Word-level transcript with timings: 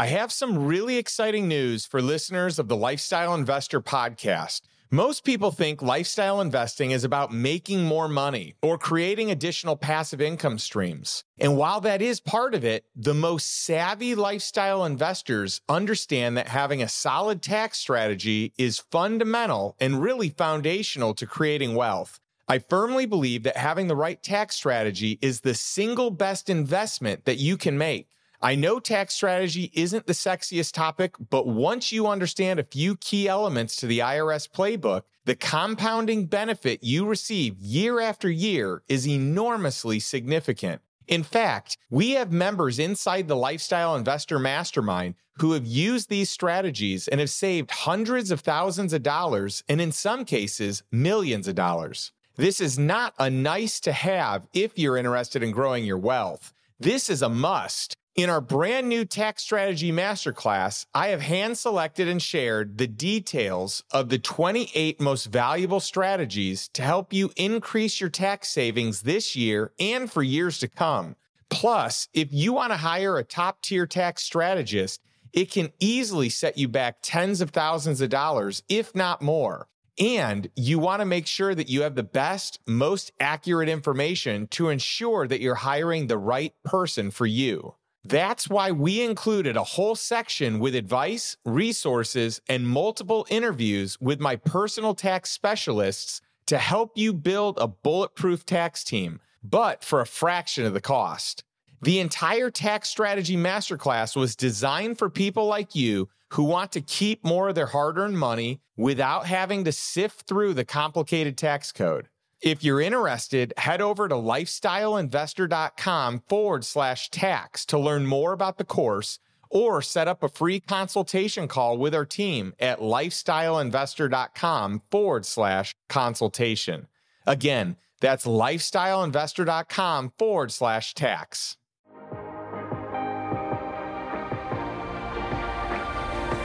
I 0.00 0.06
have 0.06 0.32
some 0.32 0.64
really 0.64 0.96
exciting 0.96 1.46
news 1.46 1.84
for 1.84 2.00
listeners 2.00 2.58
of 2.58 2.68
the 2.68 2.76
Lifestyle 2.76 3.34
Investor 3.34 3.82
podcast. 3.82 4.62
Most 4.90 5.24
people 5.24 5.50
think 5.50 5.82
lifestyle 5.82 6.40
investing 6.40 6.90
is 6.90 7.04
about 7.04 7.34
making 7.34 7.84
more 7.84 8.08
money 8.08 8.54
or 8.62 8.78
creating 8.78 9.30
additional 9.30 9.76
passive 9.76 10.22
income 10.22 10.58
streams. 10.58 11.24
And 11.38 11.54
while 11.58 11.82
that 11.82 12.00
is 12.00 12.18
part 12.18 12.54
of 12.54 12.64
it, 12.64 12.86
the 12.96 13.12
most 13.12 13.66
savvy 13.66 14.14
lifestyle 14.14 14.86
investors 14.86 15.60
understand 15.68 16.34
that 16.38 16.48
having 16.48 16.80
a 16.80 16.88
solid 16.88 17.42
tax 17.42 17.76
strategy 17.76 18.54
is 18.56 18.82
fundamental 18.90 19.76
and 19.78 20.00
really 20.00 20.30
foundational 20.30 21.12
to 21.12 21.26
creating 21.26 21.74
wealth. 21.74 22.20
I 22.48 22.58
firmly 22.58 23.04
believe 23.04 23.42
that 23.42 23.58
having 23.58 23.88
the 23.88 23.96
right 23.96 24.22
tax 24.22 24.56
strategy 24.56 25.18
is 25.20 25.42
the 25.42 25.52
single 25.54 26.10
best 26.10 26.48
investment 26.48 27.26
that 27.26 27.36
you 27.36 27.58
can 27.58 27.76
make. 27.76 28.08
I 28.42 28.54
know 28.54 28.80
tax 28.80 29.12
strategy 29.12 29.70
isn't 29.74 30.06
the 30.06 30.14
sexiest 30.14 30.72
topic, 30.72 31.14
but 31.28 31.46
once 31.46 31.92
you 31.92 32.06
understand 32.06 32.58
a 32.58 32.64
few 32.64 32.96
key 32.96 33.28
elements 33.28 33.76
to 33.76 33.86
the 33.86 33.98
IRS 33.98 34.48
playbook, 34.50 35.02
the 35.26 35.36
compounding 35.36 36.24
benefit 36.24 36.82
you 36.82 37.04
receive 37.04 37.58
year 37.58 38.00
after 38.00 38.30
year 38.30 38.82
is 38.88 39.06
enormously 39.06 40.00
significant. 40.00 40.80
In 41.06 41.22
fact, 41.22 41.76
we 41.90 42.12
have 42.12 42.32
members 42.32 42.78
inside 42.78 43.28
the 43.28 43.36
Lifestyle 43.36 43.94
Investor 43.94 44.38
Mastermind 44.38 45.16
who 45.34 45.52
have 45.52 45.66
used 45.66 46.08
these 46.08 46.30
strategies 46.30 47.08
and 47.08 47.20
have 47.20 47.28
saved 47.28 47.70
hundreds 47.70 48.30
of 48.30 48.40
thousands 48.40 48.94
of 48.94 49.02
dollars 49.02 49.62
and, 49.68 49.82
in 49.82 49.92
some 49.92 50.24
cases, 50.24 50.82
millions 50.90 51.46
of 51.46 51.54
dollars. 51.56 52.12
This 52.36 52.58
is 52.58 52.78
not 52.78 53.12
a 53.18 53.28
nice 53.28 53.80
to 53.80 53.92
have 53.92 54.46
if 54.54 54.78
you're 54.78 54.96
interested 54.96 55.42
in 55.42 55.50
growing 55.50 55.84
your 55.84 55.98
wealth. 55.98 56.54
This 56.78 57.10
is 57.10 57.20
a 57.20 57.28
must. 57.28 57.96
In 58.16 58.28
our 58.28 58.40
brand 58.40 58.88
new 58.88 59.04
tax 59.04 59.44
strategy 59.44 59.92
masterclass, 59.92 60.84
I 60.92 61.08
have 61.08 61.20
hand 61.20 61.56
selected 61.56 62.08
and 62.08 62.20
shared 62.20 62.76
the 62.76 62.88
details 62.88 63.84
of 63.92 64.08
the 64.08 64.18
28 64.18 65.00
most 65.00 65.26
valuable 65.26 65.78
strategies 65.78 66.68
to 66.72 66.82
help 66.82 67.12
you 67.12 67.30
increase 67.36 68.00
your 68.00 68.10
tax 68.10 68.48
savings 68.48 69.02
this 69.02 69.36
year 69.36 69.72
and 69.78 70.10
for 70.10 70.24
years 70.24 70.58
to 70.58 70.66
come. 70.66 71.14
Plus, 71.50 72.08
if 72.12 72.32
you 72.32 72.52
want 72.52 72.72
to 72.72 72.78
hire 72.78 73.16
a 73.16 73.22
top 73.22 73.62
tier 73.62 73.86
tax 73.86 74.24
strategist, 74.24 75.00
it 75.32 75.52
can 75.52 75.70
easily 75.78 76.28
set 76.28 76.58
you 76.58 76.66
back 76.66 76.96
tens 77.02 77.40
of 77.40 77.50
thousands 77.50 78.00
of 78.00 78.10
dollars, 78.10 78.64
if 78.68 78.92
not 78.92 79.22
more. 79.22 79.68
And 80.00 80.50
you 80.56 80.80
want 80.80 81.00
to 81.00 81.06
make 81.06 81.28
sure 81.28 81.54
that 81.54 81.68
you 81.68 81.82
have 81.82 81.94
the 81.94 82.02
best, 82.02 82.58
most 82.66 83.12
accurate 83.20 83.68
information 83.68 84.48
to 84.48 84.68
ensure 84.68 85.28
that 85.28 85.40
you're 85.40 85.54
hiring 85.54 86.08
the 86.08 86.18
right 86.18 86.54
person 86.64 87.12
for 87.12 87.26
you. 87.26 87.76
That's 88.04 88.48
why 88.48 88.72
we 88.72 89.02
included 89.02 89.56
a 89.56 89.64
whole 89.64 89.94
section 89.94 90.58
with 90.58 90.74
advice, 90.74 91.36
resources, 91.44 92.40
and 92.48 92.66
multiple 92.66 93.26
interviews 93.28 93.98
with 94.00 94.20
my 94.20 94.36
personal 94.36 94.94
tax 94.94 95.30
specialists 95.30 96.22
to 96.46 96.58
help 96.58 96.92
you 96.96 97.12
build 97.12 97.58
a 97.58 97.68
bulletproof 97.68 98.46
tax 98.46 98.84
team, 98.84 99.20
but 99.42 99.84
for 99.84 100.00
a 100.00 100.06
fraction 100.06 100.64
of 100.64 100.72
the 100.72 100.80
cost. 100.80 101.44
The 101.82 102.00
entire 102.00 102.50
tax 102.50 102.88
strategy 102.88 103.36
masterclass 103.36 104.14
was 104.14 104.36
designed 104.36 104.98
for 104.98 105.08
people 105.08 105.46
like 105.46 105.74
you 105.74 106.08
who 106.32 106.44
want 106.44 106.72
to 106.72 106.80
keep 106.80 107.24
more 107.24 107.48
of 107.48 107.54
their 107.54 107.66
hard 107.66 107.98
earned 107.98 108.18
money 108.18 108.60
without 108.76 109.26
having 109.26 109.64
to 109.64 109.72
sift 109.72 110.26
through 110.26 110.54
the 110.54 110.64
complicated 110.64 111.38
tax 111.38 111.72
code. 111.72 112.08
If 112.42 112.64
you're 112.64 112.80
interested, 112.80 113.52
head 113.58 113.82
over 113.82 114.08
to 114.08 114.14
lifestyleinvestor.com 114.14 116.22
forward 116.26 116.64
slash 116.64 117.10
tax 117.10 117.66
to 117.66 117.78
learn 117.78 118.06
more 118.06 118.32
about 118.32 118.56
the 118.56 118.64
course 118.64 119.18
or 119.50 119.82
set 119.82 120.08
up 120.08 120.22
a 120.22 120.28
free 120.30 120.58
consultation 120.58 121.48
call 121.48 121.76
with 121.76 121.94
our 121.94 122.06
team 122.06 122.54
at 122.58 122.80
lifestyleinvestor.com 122.80 124.80
forward 124.90 125.26
slash 125.26 125.74
consultation. 125.90 126.86
Again, 127.26 127.76
that's 128.00 128.24
lifestyleinvestor.com 128.24 130.12
forward 130.18 130.50
slash 130.50 130.94
tax. 130.94 131.58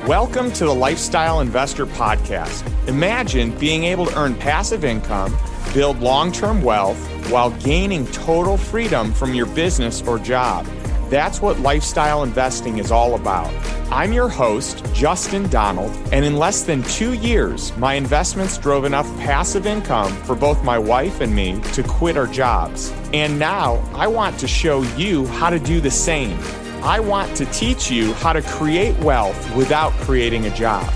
Welcome 0.05 0.51
to 0.51 0.65
the 0.65 0.75
Lifestyle 0.75 1.39
Investor 1.39 1.85
Podcast. 1.85 2.69
Imagine 2.89 3.57
being 3.57 3.85
able 3.85 4.07
to 4.07 4.19
earn 4.19 4.35
passive 4.35 4.83
income 4.83 5.33
build 5.73 5.99
long 5.99 6.31
term 6.31 6.61
wealth 6.61 6.97
while 7.29 7.51
gaining 7.61 8.05
total 8.07 8.57
freedom 8.57 9.13
from 9.13 9.33
your 9.33 9.47
business 9.47 10.01
or 10.01 10.19
job. 10.19 10.65
That's 11.09 11.41
what 11.41 11.59
lifestyle 11.59 12.23
investing 12.23 12.79
is 12.79 12.91
all 12.91 13.15
about. 13.15 13.53
I'm 13.91 14.11
your 14.11 14.27
host, 14.27 14.83
Justin 14.93 15.47
Donald, 15.49 15.91
and 16.11 16.25
in 16.25 16.37
less 16.37 16.63
than 16.63 16.81
two 16.83 17.13
years, 17.13 17.75
my 17.77 17.93
investments 17.93 18.57
drove 18.57 18.83
enough 18.83 19.05
passive 19.17 19.67
income 19.67 20.11
for 20.23 20.35
both 20.35 20.63
my 20.63 20.79
wife 20.79 21.21
and 21.21 21.35
me 21.35 21.61
to 21.73 21.83
quit 21.83 22.17
our 22.17 22.25
jobs. 22.25 22.91
And 23.13 23.37
now 23.37 23.75
I 23.93 24.07
want 24.07 24.39
to 24.39 24.47
show 24.47 24.81
you 24.97 25.27
how 25.27 25.51
to 25.51 25.59
do 25.59 25.79
the 25.79 25.91
same. 25.91 26.37
I 26.81 26.99
want 26.99 27.35
to 27.37 27.45
teach 27.47 27.91
you 27.91 28.13
how 28.13 28.33
to 28.33 28.41
create 28.41 28.97
wealth 28.99 29.55
without 29.55 29.91
creating 29.93 30.47
a 30.47 30.55
job. 30.55 30.91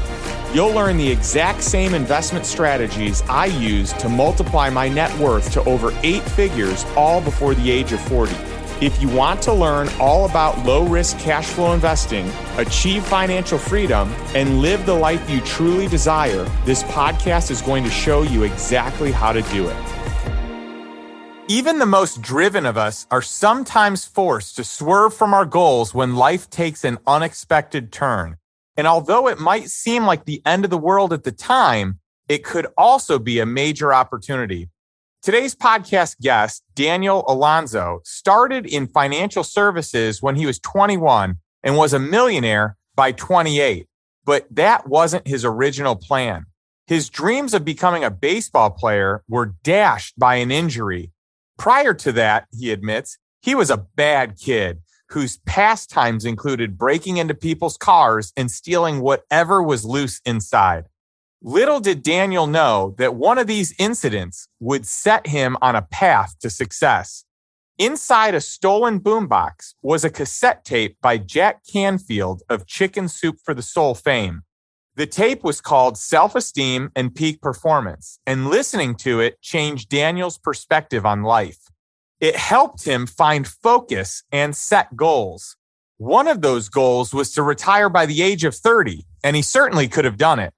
You'll 0.51 0.73
learn 0.73 0.97
the 0.97 1.07
exact 1.07 1.61
same 1.61 1.93
investment 1.93 2.43
strategies 2.43 3.21
I 3.29 3.45
use 3.45 3.93
to 3.93 4.09
multiply 4.09 4.71
my 4.71 4.89
net 4.89 5.15
worth 5.19 5.51
to 5.51 5.63
over 5.65 5.95
eight 6.01 6.23
figures 6.23 6.85
all 6.97 7.21
before 7.21 7.53
the 7.53 7.69
age 7.69 7.91
of 7.91 8.01
40. 8.01 8.35
If 8.83 8.99
you 8.99 9.09
want 9.09 9.43
to 9.43 9.53
learn 9.53 9.89
all 9.99 10.25
about 10.25 10.65
low 10.65 10.87
risk 10.87 11.19
cash 11.19 11.45
flow 11.45 11.73
investing, 11.73 12.31
achieve 12.57 13.05
financial 13.05 13.59
freedom, 13.59 14.11
and 14.33 14.59
live 14.59 14.87
the 14.87 14.93
life 14.95 15.29
you 15.29 15.39
truly 15.41 15.87
desire, 15.87 16.45
this 16.65 16.81
podcast 16.83 17.51
is 17.51 17.61
going 17.61 17.83
to 17.83 17.91
show 17.91 18.23
you 18.23 18.41
exactly 18.41 19.11
how 19.11 19.31
to 19.31 19.43
do 19.43 19.69
it. 19.69 19.77
Even 21.47 21.77
the 21.77 21.85
most 21.85 22.23
driven 22.23 22.65
of 22.65 22.75
us 22.75 23.05
are 23.11 23.21
sometimes 23.21 24.03
forced 24.03 24.55
to 24.55 24.63
swerve 24.63 25.13
from 25.13 25.35
our 25.35 25.45
goals 25.45 25.93
when 25.93 26.15
life 26.15 26.49
takes 26.49 26.83
an 26.83 26.97
unexpected 27.05 27.91
turn. 27.91 28.38
And 28.79 28.87
although 28.87 29.27
it 29.27 29.39
might 29.39 29.69
seem 29.69 30.05
like 30.05 30.23
the 30.23 30.41
end 30.45 30.63
of 30.63 30.71
the 30.71 30.77
world 30.77 31.11
at 31.11 31.25
the 31.25 31.33
time, 31.33 31.99
it 32.29 32.45
could 32.45 32.65
also 32.77 33.19
be 33.19 33.39
a 33.39 33.45
major 33.45 33.93
opportunity. 33.93 34.69
Today's 35.21 35.53
podcast 35.53 36.17
guest, 36.21 36.63
Daniel 36.75 37.25
Alonzo, 37.27 37.99
started 38.05 38.65
in 38.65 38.87
financial 38.87 39.43
services 39.43 40.21
when 40.21 40.37
he 40.37 40.45
was 40.45 40.59
21 40.59 41.35
and 41.61 41.75
was 41.75 41.91
a 41.91 41.99
millionaire 41.99 42.77
by 42.95 43.11
28. 43.11 43.85
But 44.23 44.47
that 44.49 44.87
wasn't 44.87 45.27
his 45.27 45.43
original 45.43 45.97
plan. 45.97 46.45
His 46.87 47.09
dreams 47.09 47.53
of 47.53 47.65
becoming 47.65 48.05
a 48.05 48.09
baseball 48.09 48.69
player 48.69 49.23
were 49.27 49.55
dashed 49.61 50.17
by 50.17 50.35
an 50.35 50.51
injury. 50.51 51.11
Prior 51.57 51.93
to 51.95 52.13
that, 52.13 52.47
he 52.57 52.71
admits, 52.71 53.17
he 53.41 53.55
was 53.55 53.69
a 53.69 53.85
bad 53.95 54.37
kid 54.37 54.79
whose 55.09 55.37
pastimes 55.45 56.25
included 56.25 56.77
breaking 56.77 57.17
into 57.17 57.33
people's 57.33 57.77
cars 57.77 58.31
and 58.37 58.51
stealing 58.51 59.01
whatever 59.01 59.61
was 59.61 59.85
loose 59.85 60.21
inside. 60.25 60.85
Little 61.41 61.79
did 61.79 62.03
Daniel 62.03 62.47
know 62.47 62.95
that 62.97 63.15
one 63.15 63.37
of 63.37 63.47
these 63.47 63.73
incidents 63.79 64.47
would 64.59 64.85
set 64.85 65.27
him 65.27 65.57
on 65.61 65.75
a 65.75 65.81
path 65.81 66.35
to 66.39 66.49
success. 66.49 67.23
Inside 67.77 68.35
a 68.35 68.41
stolen 68.41 68.99
boombox 68.99 69.73
was 69.81 70.03
a 70.03 70.09
cassette 70.09 70.65
tape 70.65 70.97
by 71.01 71.17
Jack 71.17 71.61
Canfield 71.65 72.43
of 72.49 72.67
Chicken 72.67 73.07
Soup 73.07 73.37
for 73.41 73.53
the 73.53 73.61
Soul 73.61 73.95
fame. 73.95 74.43
The 74.95 75.07
tape 75.07 75.45
was 75.45 75.61
called 75.61 75.97
Self 75.97 76.35
Esteem 76.35 76.91
and 76.93 77.15
Peak 77.15 77.41
Performance, 77.41 78.19
and 78.27 78.49
listening 78.49 78.95
to 78.95 79.21
it 79.21 79.41
changed 79.41 79.87
Daniel's 79.87 80.37
perspective 80.37 81.05
on 81.05 81.23
life 81.23 81.68
it 82.19 82.35
helped 82.35 82.85
him 82.85 83.05
find 83.05 83.47
focus 83.47 84.23
and 84.31 84.55
set 84.55 84.95
goals. 84.95 85.55
One 85.97 86.27
of 86.27 86.41
those 86.41 86.69
goals 86.69 87.13
was 87.13 87.33
to 87.33 87.43
retire 87.43 87.89
by 87.89 88.05
the 88.05 88.21
age 88.21 88.43
of 88.43 88.55
30, 88.55 89.05
and 89.23 89.35
he 89.35 89.41
certainly 89.41 89.87
could 89.87 90.05
have 90.05 90.17
done 90.17 90.39
it. 90.39 90.53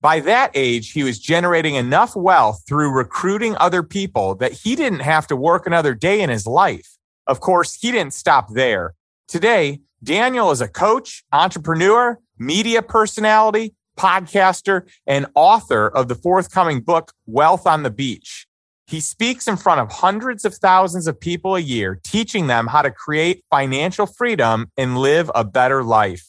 By 0.00 0.20
that 0.20 0.50
age, 0.54 0.92
he 0.92 1.02
was 1.02 1.18
generating 1.18 1.74
enough 1.74 2.14
wealth 2.14 2.62
through 2.68 2.92
recruiting 2.92 3.56
other 3.56 3.82
people 3.82 4.34
that 4.36 4.52
he 4.52 4.76
didn't 4.76 5.00
have 5.00 5.26
to 5.28 5.36
work 5.36 5.66
another 5.66 5.94
day 5.94 6.20
in 6.20 6.30
his 6.30 6.46
life. 6.46 6.96
Of 7.26 7.40
course, 7.40 7.74
he 7.74 7.90
didn't 7.90 8.14
stop 8.14 8.52
there. 8.52 8.94
Today, 9.26 9.80
Daniel 10.04 10.52
is 10.52 10.60
a 10.60 10.68
coach, 10.68 11.24
entrepreneur, 11.32 12.20
media 12.38 12.82
personality, 12.82 13.74
podcaster, 13.96 14.82
and 15.06 15.26
author 15.34 15.88
of 15.88 16.06
the 16.08 16.14
forthcoming 16.14 16.82
book, 16.82 17.12
Wealth 17.26 17.66
on 17.66 17.82
the 17.82 17.90
Beach. 17.90 18.45
He 18.86 19.00
speaks 19.00 19.48
in 19.48 19.56
front 19.56 19.80
of 19.80 19.90
hundreds 19.90 20.44
of 20.44 20.54
thousands 20.54 21.08
of 21.08 21.18
people 21.18 21.56
a 21.56 21.60
year, 21.60 21.98
teaching 22.04 22.46
them 22.46 22.68
how 22.68 22.82
to 22.82 22.90
create 22.90 23.42
financial 23.50 24.06
freedom 24.06 24.70
and 24.76 24.96
live 24.96 25.30
a 25.34 25.44
better 25.44 25.82
life. 25.82 26.24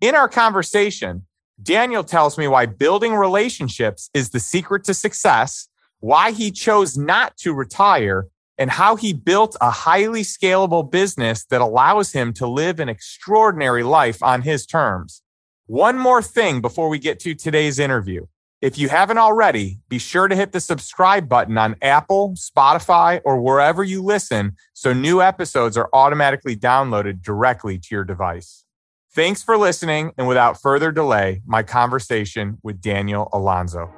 In 0.00 0.14
our 0.14 0.28
conversation, 0.28 1.26
Daniel 1.62 2.02
tells 2.02 2.38
me 2.38 2.48
why 2.48 2.64
building 2.64 3.14
relationships 3.14 4.08
is 4.14 4.30
the 4.30 4.40
secret 4.40 4.84
to 4.84 4.94
success, 4.94 5.68
why 5.98 6.32
he 6.32 6.50
chose 6.50 6.96
not 6.96 7.36
to 7.36 7.52
retire, 7.52 8.28
and 8.56 8.70
how 8.70 8.96
he 8.96 9.12
built 9.12 9.56
a 9.60 9.70
highly 9.70 10.22
scalable 10.22 10.90
business 10.90 11.44
that 11.46 11.60
allows 11.60 12.12
him 12.12 12.32
to 12.32 12.46
live 12.46 12.80
an 12.80 12.88
extraordinary 12.88 13.82
life 13.82 14.22
on 14.22 14.40
his 14.40 14.64
terms. 14.64 15.22
One 15.66 15.98
more 15.98 16.22
thing 16.22 16.62
before 16.62 16.88
we 16.88 16.98
get 16.98 17.20
to 17.20 17.34
today's 17.34 17.78
interview. 17.78 18.26
If 18.60 18.76
you 18.76 18.90
haven't 18.90 19.16
already, 19.16 19.78
be 19.88 19.98
sure 19.98 20.28
to 20.28 20.36
hit 20.36 20.52
the 20.52 20.60
subscribe 20.60 21.30
button 21.30 21.56
on 21.56 21.76
Apple, 21.80 22.34
Spotify, 22.34 23.22
or 23.24 23.40
wherever 23.40 23.82
you 23.82 24.02
listen 24.02 24.54
so 24.74 24.92
new 24.92 25.22
episodes 25.22 25.78
are 25.78 25.88
automatically 25.94 26.56
downloaded 26.56 27.22
directly 27.22 27.78
to 27.78 27.88
your 27.90 28.04
device. 28.04 28.66
Thanks 29.14 29.42
for 29.42 29.56
listening. 29.56 30.12
And 30.18 30.28
without 30.28 30.60
further 30.60 30.92
delay, 30.92 31.40
my 31.46 31.62
conversation 31.62 32.58
with 32.62 32.82
Daniel 32.82 33.30
Alonzo. 33.32 33.90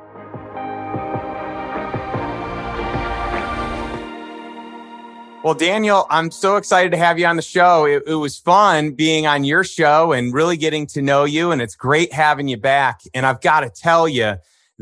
Well, 5.43 5.55
Daniel, 5.55 6.06
I'm 6.08 6.31
so 6.31 6.55
excited 6.55 6.93
to 6.93 6.99
have 6.99 7.19
you 7.19 7.26
on 7.26 7.35
the 7.35 7.43
show. 7.43 7.85
It, 7.85 8.05
it, 8.06 8.15
was 8.15 8.38
fun 8.38 8.93
being 8.93 9.26
on 9.26 9.43
your 9.43 9.65
show 9.65 10.12
and 10.12 10.32
really 10.32 10.56
getting 10.56 10.87
to 10.88 11.03
know 11.03 11.25
you. 11.25 11.50
And 11.50 11.61
it's 11.61 11.75
great 11.75 12.12
having 12.12 12.47
you 12.47 12.58
back. 12.58 13.00
And 13.12 13.26
I've 13.26 13.41
got 13.41 13.62
to 13.62 13.69
tell 13.69 14.08
you 14.08 14.37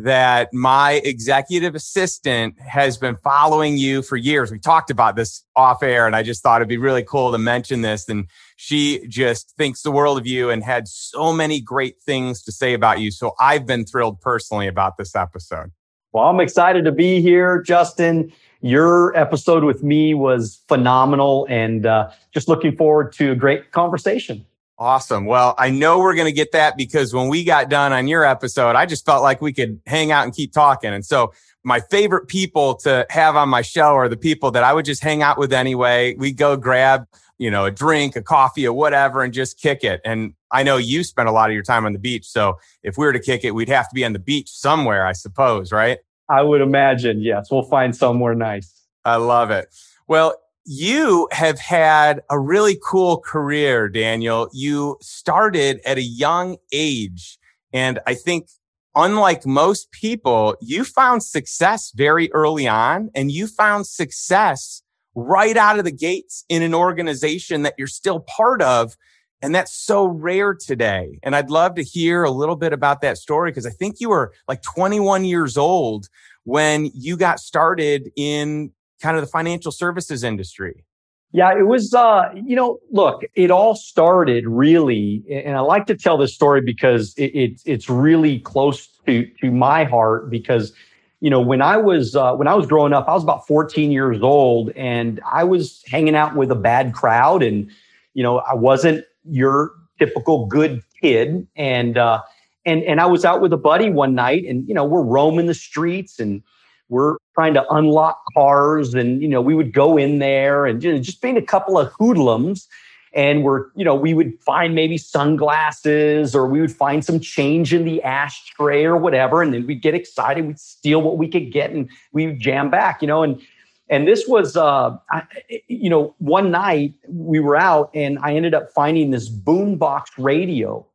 that 0.05 0.53
my 0.53 1.01
executive 1.05 1.75
assistant 1.75 2.59
has 2.61 2.97
been 2.97 3.17
following 3.17 3.77
you 3.77 4.03
for 4.03 4.17
years. 4.17 4.51
We 4.51 4.59
talked 4.59 4.91
about 4.91 5.17
this 5.17 5.45
off 5.57 5.83
air, 5.83 6.07
and 6.07 6.15
I 6.15 6.23
just 6.23 6.43
thought 6.43 6.61
it'd 6.61 6.69
be 6.69 6.77
really 6.77 7.03
cool 7.03 7.33
to 7.33 7.39
mention 7.39 7.83
this. 7.83 8.09
And 8.09 8.27
she 8.57 9.07
just 9.09 9.57
thinks 9.57 9.83
the 9.83 9.91
world 9.91 10.19
of 10.19 10.27
you 10.27 10.51
and 10.51 10.63
had 10.63 10.89
so 10.89 11.33
many 11.33 11.61
great 11.61 12.01
things 12.01 12.43
to 12.45 12.53
say 12.53 12.75
about 12.75 13.01
you. 13.01 13.11
So 13.11 13.33
I've 13.41 13.67
been 13.67 13.85
thrilled 13.85 14.21
personally 14.21 14.67
about 14.67 14.97
this 14.97 15.15
episode. 15.15 15.71
Well, 16.13 16.25
I'm 16.25 16.41
excited 16.41 16.85
to 16.85 16.93
be 16.93 17.21
here, 17.21 17.63
Justin. 17.63 18.33
Your 18.63 19.17
episode 19.17 19.65
with 19.65 19.83
me 19.83 20.13
was 20.13 20.61
phenomenal 20.69 21.47
and 21.49 21.87
uh, 21.87 22.11
just 22.33 22.49
looking 22.49 22.77
forward 22.77 23.13
to 23.15 23.31
a 23.31 23.35
great 23.37 23.71
conversation. 23.73 24.45
Awesome. 24.81 25.27
Well, 25.27 25.55
I 25.59 25.69
know 25.69 25.99
we're 25.99 26.15
going 26.15 26.27
to 26.27 26.33
get 26.33 26.53
that 26.53 26.75
because 26.75 27.13
when 27.13 27.29
we 27.29 27.45
got 27.45 27.69
done 27.69 27.93
on 27.93 28.09
your 28.09 28.25
episode, 28.25 28.77
I 28.77 28.87
just 28.87 29.05
felt 29.05 29.23
like 29.23 29.43
we 29.43 29.53
could 29.53 29.79
hang 29.85 30.11
out 30.11 30.25
and 30.25 30.35
keep 30.35 30.55
talking. 30.55 30.95
And 30.95 31.05
so 31.05 31.35
my 31.63 31.81
favorite 31.81 32.29
people 32.29 32.77
to 32.77 33.07
have 33.11 33.37
on 33.37 33.51
my 33.51 33.61
show 33.61 33.95
are 33.95 34.09
the 34.09 34.17
people 34.17 34.51
that 34.53 34.65
I 34.65 34.73
would 34.73 34.87
just 34.87 35.03
hang 35.03 35.23
out 35.23 35.37
with 35.37 35.53
anyway. 35.53 36.15
We 36.15 36.33
go 36.33 36.57
grab, 36.57 37.07
you 37.37 37.51
know, 37.51 37.67
a 37.67 37.71
drink, 37.71 38.17
a 38.17 38.23
coffee 38.23 38.67
or 38.67 38.73
whatever 38.73 39.23
and 39.23 39.35
just 39.35 39.61
kick 39.61 39.85
it. 39.85 40.01
And 40.03 40.33
I 40.51 40.63
know 40.63 40.79
you 40.79 41.05
spend 41.05 41.29
a 41.29 41.33
lot 41.33 41.51
of 41.51 41.55
your 41.55 41.63
time 41.63 41.85
on 41.85 41.93
the 41.93 41.99
beach. 41.99 42.25
So 42.27 42.57
if 42.83 42.97
we 42.97 43.05
were 43.05 43.13
to 43.13 43.21
kick 43.21 43.45
it, 43.45 43.51
we'd 43.55 43.69
have 43.69 43.87
to 43.91 43.95
be 43.95 44.03
on 44.07 44.15
the 44.15 44.19
beach 44.19 44.49
somewhere, 44.49 45.05
I 45.05 45.13
suppose, 45.13 45.73
right? 45.73 45.99
I 46.31 46.41
would 46.41 46.63
imagine. 46.63 47.21
Yes, 47.21 47.51
we'll 47.51 47.65
find 47.65 47.95
somewhere 47.95 48.35
nice. 48.35 48.73
I 49.05 49.17
love 49.17 49.51
it. 49.51 49.69
Well, 50.09 50.37
you 50.73 51.27
have 51.33 51.59
had 51.59 52.21
a 52.31 52.39
really 52.39 52.79
cool 52.81 53.19
career, 53.19 53.89
Daniel. 53.89 54.49
You 54.53 54.99
started 55.03 55.81
at 55.85 55.99
a 55.99 56.03
young 56.03 56.59
age. 56.71 57.41
And 57.73 57.99
I 58.07 58.15
think, 58.15 58.47
unlike 58.95 59.45
most 59.45 59.91
people, 59.91 60.55
you 60.61 60.85
found 60.85 61.25
success 61.25 61.91
very 61.93 62.33
early 62.33 62.69
on 62.69 63.11
and 63.17 63.33
you 63.33 63.49
found 63.49 63.89
success 63.89 64.85
right 65.17 65.57
out 65.57 65.81
of 65.81 65.85
the 65.85 65.91
gates 65.91 66.45
in 66.49 66.63
an 66.63 66.73
organization 66.73 67.63
that 67.63 67.75
you're 67.77 67.89
still 67.89 68.21
part 68.21 68.63
of. 68.63 68.97
And 69.43 69.53
that's 69.53 69.75
so 69.75 70.07
rare 70.07 70.55
today. 70.55 71.19
And 71.25 71.35
I'd 71.35 71.51
love 71.51 71.75
to 71.75 71.83
hear 71.83 72.23
a 72.23 72.31
little 72.31 72.55
bit 72.55 72.73
about 72.73 73.01
that 73.01 73.19
story 73.19 73.51
because 73.51 73.67
I 73.67 73.71
think 73.71 73.97
you 73.99 74.11
were 74.11 74.33
like 74.47 74.63
21 74.63 75.25
years 75.25 75.57
old 75.57 76.07
when 76.45 76.93
you 76.95 77.17
got 77.17 77.41
started 77.41 78.13
in 78.15 78.71
kind 79.01 79.17
of 79.17 79.23
the 79.23 79.29
financial 79.29 79.73
services 79.73 80.23
industry. 80.23 80.85
Yeah, 81.33 81.57
it 81.57 81.67
was, 81.67 81.95
uh, 81.95 82.31
you 82.35 82.57
know, 82.57 82.81
look, 82.91 83.23
it 83.37 83.53
all 83.53 83.77
started 83.77 84.49
really, 84.49 85.23
and 85.31 85.57
I 85.57 85.61
like 85.61 85.87
to 85.87 85.97
tell 85.97 86.19
this 86.19 86.35
story 86.35 86.61
because 86.61 87.15
it, 87.17 87.27
it, 87.27 87.63
it's 87.65 87.89
really 87.89 88.41
close 88.41 88.89
to, 89.07 89.31
to 89.41 89.51
my 89.53 89.85
heart 89.85 90.29
because, 90.29 90.73
you 91.21 91.31
know, 91.31 91.41
when 91.41 91.63
I 91.63 91.77
was, 91.77 92.17
uh, 92.17 92.35
when 92.35 92.49
I 92.49 92.55
was 92.55 92.67
growing 92.67 92.93
up, 92.93 93.09
I 93.09 93.15
was 93.15 93.23
about 93.23 93.47
14 93.47 93.93
years 93.93 94.21
old 94.23 94.71
and 94.71 95.21
I 95.31 95.45
was 95.45 95.85
hanging 95.87 96.17
out 96.17 96.35
with 96.35 96.51
a 96.51 96.57
bad 96.57 96.95
crowd 96.95 97.45
and, 97.45 97.71
you 98.15 98.25
know, 98.25 98.39
I 98.39 98.55
wasn't 98.55 99.05
your 99.25 99.71
typical 100.01 100.47
good 100.47 100.83
kid. 101.01 101.47
And, 101.55 101.97
uh, 101.97 102.23
and, 102.67 102.83
and 102.83 103.01
I 103.01 103.07
was 103.07 103.25
out 103.25 103.41
with 103.41 103.53
a 103.53 103.59
buddy 103.59 103.89
one 103.89 104.17
night 104.17 104.45
and, 104.47 104.67
you 104.67 104.75
know, 104.75 104.85
we're 104.85 105.03
roaming 105.03 105.47
the 105.47 105.55
streets 105.55 106.19
and, 106.19 106.43
we're 106.91 107.17
trying 107.35 107.55
to 107.55 107.67
unlock 107.73 108.21
cars 108.35 108.93
and 108.95 109.23
you 109.23 109.29
know 109.29 109.41
we 109.41 109.55
would 109.55 109.73
go 109.73 109.97
in 109.97 110.19
there 110.19 110.67
and 110.67 110.83
you 110.85 110.93
know, 110.93 110.99
just 110.99 111.23
being 111.23 111.39
a 111.39 111.43
couple 111.43 111.79
of 111.79 111.91
hoodlums. 111.99 112.69
And 113.13 113.43
we're 113.43 113.67
you 113.75 113.85
know 113.85 113.95
we 113.95 114.15
would 114.15 114.39
find 114.41 114.75
maybe 114.75 114.99
sunglasses 114.99 116.35
or 116.35 116.47
we 116.47 116.61
would 116.61 116.71
find 116.71 117.05
some 117.05 117.19
change 117.19 117.73
in 117.73 117.85
the 117.85 118.03
ashtray 118.03 118.85
or 118.85 118.97
whatever. 118.97 119.43
And 119.43 119.55
then 119.55 119.67
we'd 119.67 119.83
get 119.83 119.95
excited. 119.95 120.47
We'd 120.47 120.61
steal 120.61 121.03
what 121.03 121.17
we 121.17 121.27
could 121.27 121.51
get 121.51 121.71
and 121.71 121.89
we 122.13 122.27
would 122.27 122.39
jam 122.39 122.71
back 122.71 123.01
you 123.03 123.09
know 123.09 123.23
and 123.23 123.41
and 123.89 124.07
this 124.07 124.27
was 124.29 124.57
uh 124.57 124.97
I, 125.11 125.23
you 125.67 125.91
know 125.91 126.15
one 126.19 126.51
night 126.51 126.95
we 127.09 127.41
were 127.41 127.57
out 127.57 127.91
and 127.95 128.19
i 128.23 128.35
ended 128.35 128.55
up 128.55 128.71
finding 128.71 129.11
this 129.11 129.29
boombox 129.29 130.07
radio. 130.19 130.87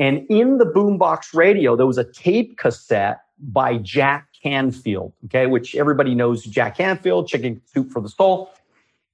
And 0.00 0.24
in 0.28 0.58
the 0.58 0.64
boombox 0.64 1.34
radio 1.34 1.76
there 1.76 1.86
was 1.86 1.98
a 1.98 2.04
tape 2.12 2.58
cassette 2.58 3.20
by 3.38 3.76
jack 3.78 4.27
Canfield, 4.42 5.12
okay, 5.26 5.46
which 5.46 5.74
everybody 5.74 6.14
knows 6.14 6.44
Jack 6.44 6.76
Canfield, 6.76 7.28
Chicken 7.28 7.60
Soup 7.66 7.90
for 7.90 8.00
the 8.00 8.08
Soul. 8.08 8.50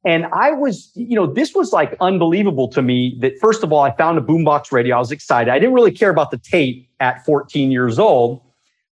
And 0.04 0.26
I 0.26 0.52
was, 0.52 0.90
you 0.94 1.16
know, 1.16 1.26
this 1.26 1.54
was 1.54 1.72
like 1.72 1.96
unbelievable 2.00 2.68
to 2.68 2.82
me 2.82 3.16
that 3.20 3.38
first 3.40 3.62
of 3.62 3.72
all, 3.72 3.80
I 3.80 3.96
found 3.96 4.18
a 4.18 4.20
boombox 4.20 4.70
radio. 4.70 4.96
I 4.96 4.98
was 4.98 5.10
excited. 5.10 5.50
I 5.50 5.58
didn't 5.58 5.74
really 5.74 5.92
care 5.92 6.10
about 6.10 6.30
the 6.30 6.36
tape 6.36 6.88
at 7.00 7.24
14 7.24 7.70
years 7.70 7.98
old, 7.98 8.42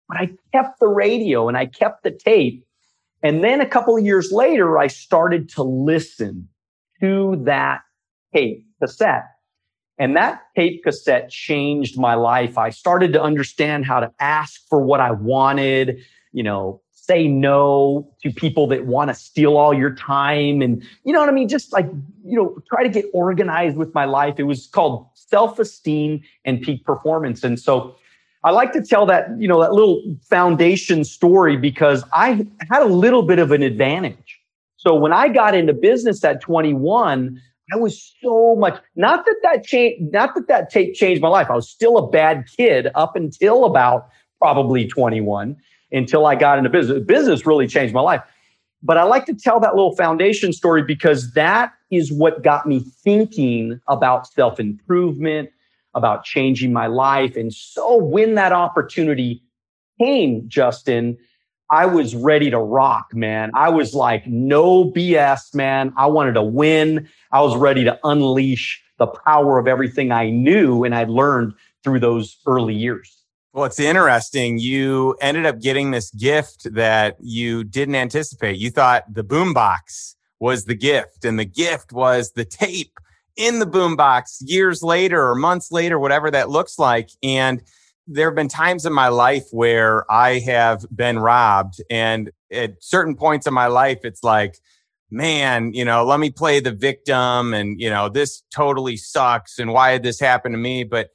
but 0.09 0.17
I 0.17 0.31
kept 0.51 0.79
the 0.79 0.87
radio 0.87 1.47
and 1.47 1.55
I 1.55 1.67
kept 1.67 2.03
the 2.03 2.11
tape. 2.11 2.65
And 3.21 3.43
then 3.43 3.61
a 3.61 3.65
couple 3.65 3.95
of 3.95 4.03
years 4.03 4.31
later, 4.31 4.79
I 4.79 4.87
started 4.87 5.49
to 5.49 5.63
listen 5.63 6.49
to 6.99 7.41
that 7.45 7.81
tape 8.33 8.65
cassette. 8.81 9.25
And 9.99 10.17
that 10.17 10.41
tape 10.55 10.83
cassette 10.83 11.29
changed 11.29 11.99
my 11.99 12.15
life. 12.15 12.57
I 12.57 12.71
started 12.71 13.13
to 13.13 13.21
understand 13.21 13.85
how 13.85 13.99
to 13.99 14.11
ask 14.19 14.67
for 14.67 14.81
what 14.81 14.99
I 14.99 15.11
wanted 15.11 16.03
you 16.33 16.43
know, 16.43 16.81
say 16.91 17.27
no 17.27 18.09
to 18.21 18.31
people 18.31 18.67
that 18.67 18.85
want 18.85 19.09
to 19.09 19.13
steal 19.13 19.57
all 19.57 19.73
your 19.73 19.93
time 19.93 20.61
and 20.61 20.83
you 21.03 21.13
know 21.13 21.19
what 21.19 21.29
I 21.29 21.31
mean? 21.31 21.47
Just 21.47 21.71
like 21.71 21.87
you 22.25 22.37
know 22.37 22.57
try 22.69 22.83
to 22.83 22.89
get 22.89 23.05
organized 23.13 23.77
with 23.77 23.93
my 23.93 24.05
life. 24.05 24.35
It 24.37 24.43
was 24.43 24.67
called 24.67 25.07
self-esteem 25.13 26.21
and 26.45 26.61
peak 26.61 26.83
performance. 26.85 27.43
And 27.43 27.59
so 27.59 27.95
I 28.43 28.51
like 28.51 28.73
to 28.73 28.81
tell 28.81 29.05
that 29.05 29.29
you 29.37 29.47
know 29.47 29.61
that 29.61 29.73
little 29.73 30.01
foundation 30.29 31.03
story 31.03 31.55
because 31.55 32.03
I 32.13 32.45
had 32.69 32.81
a 32.81 32.87
little 32.87 33.23
bit 33.23 33.39
of 33.39 33.51
an 33.51 33.63
advantage. 33.63 34.39
So 34.77 34.95
when 34.95 35.13
I 35.13 35.29
got 35.29 35.55
into 35.55 35.73
business 35.73 36.23
at 36.23 36.41
21 36.41 37.39
I 37.71 37.77
was 37.77 38.13
so 38.21 38.55
much 38.55 38.79
not 38.95 39.25
that 39.25 39.35
that 39.43 39.65
changed 39.65 40.11
not 40.13 40.35
that 40.35 40.47
that 40.47 40.69
tape 40.69 40.95
changed 40.95 41.21
my 41.21 41.29
life. 41.29 41.49
I 41.49 41.55
was 41.55 41.69
still 41.69 41.97
a 41.97 42.09
bad 42.09 42.45
kid 42.57 42.89
up 42.93 43.15
until 43.15 43.65
about 43.65 44.09
probably 44.39 44.85
21 44.87 45.55
until 45.93 46.25
I 46.25 46.35
got 46.35 46.57
into 46.57 46.69
business. 46.69 47.03
Business 47.05 47.45
really 47.45 47.67
changed 47.67 47.93
my 47.93 48.01
life. 48.01 48.21
But 48.81 48.97
I 48.97 49.03
like 49.03 49.25
to 49.27 49.33
tell 49.33 49.61
that 49.61 49.75
little 49.75 49.95
foundation 49.95 50.51
story 50.51 50.83
because 50.83 51.31
that 51.33 51.71
is 51.89 52.11
what 52.11 52.43
got 52.43 52.67
me 52.67 52.79
thinking 53.03 53.79
about 53.87 54.27
self 54.27 54.59
improvement, 54.59 55.49
about 55.95 56.25
changing 56.25 56.73
my 56.73 56.87
life. 56.87 57.37
And 57.37 57.53
so 57.53 57.95
when 57.95 58.35
that 58.35 58.51
opportunity 58.51 59.41
came, 59.99 60.43
Justin, 60.49 61.17
I 61.71 61.85
was 61.85 62.13
ready 62.13 62.49
to 62.49 62.59
rock, 62.59 63.13
man. 63.13 63.51
I 63.55 63.69
was 63.69 63.95
like, 63.95 64.27
no 64.27 64.91
BS, 64.91 65.55
man. 65.55 65.93
I 65.95 66.07
wanted 66.07 66.33
to 66.33 66.43
win. 66.43 67.07
I 67.31 67.41
was 67.41 67.55
ready 67.55 67.83
to 67.85 67.97
unleash 68.03 68.83
the 68.99 69.07
power 69.07 69.57
of 69.57 69.67
everything 69.67 70.11
I 70.11 70.29
knew 70.29 70.83
and 70.83 70.93
I 70.93 71.05
learned 71.05 71.53
through 71.83 71.99
those 71.99 72.37
early 72.45 72.75
years. 72.75 73.22
Well, 73.53 73.65
it's 73.65 73.79
interesting. 73.79 74.57
You 74.57 75.15
ended 75.21 75.45
up 75.45 75.61
getting 75.61 75.91
this 75.91 76.09
gift 76.09 76.73
that 76.73 77.17
you 77.19 77.63
didn't 77.63 77.93
anticipate. 77.93 78.57
You 78.57 78.71
thought 78.71 79.13
the 79.13 79.23
boombox 79.23 80.15
was 80.39 80.65
the 80.65 80.73
gift, 80.73 81.23
and 81.23 81.37
the 81.37 81.45
gift 81.45 81.93
was 81.93 82.31
the 82.31 82.45
tape 82.45 82.99
in 83.35 83.59
the 83.59 83.67
boombox 83.67 84.37
years 84.41 84.81
later 84.81 85.23
or 85.23 85.35
months 85.35 85.71
later, 85.71 85.99
whatever 85.99 86.31
that 86.31 86.49
looks 86.49 86.79
like. 86.79 87.09
And 87.21 87.61
there 88.07 88.27
have 88.27 88.35
been 88.35 88.47
times 88.47 88.87
in 88.87 88.93
my 88.93 89.09
life 89.09 89.45
where 89.51 90.11
I 90.11 90.39
have 90.39 90.83
been 90.93 91.19
robbed. 91.19 91.81
And 91.91 92.31
at 92.51 92.83
certain 92.83 93.15
points 93.15 93.45
in 93.45 93.53
my 93.53 93.67
life, 93.67 93.99
it's 94.03 94.23
like, 94.23 94.57
man, 95.11 95.73
you 95.73 95.85
know, 95.85 96.03
let 96.05 96.19
me 96.19 96.31
play 96.31 96.59
the 96.59 96.71
victim 96.71 97.53
and, 97.53 97.79
you 97.79 97.89
know, 97.89 98.09
this 98.09 98.41
totally 98.53 98.97
sucks. 98.97 99.59
And 99.59 99.71
why 99.71 99.93
did 99.93 100.03
this 100.03 100.19
happen 100.19 100.51
to 100.53 100.57
me? 100.57 100.83
But 100.83 101.11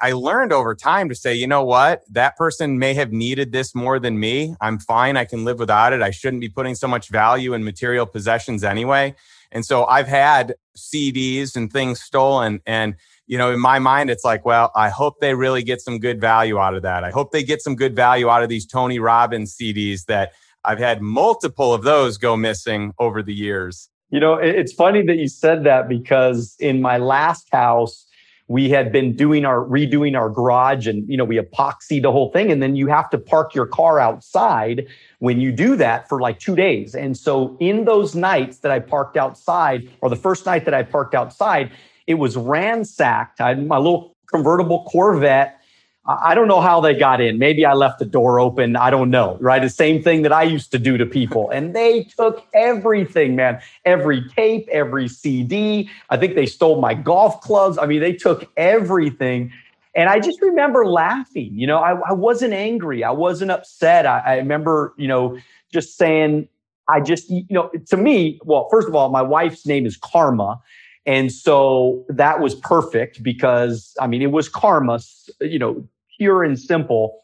I 0.00 0.12
learned 0.12 0.52
over 0.52 0.74
time 0.74 1.08
to 1.10 1.14
say, 1.14 1.34
you 1.34 1.46
know 1.46 1.62
what? 1.62 2.02
That 2.10 2.36
person 2.36 2.78
may 2.78 2.94
have 2.94 3.12
needed 3.12 3.52
this 3.52 3.74
more 3.74 3.98
than 3.98 4.18
me. 4.18 4.54
I'm 4.60 4.78
fine. 4.78 5.16
I 5.16 5.24
can 5.24 5.44
live 5.44 5.58
without 5.58 5.92
it. 5.92 6.00
I 6.00 6.10
shouldn't 6.10 6.40
be 6.40 6.48
putting 6.48 6.74
so 6.74 6.88
much 6.88 7.10
value 7.10 7.52
in 7.52 7.64
material 7.64 8.06
possessions 8.06 8.64
anyway. 8.64 9.14
And 9.52 9.64
so 9.64 9.84
I've 9.84 10.08
had 10.08 10.54
CDs 10.76 11.56
and 11.56 11.72
things 11.72 12.00
stolen. 12.00 12.60
And, 12.66 12.94
you 13.26 13.36
know, 13.36 13.52
in 13.52 13.60
my 13.60 13.78
mind, 13.78 14.08
it's 14.08 14.24
like, 14.24 14.44
well, 14.44 14.70
I 14.74 14.88
hope 14.88 15.20
they 15.20 15.34
really 15.34 15.62
get 15.62 15.80
some 15.80 15.98
good 15.98 16.20
value 16.20 16.58
out 16.58 16.74
of 16.74 16.82
that. 16.82 17.04
I 17.04 17.10
hope 17.10 17.32
they 17.32 17.42
get 17.42 17.60
some 17.60 17.76
good 17.76 17.94
value 17.94 18.28
out 18.28 18.42
of 18.42 18.48
these 18.48 18.66
Tony 18.66 18.98
Robbins 18.98 19.54
CDs 19.54 20.06
that 20.06 20.32
I've 20.64 20.78
had 20.78 21.02
multiple 21.02 21.74
of 21.74 21.82
those 21.82 22.16
go 22.16 22.36
missing 22.36 22.92
over 22.98 23.22
the 23.22 23.34
years. 23.34 23.90
You 24.10 24.20
know, 24.20 24.34
it's 24.34 24.72
funny 24.72 25.02
that 25.06 25.16
you 25.16 25.28
said 25.28 25.64
that 25.64 25.88
because 25.88 26.56
in 26.58 26.82
my 26.82 26.98
last 26.98 27.48
house, 27.52 28.06
we 28.50 28.68
had 28.68 28.90
been 28.90 29.14
doing 29.14 29.44
our 29.44 29.60
redoing 29.64 30.18
our 30.18 30.28
garage 30.28 30.88
and 30.88 31.08
you 31.08 31.16
know 31.16 31.24
we 31.24 31.38
epoxied 31.38 32.02
the 32.02 32.10
whole 32.10 32.32
thing. 32.32 32.50
And 32.50 32.60
then 32.60 32.74
you 32.74 32.88
have 32.88 33.08
to 33.10 33.18
park 33.18 33.54
your 33.54 33.64
car 33.64 34.00
outside 34.00 34.88
when 35.20 35.40
you 35.40 35.52
do 35.52 35.76
that 35.76 36.08
for 36.08 36.20
like 36.20 36.40
2 36.40 36.56
days. 36.56 36.96
And 36.96 37.16
so 37.16 37.56
in 37.60 37.84
those 37.84 38.16
nights 38.16 38.58
that 38.58 38.72
I 38.72 38.80
parked 38.80 39.16
outside 39.16 39.88
or 40.00 40.10
the 40.10 40.16
first 40.16 40.46
night 40.46 40.64
that 40.64 40.74
I 40.74 40.82
parked 40.82 41.14
outside 41.14 41.70
it 42.08 42.14
was 42.14 42.36
ransacked. 42.36 43.40
I 43.40 43.50
had 43.50 43.68
my 43.68 43.76
little 43.76 44.16
convertible 44.26 44.82
Corvette 44.90 45.59
I 46.06 46.34
don't 46.34 46.48
know 46.48 46.62
how 46.62 46.80
they 46.80 46.94
got 46.94 47.20
in. 47.20 47.38
Maybe 47.38 47.64
I 47.66 47.74
left 47.74 47.98
the 47.98 48.06
door 48.06 48.40
open. 48.40 48.74
I 48.74 48.88
don't 48.88 49.10
know, 49.10 49.36
right? 49.38 49.60
The 49.60 49.68
same 49.68 50.02
thing 50.02 50.22
that 50.22 50.32
I 50.32 50.42
used 50.42 50.70
to 50.72 50.78
do 50.78 50.96
to 50.96 51.04
people. 51.04 51.50
And 51.50 51.76
they 51.76 52.04
took 52.04 52.44
everything, 52.54 53.36
man. 53.36 53.60
Every 53.84 54.26
tape, 54.30 54.66
every 54.72 55.08
CD. 55.08 55.90
I 56.08 56.16
think 56.16 56.36
they 56.36 56.46
stole 56.46 56.80
my 56.80 56.94
golf 56.94 57.42
clubs. 57.42 57.76
I 57.76 57.84
mean, 57.84 58.00
they 58.00 58.14
took 58.14 58.50
everything. 58.56 59.52
And 59.94 60.08
I 60.08 60.20
just 60.20 60.40
remember 60.40 60.86
laughing. 60.86 61.50
You 61.52 61.66
know, 61.66 61.78
I, 61.78 61.92
I 62.08 62.12
wasn't 62.12 62.54
angry. 62.54 63.04
I 63.04 63.10
wasn't 63.10 63.50
upset. 63.50 64.06
I, 64.06 64.20
I 64.20 64.36
remember, 64.36 64.94
you 64.96 65.06
know, 65.06 65.38
just 65.70 65.98
saying, 65.98 66.48
I 66.88 67.00
just, 67.00 67.28
you 67.28 67.44
know, 67.50 67.70
to 67.88 67.96
me, 67.96 68.40
well, 68.44 68.68
first 68.70 68.88
of 68.88 68.94
all, 68.94 69.10
my 69.10 69.22
wife's 69.22 69.66
name 69.66 69.84
is 69.84 69.96
Karma. 69.96 70.60
And 71.06 71.32
so 71.32 72.04
that 72.08 72.40
was 72.40 72.54
perfect 72.54 73.22
because 73.22 73.94
I 74.00 74.06
mean, 74.06 74.22
it 74.22 74.30
was 74.30 74.48
karma, 74.48 75.00
you 75.40 75.58
know, 75.58 75.86
pure 76.18 76.44
and 76.44 76.58
simple, 76.58 77.20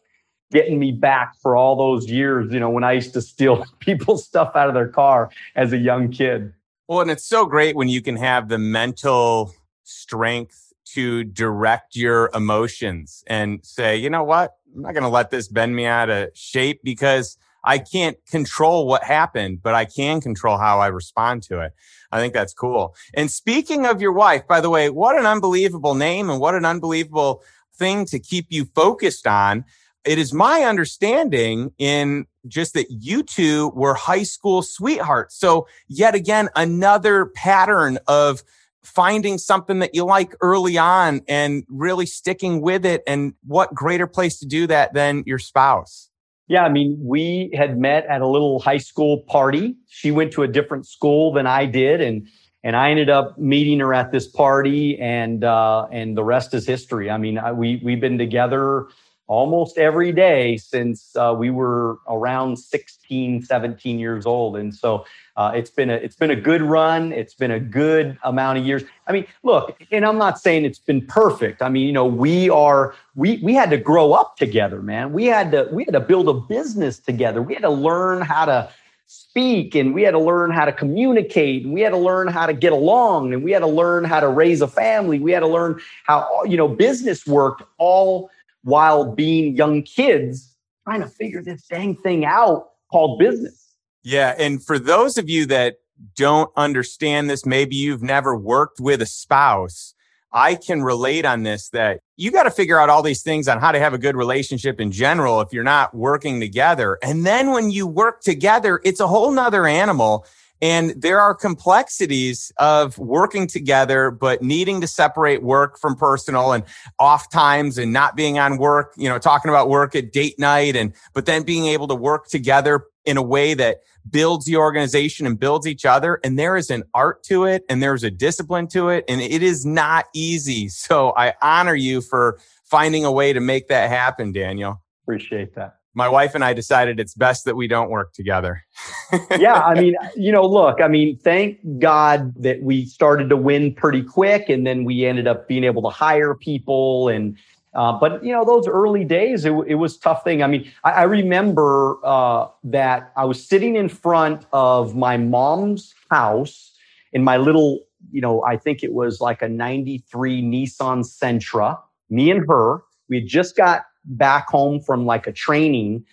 getting 0.51 0.79
me 0.79 0.91
back 0.91 1.35
for 1.41 1.55
all 1.55 1.75
those 1.75 2.09
years, 2.09 2.51
you 2.51 2.59
know, 2.59 2.69
when 2.69 2.83
I 2.83 2.93
used 2.93 3.13
to 3.13 3.21
steal 3.21 3.65
people's 3.79 4.25
stuff 4.25 4.55
out 4.55 4.67
of 4.67 4.73
their 4.73 4.87
car 4.87 5.29
as 5.55 5.73
a 5.73 5.77
young 5.77 6.11
kid. 6.11 6.53
Well, 6.87 7.01
and 7.01 7.11
it's 7.11 7.25
so 7.25 7.45
great 7.45 7.75
when 7.75 7.89
you 7.89 8.01
can 8.01 8.15
have 8.15 8.47
the 8.47 8.57
mental 8.57 9.53
strength 9.83 10.73
to 10.93 11.23
direct 11.25 11.95
your 11.95 12.29
emotions 12.33 13.23
and 13.27 13.63
say, 13.63 13.97
you 13.97 14.09
know 14.09 14.23
what? 14.23 14.55
I'm 14.73 14.81
not 14.83 14.93
going 14.93 15.03
to 15.03 15.09
let 15.09 15.29
this 15.29 15.47
bend 15.47 15.75
me 15.75 15.85
out 15.85 16.09
of 16.09 16.29
shape 16.33 16.81
because 16.83 17.37
I 17.67 17.79
can't 17.79 18.17
control 18.27 18.87
what 18.87 19.03
happened, 19.03 19.61
but 19.61 19.75
I 19.75 19.83
can 19.83 20.21
control 20.21 20.57
how 20.57 20.79
I 20.79 20.87
respond 20.87 21.43
to 21.43 21.59
it. 21.59 21.73
I 22.13 22.19
think 22.21 22.33
that's 22.33 22.53
cool. 22.53 22.95
And 23.13 23.29
speaking 23.29 23.85
of 23.85 24.01
your 24.01 24.13
wife, 24.13 24.47
by 24.47 24.61
the 24.61 24.69
way, 24.69 24.89
what 24.89 25.19
an 25.19 25.25
unbelievable 25.25 25.93
name 25.93 26.29
and 26.29 26.39
what 26.39 26.55
an 26.55 26.63
unbelievable 26.63 27.43
thing 27.75 28.05
to 28.05 28.19
keep 28.19 28.45
you 28.49 28.65
focused 28.73 29.27
on. 29.27 29.65
It 30.05 30.17
is 30.17 30.33
my 30.33 30.63
understanding 30.63 31.73
in 31.77 32.25
just 32.47 32.73
that 32.73 32.87
you 32.89 33.21
two 33.21 33.73
were 33.75 33.95
high 33.95 34.23
school 34.23 34.61
sweethearts. 34.61 35.35
So 35.37 35.67
yet 35.89 36.15
again, 36.15 36.47
another 36.55 37.25
pattern 37.25 37.99
of 38.07 38.43
finding 38.81 39.37
something 39.37 39.79
that 39.79 39.93
you 39.93 40.05
like 40.05 40.33
early 40.39 40.77
on 40.77 41.19
and 41.27 41.65
really 41.67 42.05
sticking 42.05 42.61
with 42.61 42.85
it. 42.85 43.03
And 43.05 43.33
what 43.45 43.73
greater 43.73 44.07
place 44.07 44.39
to 44.39 44.45
do 44.45 44.67
that 44.67 44.93
than 44.93 45.23
your 45.25 45.39
spouse? 45.39 46.06
Yeah, 46.47 46.63
I 46.63 46.69
mean, 46.69 46.97
we 47.01 47.51
had 47.53 47.77
met 47.77 48.05
at 48.05 48.21
a 48.21 48.27
little 48.27 48.59
high 48.59 48.77
school 48.77 49.19
party. 49.19 49.75
She 49.89 50.11
went 50.11 50.31
to 50.33 50.43
a 50.43 50.47
different 50.47 50.87
school 50.87 51.33
than 51.33 51.45
I 51.45 51.65
did, 51.65 51.99
and 51.99 52.27
and 52.63 52.75
I 52.75 52.89
ended 52.89 53.09
up 53.09 53.37
meeting 53.37 53.79
her 53.79 53.93
at 53.93 54.11
this 54.11 54.27
party, 54.27 54.97
and 54.99 55.43
uh, 55.43 55.87
and 55.91 56.17
the 56.17 56.23
rest 56.23 56.53
is 56.53 56.65
history. 56.65 57.09
I 57.09 57.17
mean, 57.17 57.37
I, 57.37 57.51
we 57.51 57.81
we've 57.83 57.99
been 57.99 58.17
together 58.17 58.87
almost 59.27 59.77
every 59.77 60.13
day 60.13 60.55
since 60.55 61.13
uh, 61.17 61.35
we 61.37 61.49
were 61.49 61.99
around 62.07 62.57
16 62.57 63.43
17 63.43 63.99
years 63.99 64.25
old 64.25 64.55
and 64.55 64.73
so 64.73 65.05
uh, 65.37 65.51
it's 65.53 65.69
been 65.69 65.91
a 65.91 65.93
it's 65.93 66.15
been 66.15 66.31
a 66.31 66.35
good 66.35 66.63
run. 66.63 67.11
It's 67.11 67.35
been 67.35 67.51
a 67.51 67.59
good 67.59 68.17
amount 68.23 68.57
of 68.57 68.65
years. 68.65 68.83
I 69.05 69.11
mean 69.11 69.27
look 69.43 69.79
and 69.91 70.03
i'm 70.03 70.17
not 70.17 70.39
saying 70.39 70.65
it's 70.65 70.79
been 70.79 71.05
perfect. 71.05 71.61
I 71.61 71.69
mean 71.69 71.85
you 71.85 71.93
know 71.93 72.07
we 72.07 72.49
are 72.49 72.95
we 73.15 73.39
we 73.43 73.53
had 73.53 73.69
to 73.69 73.77
grow 73.77 74.13
up 74.13 74.35
together 74.35 74.81
man. 74.81 75.13
We 75.13 75.25
had 75.25 75.51
to 75.51 75.69
we 75.71 75.85
had 75.85 75.93
to 75.93 75.99
build 75.99 76.27
a 76.27 76.33
business 76.33 76.97
together. 76.97 77.41
We 77.43 77.53
had 77.53 77.61
to 77.61 77.69
learn 77.69 78.21
how 78.21 78.45
to 78.45 78.69
speak 79.05 79.75
and 79.75 79.93
we 79.93 80.01
had 80.01 80.11
to 80.11 80.19
learn 80.19 80.49
how 80.49 80.65
to 80.65 80.71
communicate 80.71 81.63
and 81.63 81.73
we 81.73 81.81
had 81.81 81.91
to 81.91 81.97
learn 81.97 82.27
how 82.27 82.47
to 82.47 82.53
get 82.53 82.73
along 82.73 83.31
and 83.31 83.43
we 83.43 83.51
had 83.51 83.59
to 83.59 83.67
learn 83.67 84.03
how 84.03 84.19
to 84.19 84.27
raise 84.27 84.61
a 84.61 84.67
family. 84.67 85.19
We 85.19 85.31
had 85.31 85.41
to 85.41 85.47
learn 85.47 85.79
how 86.05 86.43
you 86.45 86.57
know 86.57 86.67
business 86.67 87.27
worked 87.27 87.61
all 87.77 88.31
while 88.63 89.13
being 89.13 89.55
young 89.55 89.83
kids 89.83 90.55
trying 90.83 91.01
to 91.01 91.07
figure 91.07 91.43
this 91.43 91.67
dang 91.67 91.95
thing 91.95 92.25
out 92.25 92.71
called 92.91 93.19
business. 93.19 93.66
Yeah. 94.07 94.35
And 94.39 94.63
for 94.63 94.79
those 94.79 95.17
of 95.17 95.29
you 95.29 95.45
that 95.47 95.79
don't 96.15 96.49
understand 96.55 97.29
this, 97.29 97.45
maybe 97.45 97.75
you've 97.75 98.01
never 98.01 98.37
worked 98.37 98.79
with 98.79 99.01
a 99.01 99.05
spouse. 99.05 99.93
I 100.31 100.55
can 100.55 100.81
relate 100.81 101.25
on 101.25 101.43
this 101.43 101.67
that 101.71 101.99
you 102.15 102.31
got 102.31 102.43
to 102.43 102.51
figure 102.51 102.79
out 102.79 102.87
all 102.87 103.03
these 103.03 103.21
things 103.21 103.49
on 103.49 103.59
how 103.59 103.73
to 103.73 103.79
have 103.79 103.93
a 103.93 103.97
good 103.97 104.15
relationship 104.15 104.79
in 104.79 104.93
general 104.93 105.41
if 105.41 105.51
you're 105.51 105.65
not 105.65 105.93
working 105.93 106.39
together. 106.39 106.97
And 107.03 107.25
then 107.25 107.51
when 107.51 107.69
you 107.69 107.85
work 107.85 108.21
together, 108.21 108.79
it's 108.85 109.01
a 109.01 109.07
whole 109.07 109.29
nother 109.29 109.67
animal. 109.67 110.25
And 110.61 110.99
there 111.01 111.19
are 111.19 111.35
complexities 111.35 112.49
of 112.59 112.97
working 112.97 113.45
together, 113.45 114.09
but 114.09 114.41
needing 114.41 114.79
to 114.81 114.87
separate 114.87 115.43
work 115.43 115.77
from 115.77 115.97
personal 115.97 116.53
and 116.53 116.63
off 116.97 117.29
times 117.29 117.77
and 117.77 117.91
not 117.91 118.15
being 118.15 118.39
on 118.39 118.57
work, 118.57 118.93
you 118.95 119.09
know, 119.09 119.19
talking 119.19 119.49
about 119.49 119.67
work 119.67 119.95
at 119.95 120.13
date 120.13 120.39
night 120.39 120.77
and, 120.77 120.93
but 121.13 121.25
then 121.25 121.43
being 121.43 121.65
able 121.65 121.89
to 121.89 121.95
work 121.95 122.29
together 122.29 122.85
in 123.07 123.17
a 123.17 123.21
way 123.21 123.53
that 123.55 123.77
builds 124.09 124.45
the 124.45 124.57
organization 124.57 125.25
and 125.25 125.39
builds 125.39 125.65
each 125.65 125.85
other. 125.85 126.19
And 126.23 126.37
there 126.37 126.55
is 126.55 126.69
an 126.69 126.83
art 126.93 127.23
to 127.23 127.45
it 127.45 127.63
and 127.69 127.81
there's 127.81 128.03
a 128.03 128.11
discipline 128.11 128.67
to 128.69 128.89
it. 128.89 129.05
And 129.07 129.21
it 129.21 129.41
is 129.41 129.65
not 129.65 130.05
easy. 130.13 130.69
So 130.87 131.13
I 131.17 131.33
honor 131.41 131.75
you 131.75 132.01
for 132.01 132.39
finding 132.63 133.03
a 133.03 133.11
way 133.11 133.33
to 133.33 133.41
make 133.41 133.67
that 133.67 133.89
happen, 133.89 134.31
Daniel. 134.31 134.81
Appreciate 135.03 135.53
that 135.55 135.77
my 135.97 136.07
wife 136.07 136.35
and 136.35 136.43
I 136.43 136.53
decided 136.53 136.99
it's 136.99 137.15
best 137.15 137.43
that 137.45 137.55
we 137.55 137.67
don't 137.67 137.89
work 137.89 138.13
together. 138.13 138.63
yeah, 139.39 139.55
I 139.55 139.73
mean, 139.73 139.95
you 140.15 140.31
know, 140.31 140.45
look, 140.45 140.79
I 140.79 140.87
mean, 140.87 141.17
thank 141.17 141.57
God 141.79 142.35
that 142.35 142.61
we 142.61 142.85
started 142.85 143.29
to 143.29 143.35
win 143.35 143.73
pretty 143.73 144.03
quick, 144.03 144.47
and 144.47 144.65
then 144.65 144.83
we 144.83 145.05
ended 145.05 145.27
up 145.27 145.47
being 145.47 145.63
able 145.63 145.81
to 145.81 145.89
hire 145.89 146.35
people. 146.35 147.09
And 147.09 147.35
uh, 147.77 147.93
but 147.93 148.23
you 148.23 148.33
know, 148.33 148.43
those 148.43 148.67
early 148.67 149.05
days, 149.05 149.45
it, 149.45 149.53
it 149.67 149.75
was 149.75 149.97
tough 149.97 150.23
thing. 150.23 150.41
I 150.41 150.47
mean, 150.47 150.69
I, 150.83 150.91
I 150.91 151.03
remember 151.03 151.99
uh, 152.03 152.47
that 152.63 153.11
I 153.15 153.23
was 153.23 153.47
sitting 153.47 153.75
in 153.75 153.87
front 153.87 154.47
of 154.51 154.95
my 154.95 155.15
mom's 155.15 155.93
house 156.09 156.73
in 157.13 157.23
my 157.23 157.37
little, 157.37 157.81
you 158.11 158.19
know, 158.19 158.43
I 158.43 158.57
think 158.57 158.83
it 158.83 158.93
was 158.93 159.21
like 159.21 159.43
a 159.43 159.47
'93 159.47 160.41
Nissan 160.41 161.05
Sentra. 161.05 161.79
Me 162.09 162.31
and 162.31 162.43
her, 162.49 162.81
we 163.09 163.19
had 163.19 163.27
just 163.27 163.55
got 163.55 163.85
back 164.05 164.47
home 164.47 164.81
from 164.81 165.05
like 165.05 165.27
a 165.27 165.31
training, 165.31 166.03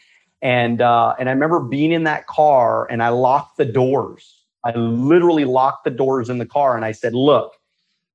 and 0.42 0.82
uh, 0.82 1.14
and 1.18 1.30
I 1.30 1.32
remember 1.32 1.60
being 1.60 1.92
in 1.92 2.04
that 2.04 2.26
car 2.26 2.86
and 2.90 3.02
I 3.02 3.08
locked 3.08 3.56
the 3.56 3.64
doors. 3.64 4.42
I 4.66 4.72
literally 4.76 5.46
locked 5.46 5.84
the 5.84 5.90
doors 5.90 6.28
in 6.28 6.36
the 6.36 6.46
car 6.46 6.76
and 6.76 6.84
I 6.84 6.92
said, 6.92 7.14
"Look, 7.14 7.54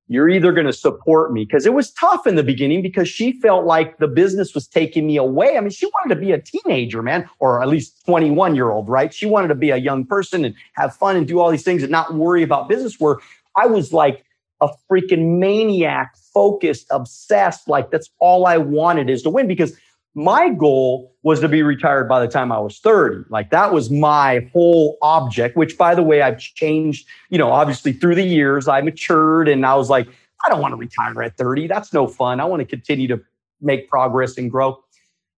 you're 0.09 0.27
either 0.27 0.51
going 0.51 0.65
to 0.65 0.73
support 0.73 1.31
me 1.31 1.45
because 1.45 1.67
it 1.67 1.73
was 1.73 1.91
tough 1.91 2.25
in 2.25 2.35
the 2.35 2.43
beginning 2.43 2.81
because 2.81 3.07
she 3.07 3.31
felt 3.39 3.65
like 3.65 3.97
the 3.99 4.07
business 4.07 4.55
was 4.55 4.67
taking 4.67 5.05
me 5.05 5.17
away. 5.17 5.55
I 5.55 5.61
mean, 5.61 5.69
she 5.69 5.85
wanted 5.85 6.15
to 6.15 6.19
be 6.19 6.31
a 6.31 6.41
teenager, 6.41 7.03
man, 7.03 7.29
or 7.37 7.61
at 7.61 7.69
least 7.69 8.03
21 8.05 8.55
year 8.55 8.71
old, 8.71 8.89
right? 8.89 9.13
She 9.13 9.27
wanted 9.27 9.49
to 9.49 9.55
be 9.55 9.69
a 9.69 9.77
young 9.77 10.05
person 10.05 10.43
and 10.43 10.55
have 10.73 10.95
fun 10.95 11.15
and 11.15 11.27
do 11.27 11.39
all 11.39 11.51
these 11.51 11.63
things 11.63 11.83
and 11.83 11.91
not 11.91 12.15
worry 12.15 12.41
about 12.41 12.67
business. 12.67 12.99
Where 12.99 13.17
I 13.55 13.67
was 13.67 13.93
like 13.93 14.25
a 14.61 14.69
freaking 14.91 15.37
maniac, 15.37 16.17
focused, 16.33 16.87
obsessed. 16.89 17.67
Like 17.67 17.91
that's 17.91 18.09
all 18.19 18.47
I 18.47 18.57
wanted 18.57 19.11
is 19.11 19.21
to 19.23 19.29
win 19.29 19.47
because 19.47 19.77
my 20.15 20.49
goal 20.49 21.15
was 21.23 21.39
to 21.41 21.47
be 21.47 21.61
retired 21.61 22.09
by 22.09 22.19
the 22.19 22.27
time 22.27 22.51
I 22.51 22.59
was 22.59 22.79
30. 22.79 23.25
Like 23.29 23.51
that 23.51 23.73
was 23.73 23.89
my 23.89 24.49
whole 24.51 24.97
object, 25.01 25.55
which 25.55 25.77
by 25.77 25.93
the 25.95 26.03
way, 26.03 26.21
I've 26.21 26.39
changed, 26.39 27.07
you 27.29 27.37
know, 27.37 27.51
obviously 27.51 27.93
through 27.93 28.15
the 28.15 28.23
years, 28.23 28.67
I 28.67 28.81
matured 28.81 29.47
and 29.47 29.65
I 29.65 29.75
was 29.75 29.89
like, 29.89 30.07
I 30.45 30.49
don't 30.49 30.61
want 30.61 30.71
to 30.71 30.77
retire 30.77 31.21
at 31.21 31.37
30. 31.37 31.67
That's 31.67 31.93
no 31.93 32.07
fun. 32.07 32.39
I 32.39 32.45
want 32.45 32.61
to 32.61 32.65
continue 32.65 33.07
to 33.09 33.21
make 33.61 33.89
progress 33.89 34.37
and 34.37 34.49
grow. 34.49 34.79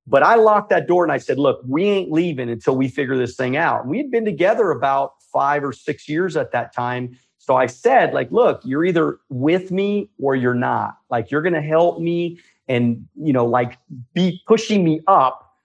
But 0.07 0.23
I 0.23 0.35
locked 0.35 0.69
that 0.69 0.87
door 0.87 1.03
and 1.03 1.11
I 1.11 1.17
said, 1.17 1.37
look, 1.37 1.61
we 1.67 1.85
ain't 1.85 2.11
leaving 2.11 2.49
until 2.49 2.75
we 2.75 2.87
figure 2.87 3.17
this 3.17 3.35
thing 3.35 3.57
out. 3.57 3.87
We 3.87 3.97
had 3.97 4.11
been 4.11 4.25
together 4.25 4.71
about 4.71 5.13
five 5.31 5.63
or 5.63 5.73
six 5.73 6.07
years 6.09 6.35
at 6.35 6.51
that 6.51 6.73
time 6.73 7.17
So 7.37 7.55
I 7.55 7.65
said, 7.65 8.13
like, 8.13 8.31
look, 8.31 8.61
you're 8.63 8.85
either 8.85 9.19
with 9.29 9.71
me 9.71 10.11
or 10.19 10.35
you're 10.35 10.53
not. 10.53 10.97
Like, 11.09 11.31
you're 11.31 11.41
going 11.41 11.55
to 11.55 11.61
help 11.61 11.99
me 11.99 12.39
and, 12.67 13.07
you 13.15 13.33
know, 13.33 13.45
like 13.45 13.77
be 14.13 14.41
pushing 14.47 14.83
me 14.83 15.01
up 15.07 15.55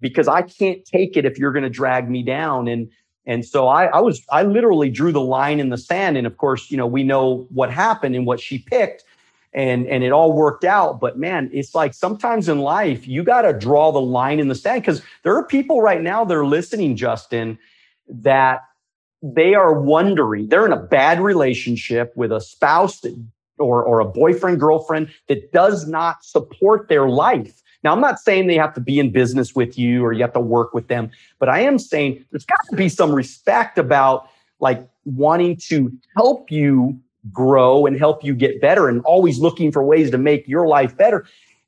because 0.00 0.28
I 0.28 0.42
can't 0.42 0.84
take 0.84 1.16
it 1.16 1.24
if 1.24 1.38
you're 1.38 1.52
going 1.52 1.64
to 1.64 1.70
drag 1.70 2.10
me 2.10 2.22
down. 2.22 2.68
And, 2.68 2.90
and 3.26 3.44
so 3.44 3.68
I, 3.68 3.86
I 3.86 4.00
was, 4.00 4.22
I 4.30 4.42
literally 4.42 4.90
drew 4.90 5.12
the 5.12 5.20
line 5.20 5.60
in 5.60 5.70
the 5.70 5.78
sand. 5.78 6.16
And 6.16 6.26
of 6.26 6.36
course, 6.36 6.70
you 6.70 6.76
know, 6.76 6.86
we 6.86 7.02
know 7.02 7.46
what 7.50 7.70
happened 7.70 8.16
and 8.16 8.26
what 8.26 8.40
she 8.40 8.58
picked 8.58 9.04
and, 9.54 9.86
and 9.86 10.02
it 10.02 10.12
all 10.12 10.32
worked 10.32 10.64
out. 10.64 11.00
But 11.00 11.18
man, 11.18 11.50
it's 11.52 11.74
like 11.74 11.94
sometimes 11.94 12.48
in 12.48 12.58
life, 12.58 13.06
you 13.06 13.22
got 13.22 13.42
to 13.42 13.52
draw 13.52 13.92
the 13.92 14.00
line 14.00 14.40
in 14.40 14.48
the 14.48 14.54
sand 14.54 14.82
because 14.82 15.02
there 15.22 15.36
are 15.36 15.46
people 15.46 15.80
right 15.82 16.00
now 16.00 16.24
that 16.24 16.36
are 16.36 16.46
listening, 16.46 16.96
Justin, 16.96 17.58
that 18.08 18.60
they 19.22 19.54
are 19.54 19.80
wondering, 19.80 20.48
they're 20.48 20.66
in 20.66 20.72
a 20.72 20.76
bad 20.76 21.20
relationship 21.20 22.12
with 22.16 22.32
a 22.32 22.40
spouse 22.40 23.00
that, 23.00 23.14
or, 23.62 23.82
or 23.82 24.00
a 24.00 24.04
boyfriend, 24.04 24.60
girlfriend 24.60 25.08
that 25.28 25.52
does 25.52 25.86
not 25.86 26.24
support 26.24 26.88
their 26.88 27.08
life. 27.08 27.62
Now, 27.84 27.92
I'm 27.92 28.00
not 28.00 28.20
saying 28.20 28.46
they 28.46 28.56
have 28.56 28.74
to 28.74 28.80
be 28.80 28.98
in 28.98 29.10
business 29.10 29.54
with 29.54 29.78
you 29.78 30.04
or 30.04 30.12
you 30.12 30.22
have 30.22 30.32
to 30.34 30.40
work 30.40 30.72
with 30.72 30.88
them, 30.88 31.10
but 31.38 31.48
I 31.48 31.60
am 31.60 31.78
saying 31.78 32.24
there's 32.30 32.44
got 32.44 32.60
to 32.70 32.76
be 32.76 32.88
some 32.88 33.12
respect 33.12 33.78
about 33.78 34.28
like 34.60 34.88
wanting 35.04 35.56
to 35.68 35.92
help 36.16 36.50
you 36.50 37.00
grow 37.32 37.86
and 37.86 37.98
help 37.98 38.24
you 38.24 38.34
get 38.34 38.60
better 38.60 38.88
and 38.88 39.00
always 39.02 39.38
looking 39.38 39.72
for 39.72 39.82
ways 39.82 40.10
to 40.10 40.18
make 40.18 40.46
your 40.46 40.66
life 40.66 40.96
better. 40.96 41.26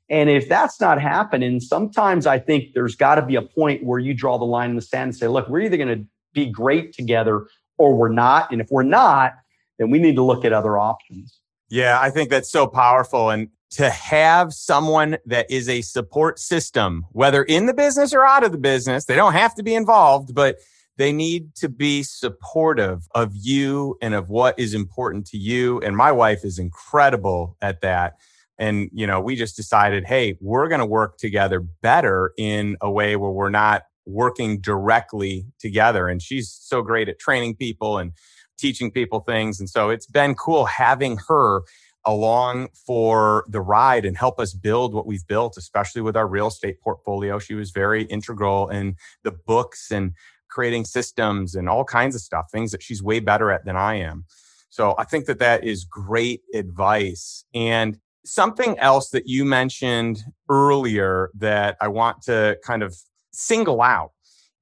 And 0.09 0.29
if 0.29 0.47
that's 0.47 0.79
not 0.79 1.01
happening, 1.01 1.59
sometimes 1.59 2.27
I 2.27 2.39
think 2.39 2.73
there's 2.73 2.95
got 2.95 3.15
to 3.15 3.21
be 3.21 3.35
a 3.35 3.41
point 3.41 3.83
where 3.83 3.99
you 3.99 4.13
draw 4.13 4.37
the 4.37 4.45
line 4.45 4.69
in 4.69 4.75
the 4.75 4.81
sand 4.81 5.09
and 5.09 5.15
say, 5.15 5.27
look, 5.27 5.49
we're 5.49 5.61
either 5.61 5.77
going 5.77 5.99
to 5.99 6.05
be 6.33 6.45
great 6.45 6.93
together 6.93 7.47
or 7.77 7.95
we're 7.95 8.09
not. 8.09 8.51
And 8.51 8.61
if 8.61 8.69
we're 8.69 8.83
not, 8.83 9.33
then 9.79 9.89
we 9.89 9.99
need 9.99 10.15
to 10.15 10.23
look 10.23 10.45
at 10.45 10.53
other 10.53 10.77
options. 10.77 11.39
Yeah, 11.69 11.99
I 11.99 12.09
think 12.09 12.29
that's 12.29 12.51
so 12.51 12.67
powerful. 12.67 13.29
And 13.29 13.49
to 13.71 13.89
have 13.89 14.53
someone 14.53 15.17
that 15.25 15.49
is 15.49 15.67
a 15.67 15.81
support 15.81 16.39
system, 16.39 17.05
whether 17.11 17.43
in 17.43 17.65
the 17.65 17.73
business 17.73 18.13
or 18.13 18.23
out 18.23 18.43
of 18.43 18.51
the 18.51 18.57
business, 18.57 19.05
they 19.05 19.15
don't 19.15 19.33
have 19.33 19.55
to 19.55 19.63
be 19.63 19.75
involved, 19.75 20.33
but 20.33 20.57
they 20.97 21.11
need 21.11 21.55
to 21.55 21.67
be 21.67 22.03
supportive 22.03 23.07
of 23.13 23.31
you 23.33 23.97
and 24.01 24.13
of 24.13 24.29
what 24.29 24.57
is 24.57 24.73
important 24.73 25.25
to 25.27 25.37
you. 25.37 25.79
And 25.81 25.97
my 25.97 26.11
wife 26.11 26.45
is 26.45 26.57
incredible 26.57 27.57
at 27.61 27.81
that. 27.81 28.13
And, 28.57 28.89
you 28.93 29.05
know, 29.05 29.19
we 29.19 29.35
just 29.35 29.57
decided, 29.57 30.05
hey, 30.05 30.37
we're 30.39 30.69
going 30.69 30.79
to 30.79 30.85
work 30.85 31.17
together 31.17 31.59
better 31.59 32.31
in 32.37 32.77
a 32.79 32.89
way 32.89 33.17
where 33.17 33.31
we're 33.31 33.49
not 33.49 33.83
working 34.05 34.61
directly 34.61 35.47
together. 35.59 36.07
And 36.07 36.21
she's 36.21 36.49
so 36.49 36.81
great 36.81 37.09
at 37.09 37.19
training 37.19 37.55
people 37.55 37.97
and 37.97 38.13
teaching 38.57 38.91
people 38.91 39.19
things. 39.21 39.59
And 39.59 39.69
so 39.69 39.89
it's 39.89 40.05
been 40.05 40.35
cool 40.35 40.65
having 40.65 41.17
her 41.27 41.61
along 42.05 42.69
for 42.85 43.45
the 43.47 43.61
ride 43.61 44.05
and 44.05 44.15
help 44.15 44.39
us 44.39 44.53
build 44.53 44.93
what 44.93 45.07
we've 45.07 45.25
built, 45.27 45.57
especially 45.57 46.01
with 46.01 46.15
our 46.15 46.27
real 46.27 46.47
estate 46.47 46.79
portfolio. 46.81 47.39
She 47.39 47.55
was 47.55 47.71
very 47.71 48.03
integral 48.03 48.69
in 48.69 48.95
the 49.23 49.31
books 49.31 49.91
and 49.91 50.13
creating 50.49 50.85
systems 50.85 51.55
and 51.55 51.67
all 51.67 51.83
kinds 51.83 52.15
of 52.15 52.21
stuff, 52.21 52.45
things 52.51 52.71
that 52.71 52.83
she's 52.83 53.01
way 53.01 53.19
better 53.19 53.51
at 53.51 53.65
than 53.65 53.75
I 53.75 53.95
am. 53.95 54.25
So 54.69 54.95
I 54.97 55.03
think 55.03 55.25
that 55.25 55.39
that 55.39 55.63
is 55.63 55.83
great 55.83 56.41
advice. 56.53 57.43
And 57.53 57.97
something 58.23 58.77
else 58.79 59.09
that 59.09 59.27
you 59.27 59.45
mentioned 59.45 60.23
earlier 60.49 61.29
that 61.35 61.77
I 61.81 61.87
want 61.87 62.21
to 62.23 62.57
kind 62.63 62.83
of 62.83 62.95
single 63.31 63.81
out 63.81 64.11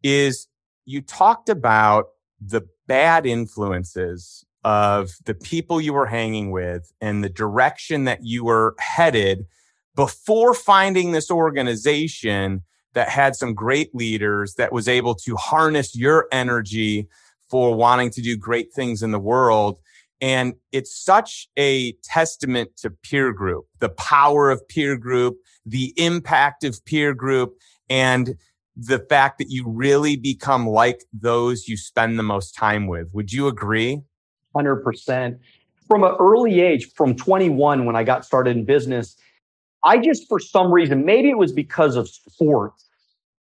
is 0.01 0.47
you 0.85 1.01
talked 1.01 1.49
about 1.49 2.07
the 2.47 2.61
bad 2.87 3.25
influences 3.25 4.45
of 4.63 5.11
the 5.25 5.33
people 5.33 5.81
you 5.81 5.93
were 5.93 6.05
hanging 6.05 6.51
with 6.51 6.91
and 7.01 7.23
the 7.23 7.29
direction 7.29 8.05
that 8.05 8.19
you 8.23 8.45
were 8.45 8.75
headed 8.79 9.45
before 9.95 10.53
finding 10.53 11.11
this 11.11 11.29
organization 11.29 12.63
that 12.93 13.09
had 13.09 13.35
some 13.35 13.53
great 13.53 13.93
leaders 13.93 14.55
that 14.55 14.71
was 14.71 14.87
able 14.87 15.15
to 15.15 15.35
harness 15.35 15.95
your 15.95 16.27
energy 16.31 17.07
for 17.49 17.75
wanting 17.75 18.09
to 18.11 18.21
do 18.21 18.37
great 18.37 18.73
things 18.73 19.03
in 19.03 19.11
the 19.11 19.19
world. 19.19 19.79
And 20.21 20.53
it's 20.71 20.95
such 20.95 21.49
a 21.57 21.93
testament 22.03 22.71
to 22.77 22.89
peer 22.89 23.33
group, 23.33 23.65
the 23.79 23.89
power 23.89 24.49
of 24.49 24.65
peer 24.67 24.97
group, 24.97 25.37
the 25.65 25.93
impact 25.97 26.63
of 26.63 26.83
peer 26.85 27.13
group, 27.13 27.55
and 27.89 28.35
the 28.75 28.99
fact 28.99 29.37
that 29.37 29.49
you 29.49 29.67
really 29.67 30.15
become 30.15 30.67
like 30.67 31.03
those 31.13 31.67
you 31.67 31.77
spend 31.77 32.17
the 32.17 32.23
most 32.23 32.55
time 32.55 32.87
with. 32.87 33.07
Would 33.13 33.31
you 33.31 33.47
agree? 33.47 34.01
100%. 34.55 35.39
From 35.87 36.03
an 36.03 36.15
early 36.19 36.61
age, 36.61 36.91
from 36.93 37.15
21, 37.15 37.85
when 37.85 37.95
I 37.95 38.03
got 38.03 38.25
started 38.25 38.57
in 38.57 38.65
business, 38.65 39.15
I 39.83 39.97
just, 39.97 40.27
for 40.27 40.39
some 40.39 40.71
reason, 40.71 41.05
maybe 41.05 41.29
it 41.29 41.37
was 41.37 41.51
because 41.51 41.95
of 41.95 42.07
sports, 42.07 42.87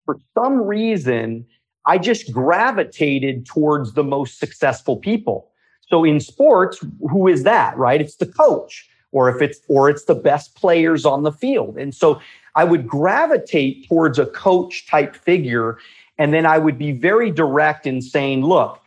for 0.05 0.19
some 0.35 0.63
reason, 0.63 1.45
I 1.85 1.99
just 1.99 2.33
gravitated 2.33 3.45
towards 3.45 3.95
the 3.95 4.05
most 4.05 4.39
successful 4.39 4.97
people. 4.97 5.51
So 5.89 6.05
in 6.05 6.21
sports, 6.21 6.85
who 7.11 7.29
is 7.29 7.43
that, 7.43 7.77
right? 7.77 8.01
It's 8.01 8.17
the 8.17 8.27
coach 8.27 8.89
or 9.13 9.35
if 9.35 9.43
it's 9.43 9.61
or 9.69 9.89
it's 9.89 10.05
the 10.05 10.15
best 10.15 10.55
players 10.55 11.05
on 11.07 11.23
the 11.23 11.33
field. 11.33 11.79
And 11.79 11.95
so 11.95 12.21
I 12.55 12.65
would 12.65 12.87
gravitate 12.87 13.89
towards 13.89 14.19
a 14.19 14.27
coach 14.27 14.87
type 14.87 15.15
figure 15.17 15.79
and 16.19 16.35
then 16.35 16.45
I 16.45 16.59
would 16.59 16.79
be 16.79 16.93
very 16.93 17.31
direct 17.31 17.87
in 17.87 18.03
saying, 18.03 18.45
look, 18.45 18.81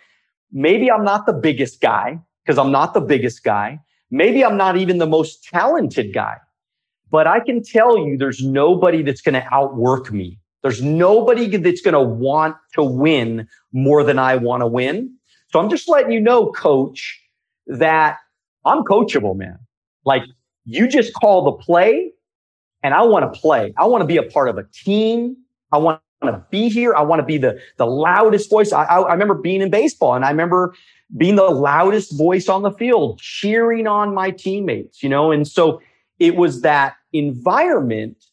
maybe 0.52 0.92
I'm 0.92 1.04
not 1.04 1.26
the 1.26 1.34
biggest 1.34 1.80
guy 1.82 2.20
because 2.44 2.58
I'm 2.58 2.72
not 2.72 2.94
the 2.94 3.02
biggest 3.02 3.44
guy. 3.44 3.80
Maybe 4.12 4.44
I'm 4.44 4.58
not 4.58 4.76
even 4.76 4.98
the 4.98 5.08
most 5.08 5.46
talented 5.46 6.14
guy. 6.14 6.38
But 7.10 7.28
I 7.28 7.40
can 7.40 7.64
tell 7.64 7.98
you 7.98 8.18
there's 8.18 8.44
nobody 8.44 9.02
that's 9.02 9.22
going 9.22 9.36
to 9.36 9.54
outwork 9.54 10.12
me. 10.12 10.38
There's 10.62 10.82
nobody 10.82 11.58
that's 11.58 11.82
going 11.82 11.94
to 11.94 12.02
want 12.02 12.56
to 12.74 12.84
win 12.84 13.48
more 13.74 14.04
than 14.04 14.20
I 14.20 14.36
want 14.36 14.62
to 14.62 14.68
win. 14.68 15.14
So 15.52 15.60
I'm 15.60 15.70
just 15.70 15.90
letting 15.90 16.12
you 16.12 16.20
know, 16.20 16.52
coach, 16.52 17.22
that 17.68 18.18
I'm 18.66 18.84
coachable, 18.84 19.36
man. 19.36 19.58
Like 20.06 20.24
you 20.66 20.88
just 20.88 21.14
call 21.14 21.44
the 21.46 21.52
play 21.54 22.12
and 22.84 22.94
I 22.94 23.04
want 23.04 23.32
to 23.32 23.40
play. 23.40 23.74
I 23.78 23.86
want 23.86 24.02
to 24.02 24.08
be 24.08 24.18
a 24.18 24.24
part 24.24 24.50
of 24.50 24.58
a 24.58 24.64
team. 24.74 25.38
I 25.72 25.78
want 25.78 26.02
to 26.24 26.44
be 26.50 26.70
here. 26.70 26.94
I 26.96 27.02
want 27.02 27.20
to 27.20 27.26
be 27.26 27.38
the, 27.38 27.60
the 27.78 27.86
loudest 27.86 28.50
voice. 28.50 28.72
I, 28.72 28.84
I, 28.84 29.00
I 29.02 29.12
remember 29.14 29.36
being 29.36 29.62
in 29.62 29.70
baseball 29.70 30.16
and 30.16 30.26
I 30.26 30.30
remember 30.30 30.74
being 31.18 31.36
the 31.36 31.44
loudest 31.44 32.18
voice 32.18 32.48
on 32.48 32.62
the 32.62 32.72
field, 32.72 33.20
cheering 33.20 33.88
on 33.88 34.14
my 34.14 34.32
teammates, 34.32 35.04
you 35.04 35.10
know? 35.10 35.32
And 35.32 35.48
so 35.48 35.82
it 36.20 36.36
was 36.36 36.62
that 36.62 36.96
environment 37.14 38.24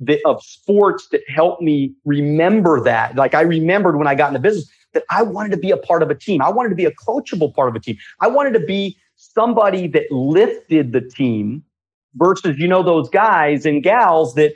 that, 0.00 0.20
of 0.24 0.42
sports 0.42 1.08
that 1.12 1.20
helped 1.28 1.62
me 1.62 1.94
remember 2.04 2.82
that. 2.82 3.14
Like 3.16 3.34
I 3.34 3.42
remembered 3.42 3.96
when 3.96 4.06
I 4.06 4.14
got 4.14 4.28
into 4.28 4.40
business 4.40 4.68
that 4.92 5.04
I 5.10 5.22
wanted 5.22 5.50
to 5.50 5.56
be 5.56 5.70
a 5.70 5.76
part 5.76 6.02
of 6.02 6.10
a 6.10 6.14
team. 6.14 6.42
I 6.42 6.50
wanted 6.50 6.70
to 6.70 6.74
be 6.74 6.84
a 6.84 6.92
coachable 6.92 7.54
part 7.54 7.68
of 7.68 7.74
a 7.74 7.80
team. 7.80 7.96
I 8.20 8.28
wanted 8.28 8.52
to 8.54 8.60
be 8.60 8.96
somebody 9.34 9.86
that 9.88 10.10
lifted 10.10 10.92
the 10.92 11.00
team 11.00 11.62
versus, 12.16 12.58
you 12.58 12.68
know, 12.68 12.82
those 12.82 13.08
guys 13.10 13.66
and 13.66 13.82
gals 13.82 14.34
that, 14.34 14.54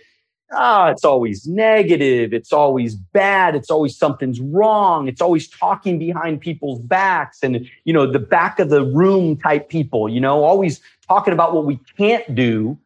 ah, 0.52 0.86
oh, 0.86 0.90
it's 0.90 1.04
always 1.04 1.46
negative. 1.46 2.32
It's 2.32 2.52
always 2.52 2.94
bad. 2.94 3.54
It's 3.54 3.70
always 3.70 3.96
something's 3.96 4.40
wrong. 4.40 5.08
It's 5.08 5.20
always 5.20 5.48
talking 5.48 5.98
behind 5.98 6.40
people's 6.40 6.80
backs 6.80 7.40
and, 7.42 7.68
you 7.84 7.92
know, 7.92 8.10
the 8.10 8.18
back 8.18 8.58
of 8.58 8.70
the 8.70 8.84
room 8.84 9.36
type 9.36 9.68
people, 9.68 10.08
you 10.08 10.20
know, 10.20 10.44
always 10.44 10.80
talking 11.06 11.34
about 11.34 11.54
what 11.54 11.64
we 11.64 11.78
can't 11.96 12.34
do 12.34 12.78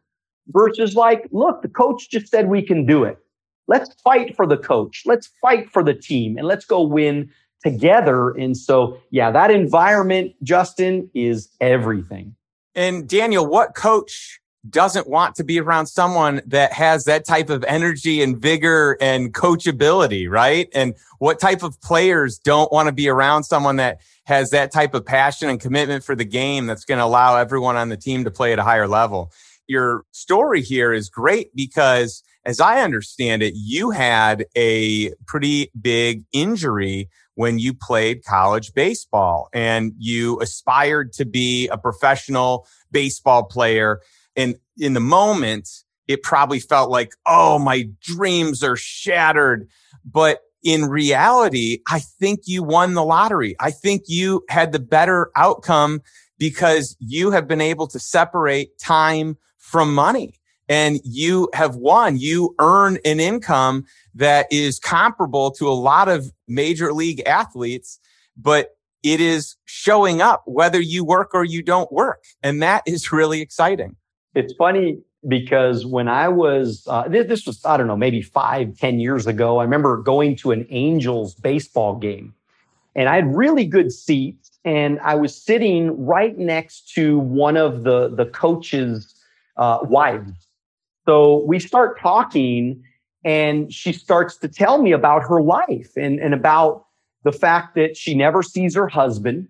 versus 0.47 0.95
like, 0.95 1.27
look, 1.31 1.61
the 1.61 1.69
coach 1.69 2.09
just 2.09 2.27
said 2.27 2.47
we 2.49 2.61
can 2.61 2.85
do 2.85 3.03
it. 3.03 3.17
Let's 3.67 3.93
fight 4.01 4.35
for 4.35 4.45
the 4.45 4.57
coach. 4.57 5.03
Let's 5.05 5.29
fight 5.41 5.71
for 5.71 5.83
the 5.83 5.93
team 5.93 6.37
and 6.37 6.45
let's 6.47 6.65
go 6.65 6.81
win 6.81 7.29
together. 7.63 8.31
And 8.31 8.55
so, 8.55 8.97
yeah, 9.09 9.31
that 9.31 9.51
environment, 9.51 10.33
Justin, 10.43 11.09
is 11.13 11.49
everything. 11.61 12.35
And 12.75 13.07
Daniel, 13.07 13.45
what 13.45 13.75
coach 13.75 14.39
doesn't 14.69 15.09
want 15.09 15.35
to 15.35 15.43
be 15.43 15.59
around 15.59 15.87
someone 15.87 16.41
that 16.45 16.71
has 16.71 17.03
that 17.05 17.25
type 17.25 17.49
of 17.49 17.63
energy 17.65 18.23
and 18.23 18.37
vigor 18.37 18.97
and 19.01 19.33
coachability, 19.33 20.29
right? 20.29 20.69
And 20.73 20.95
what 21.19 21.39
type 21.39 21.63
of 21.63 21.79
players 21.81 22.39
don't 22.39 22.71
want 22.71 22.87
to 22.87 22.93
be 22.93 23.09
around 23.09 23.43
someone 23.43 23.75
that 23.77 23.99
has 24.25 24.51
that 24.51 24.71
type 24.71 24.93
of 24.93 25.05
passion 25.05 25.49
and 25.49 25.59
commitment 25.59 26.03
for 26.03 26.15
the 26.15 26.25
game 26.25 26.65
that's 26.65 26.85
going 26.85 26.99
to 26.99 27.03
allow 27.03 27.35
everyone 27.35 27.75
on 27.75 27.89
the 27.89 27.97
team 27.97 28.23
to 28.23 28.31
play 28.31 28.53
at 28.53 28.59
a 28.59 28.63
higher 28.63 28.87
level? 28.87 29.33
Your 29.67 30.05
story 30.11 30.61
here 30.61 30.93
is 30.93 31.09
great 31.09 31.53
because 31.55 32.23
as 32.45 32.59
I 32.59 32.81
understand 32.81 33.43
it, 33.43 33.53
you 33.55 33.91
had 33.91 34.45
a 34.55 35.13
pretty 35.25 35.71
big 35.79 36.23
injury 36.31 37.09
when 37.35 37.59
you 37.59 37.73
played 37.73 38.23
college 38.23 38.73
baseball 38.73 39.49
and 39.53 39.93
you 39.97 40.39
aspired 40.39 41.13
to 41.13 41.25
be 41.25 41.67
a 41.69 41.77
professional 41.77 42.67
baseball 42.91 43.43
player. 43.43 44.01
And 44.35 44.55
in 44.77 44.93
the 44.93 44.99
moment, 44.99 45.69
it 46.07 46.23
probably 46.23 46.59
felt 46.59 46.89
like, 46.89 47.13
oh, 47.25 47.59
my 47.59 47.89
dreams 48.01 48.63
are 48.63 48.75
shattered. 48.75 49.67
But 50.05 50.41
in 50.63 50.85
reality, 50.85 51.79
I 51.89 51.99
think 51.99 52.41
you 52.45 52.63
won 52.63 52.93
the 52.93 53.03
lottery. 53.03 53.55
I 53.59 53.71
think 53.71 54.03
you 54.07 54.43
had 54.49 54.71
the 54.71 54.79
better 54.79 55.31
outcome 55.35 56.01
because 56.37 56.95
you 56.99 57.31
have 57.31 57.47
been 57.47 57.61
able 57.61 57.87
to 57.87 57.99
separate 57.99 58.77
time 58.79 59.37
from 59.57 59.93
money 59.93 60.35
and 60.73 60.99
you 61.03 61.49
have 61.53 61.75
won. 61.75 62.17
You 62.17 62.55
earn 62.57 62.97
an 63.05 63.19
income 63.19 63.85
that 64.15 64.47
is 64.51 64.79
comparable 64.79 65.51
to 65.51 65.67
a 65.67 65.77
lot 65.77 66.09
of 66.09 66.31
major 66.47 66.91
league 66.91 67.21
athletes, 67.27 67.99
but 68.35 68.75
it 69.03 69.21
is 69.21 69.55
showing 69.65 70.19
up 70.19 70.41
whether 70.47 70.81
you 70.81 71.05
work 71.05 71.35
or 71.35 71.43
you 71.43 71.61
don't 71.61 71.91
work. 71.91 72.23
And 72.41 72.59
that 72.63 72.81
is 72.87 73.11
really 73.11 73.39
exciting. 73.39 73.97
It's 74.33 74.53
funny 74.55 74.97
because 75.27 75.85
when 75.85 76.07
I 76.07 76.27
was, 76.27 76.87
uh, 76.87 77.07
this, 77.07 77.27
this 77.27 77.45
was, 77.45 77.63
I 77.63 77.77
don't 77.77 77.85
know, 77.85 77.95
maybe 77.95 78.23
five, 78.23 78.75
ten 78.79 78.99
years 78.99 79.27
ago, 79.27 79.59
I 79.59 79.63
remember 79.65 79.97
going 79.97 80.35
to 80.37 80.49
an 80.49 80.65
Angels 80.71 81.35
baseball 81.35 81.97
game 81.97 82.33
and 82.95 83.07
I 83.07 83.17
had 83.17 83.35
really 83.35 83.65
good 83.65 83.91
seats 83.91 84.49
and 84.65 84.99
I 85.01 85.13
was 85.13 85.39
sitting 85.39 86.03
right 86.03 86.35
next 86.35 86.91
to 86.95 87.19
one 87.19 87.57
of 87.57 87.83
the, 87.83 88.09
the 88.09 88.25
coach's 88.25 89.13
uh, 89.55 89.77
wives. 89.83 90.31
So 91.05 91.43
we 91.45 91.59
start 91.59 91.99
talking 91.99 92.83
and 93.25 93.71
she 93.71 93.93
starts 93.93 94.37
to 94.37 94.47
tell 94.47 94.81
me 94.81 94.91
about 94.91 95.23
her 95.23 95.41
life 95.41 95.91
and, 95.95 96.19
and 96.19 96.33
about 96.33 96.85
the 97.23 97.31
fact 97.31 97.75
that 97.75 97.95
she 97.95 98.15
never 98.15 98.43
sees 98.43 98.75
her 98.75 98.87
husband. 98.87 99.47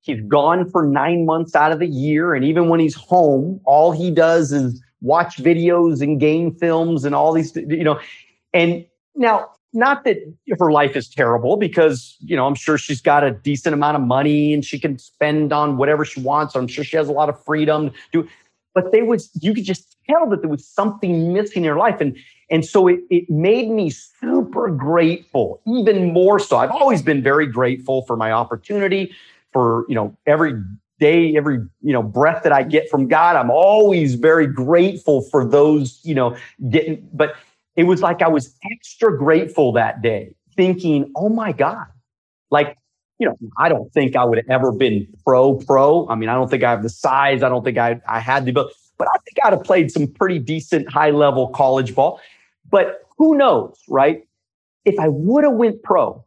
He's 0.00 0.20
gone 0.22 0.70
for 0.70 0.86
nine 0.86 1.26
months 1.26 1.54
out 1.54 1.72
of 1.72 1.80
the 1.80 1.86
year. 1.86 2.34
And 2.34 2.44
even 2.44 2.68
when 2.68 2.80
he's 2.80 2.94
home, 2.94 3.60
all 3.64 3.92
he 3.92 4.10
does 4.10 4.52
is 4.52 4.80
watch 5.00 5.36
videos 5.36 6.00
and 6.00 6.18
game 6.18 6.54
films 6.54 7.04
and 7.04 7.14
all 7.14 7.32
these, 7.32 7.54
you 7.56 7.84
know. 7.84 7.98
And 8.54 8.86
now, 9.14 9.50
not 9.74 10.04
that 10.04 10.16
her 10.58 10.72
life 10.72 10.96
is 10.96 11.08
terrible 11.08 11.56
because, 11.56 12.16
you 12.20 12.36
know, 12.36 12.46
I'm 12.46 12.54
sure 12.54 12.78
she's 12.78 13.02
got 13.02 13.22
a 13.22 13.32
decent 13.32 13.74
amount 13.74 13.96
of 13.96 14.02
money 14.02 14.54
and 14.54 14.64
she 14.64 14.78
can 14.78 14.98
spend 14.98 15.52
on 15.52 15.76
whatever 15.76 16.04
she 16.04 16.20
wants. 16.20 16.56
I'm 16.56 16.68
sure 16.68 16.84
she 16.84 16.96
has 16.96 17.08
a 17.08 17.12
lot 17.12 17.28
of 17.28 17.44
freedom 17.44 17.90
to 18.12 18.22
do. 18.22 18.28
But 18.78 18.92
they 18.92 19.02
was, 19.02 19.28
you 19.40 19.54
could 19.54 19.64
just 19.64 19.96
tell 20.08 20.28
that 20.30 20.40
there 20.40 20.48
was 20.48 20.64
something 20.64 21.32
missing 21.32 21.64
in 21.64 21.68
her 21.68 21.76
life. 21.76 22.00
And 22.00 22.16
and 22.48 22.64
so 22.64 22.86
it, 22.86 23.00
it 23.10 23.28
made 23.28 23.68
me 23.70 23.90
super 23.90 24.70
grateful, 24.70 25.60
even 25.66 26.12
more 26.12 26.38
so. 26.38 26.58
I've 26.58 26.70
always 26.70 27.02
been 27.02 27.22
very 27.22 27.46
grateful 27.46 28.02
for 28.02 28.16
my 28.16 28.30
opportunity, 28.30 29.12
for, 29.52 29.84
you 29.88 29.96
know, 29.96 30.16
every 30.26 30.54
day, 31.00 31.36
every, 31.36 31.56
you 31.82 31.92
know, 31.92 32.04
breath 32.04 32.44
that 32.44 32.52
I 32.52 32.62
get 32.62 32.88
from 32.88 33.08
God. 33.08 33.34
I'm 33.34 33.50
always 33.50 34.14
very 34.14 34.46
grateful 34.46 35.22
for 35.22 35.44
those, 35.44 36.00
you 36.04 36.14
know, 36.14 36.36
getting, 36.70 37.08
but 37.12 37.34
it 37.74 37.84
was 37.84 38.00
like 38.00 38.22
I 38.22 38.28
was 38.28 38.56
extra 38.72 39.18
grateful 39.18 39.72
that 39.72 40.02
day, 40.02 40.34
thinking, 40.56 41.10
oh 41.16 41.28
my 41.28 41.50
God, 41.50 41.86
like, 42.50 42.78
you 43.18 43.26
know, 43.26 43.36
I 43.58 43.68
don't 43.68 43.92
think 43.92 44.16
I 44.16 44.24
would 44.24 44.38
have 44.38 44.48
ever 44.48 44.72
been 44.72 45.06
pro 45.24 45.56
pro. 45.56 46.08
I 46.08 46.14
mean, 46.14 46.28
I 46.28 46.34
don't 46.34 46.48
think 46.48 46.62
I 46.62 46.70
have 46.70 46.82
the 46.82 46.88
size. 46.88 47.42
I 47.42 47.48
don't 47.48 47.64
think 47.64 47.78
I, 47.78 48.00
I 48.08 48.20
had 48.20 48.44
the 48.44 48.50
ability, 48.50 48.74
but 48.96 49.08
I 49.12 49.18
think 49.18 49.44
I'd 49.44 49.52
have 49.52 49.64
played 49.64 49.90
some 49.90 50.06
pretty 50.06 50.38
decent 50.38 50.90
high 50.90 51.10
level 51.10 51.48
college 51.48 51.94
ball. 51.94 52.20
But 52.70 53.02
who 53.16 53.36
knows, 53.36 53.80
right? 53.88 54.22
If 54.84 54.98
I 55.00 55.08
would 55.08 55.44
have 55.44 55.54
went 55.54 55.82
pro, 55.82 56.24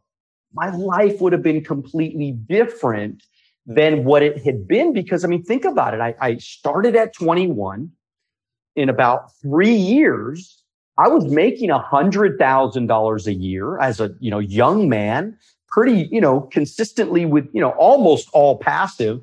my 0.52 0.70
life 0.70 1.20
would 1.20 1.32
have 1.32 1.42
been 1.42 1.64
completely 1.64 2.32
different 2.32 3.22
than 3.64 4.04
what 4.04 4.22
it 4.22 4.44
had 4.44 4.68
been. 4.68 4.92
Because 4.92 5.24
I 5.24 5.28
mean, 5.28 5.42
think 5.42 5.64
about 5.64 5.94
it. 5.94 6.00
I, 6.00 6.14
I 6.20 6.36
started 6.36 6.94
at 6.96 7.14
21. 7.14 7.90
In 8.74 8.88
about 8.88 9.36
three 9.42 9.74
years, 9.74 10.62
I 10.96 11.08
was 11.08 11.26
making 11.26 11.68
a 11.68 11.78
hundred 11.78 12.38
thousand 12.38 12.86
dollars 12.86 13.26
a 13.26 13.34
year 13.34 13.78
as 13.78 14.00
a 14.00 14.14
you 14.18 14.30
know 14.30 14.38
young 14.38 14.88
man, 14.88 15.36
pretty 15.72 16.08
you 16.12 16.20
know 16.20 16.42
consistently 16.52 17.24
with 17.24 17.48
you 17.52 17.60
know 17.60 17.70
almost 17.70 18.28
all 18.32 18.58
passive. 18.58 19.20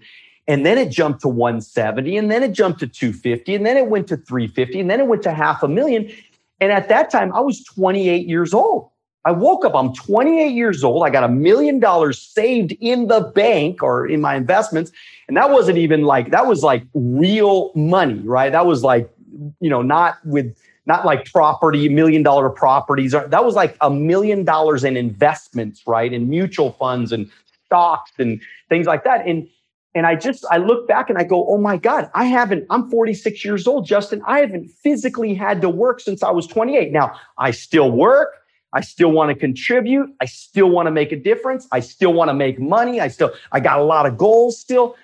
And 0.47 0.65
then 0.65 0.79
it 0.79 0.89
jumped 0.89 1.21
to 1.21 1.27
170, 1.27 2.17
and 2.17 2.31
then 2.31 2.41
it 2.41 2.53
jumped 2.53 2.79
to 2.79 2.87
250, 2.87 3.53
and 3.53 3.63
then 3.67 3.77
it 3.77 3.85
went 3.85 4.07
to 4.07 4.17
350, 4.17 4.79
and 4.79 4.89
then 4.89 4.99
it 4.99 5.05
went 5.05 5.21
to 5.21 5.31
half 5.31 5.61
a 5.61 5.67
million. 5.67 6.11
And 6.59 6.71
at 6.71 6.89
that 6.89 7.11
time, 7.11 7.31
I 7.33 7.39
was 7.39 7.63
28 7.63 8.27
years 8.27 8.51
old. 8.51 8.89
I 9.25 9.31
woke 9.31 9.65
up, 9.65 9.75
I'm 9.75 9.93
28 9.93 10.47
years 10.53 10.83
old. 10.83 11.05
I 11.05 11.09
got 11.09 11.23
a 11.23 11.29
million 11.29 11.79
dollars 11.79 12.21
saved 12.21 12.75
in 12.79 13.07
the 13.07 13.21
bank 13.21 13.83
or 13.83 14.07
in 14.07 14.21
my 14.21 14.35
investments. 14.35 14.91
And 15.27 15.35
that 15.35 15.51
wasn't 15.51 15.77
even 15.77 16.03
like, 16.03 16.31
that 16.31 16.47
was 16.47 16.63
like 16.63 16.83
real 16.93 17.71
money, 17.75 18.19
right? 18.21 18.51
That 18.51 18.65
was 18.65 18.83
like, 18.83 19.11
you 19.59 19.69
know, 19.69 19.81
not 19.81 20.17
with, 20.25 20.55
not 20.89 21.05
like 21.05 21.31
property, 21.31 21.87
million 21.87 22.23
dollar 22.23 22.49
properties. 22.49 23.11
That 23.11 23.45
was 23.45 23.53
like 23.53 23.77
a 23.79 23.91
million 23.91 24.43
dollars 24.43 24.83
in 24.83 24.97
investments, 24.97 25.83
right? 25.85 26.11
In 26.11 26.27
mutual 26.27 26.71
funds 26.73 27.11
and 27.11 27.29
stocks 27.65 28.11
and 28.17 28.41
things 28.67 28.87
like 28.87 29.03
that. 29.05 29.25
And 29.25 29.47
and 29.95 30.05
I 30.05 30.15
just, 30.15 30.45
I 30.51 30.57
look 30.57 30.87
back 30.87 31.09
and 31.09 31.17
I 31.17 31.23
go, 31.23 31.47
oh 31.47 31.57
my 31.57 31.75
God, 31.77 32.11
I 32.13 32.25
haven't, 32.25 32.65
I'm 32.69 32.91
46 32.91 33.43
years 33.43 33.67
old, 33.67 33.87
Justin. 33.87 34.21
I 34.27 34.39
haven't 34.39 34.69
physically 34.83 35.33
had 35.33 35.61
to 35.61 35.69
work 35.69 35.99
since 35.99 36.21
I 36.21 36.29
was 36.29 36.45
28. 36.45 36.91
Now, 36.91 37.15
I 37.39 37.49
still 37.49 37.91
work. 37.91 38.29
I 38.71 38.81
still 38.81 39.11
want 39.11 39.29
to 39.29 39.35
contribute. 39.35 40.11
I 40.21 40.25
still 40.25 40.69
want 40.69 40.85
to 40.85 40.91
make 40.91 41.11
a 41.11 41.15
difference. 41.15 41.67
I 41.71 41.79
still 41.79 42.13
want 42.13 42.29
to 42.29 42.35
make 42.35 42.59
money. 42.59 43.01
I 43.01 43.07
still, 43.07 43.31
I 43.51 43.59
got 43.59 43.79
a 43.79 43.83
lot 43.83 44.05
of 44.05 44.15
goals 44.15 44.59
still. 44.59 44.95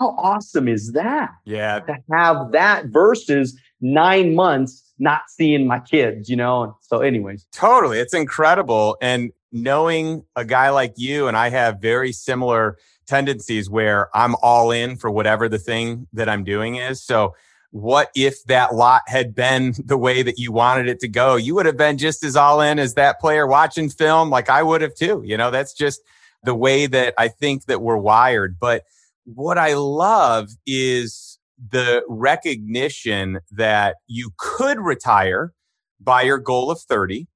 How 0.00 0.08
awesome 0.16 0.66
is 0.66 0.92
that? 0.92 1.30
Yeah. 1.44 1.80
To 1.80 1.98
have 2.10 2.52
that 2.52 2.86
versus 2.86 3.58
nine 3.82 4.34
months 4.34 4.85
not 4.98 5.22
seeing 5.28 5.66
my 5.66 5.78
kids, 5.80 6.28
you 6.28 6.36
know? 6.36 6.76
So, 6.80 7.00
anyways. 7.00 7.46
Totally. 7.52 7.98
It's 7.98 8.14
incredible. 8.14 8.96
And 9.00 9.32
knowing 9.52 10.24
a 10.36 10.44
guy 10.44 10.70
like 10.70 10.94
you, 10.96 11.28
and 11.28 11.36
I 11.36 11.50
have 11.50 11.80
very 11.80 12.12
similar 12.12 12.78
tendencies 13.06 13.70
where 13.70 14.14
I'm 14.16 14.34
all 14.42 14.70
in 14.70 14.96
for 14.96 15.10
whatever 15.10 15.48
the 15.48 15.58
thing 15.58 16.06
that 16.12 16.28
I'm 16.28 16.44
doing 16.44 16.76
is. 16.76 17.02
So 17.02 17.34
what 17.70 18.10
if 18.14 18.42
that 18.44 18.74
lot 18.74 19.02
had 19.06 19.34
been 19.34 19.74
the 19.84 19.98
way 19.98 20.22
that 20.22 20.38
you 20.38 20.52
wanted 20.52 20.88
it 20.88 21.00
to 21.00 21.08
go? 21.08 21.36
You 21.36 21.54
would 21.54 21.66
have 21.66 21.76
been 21.76 21.98
just 21.98 22.24
as 22.24 22.36
all 22.36 22.60
in 22.60 22.78
as 22.78 22.94
that 22.94 23.20
player 23.20 23.46
watching 23.46 23.88
film, 23.88 24.30
like 24.30 24.50
I 24.50 24.62
would 24.62 24.82
have 24.82 24.94
too. 24.94 25.22
You 25.24 25.36
know, 25.36 25.50
that's 25.50 25.72
just 25.72 26.00
the 26.42 26.54
way 26.54 26.86
that 26.86 27.14
I 27.18 27.28
think 27.28 27.66
that 27.66 27.80
we're 27.80 27.96
wired. 27.96 28.58
But 28.58 28.84
what 29.24 29.58
I 29.58 29.74
love 29.74 30.50
is 30.66 31.35
the 31.70 32.02
recognition 32.08 33.40
that 33.50 33.96
you 34.06 34.30
could 34.38 34.78
retire 34.78 35.52
by 36.00 36.22
your 36.22 36.38
goal 36.38 36.70
of 36.70 36.80
30. 36.80 37.26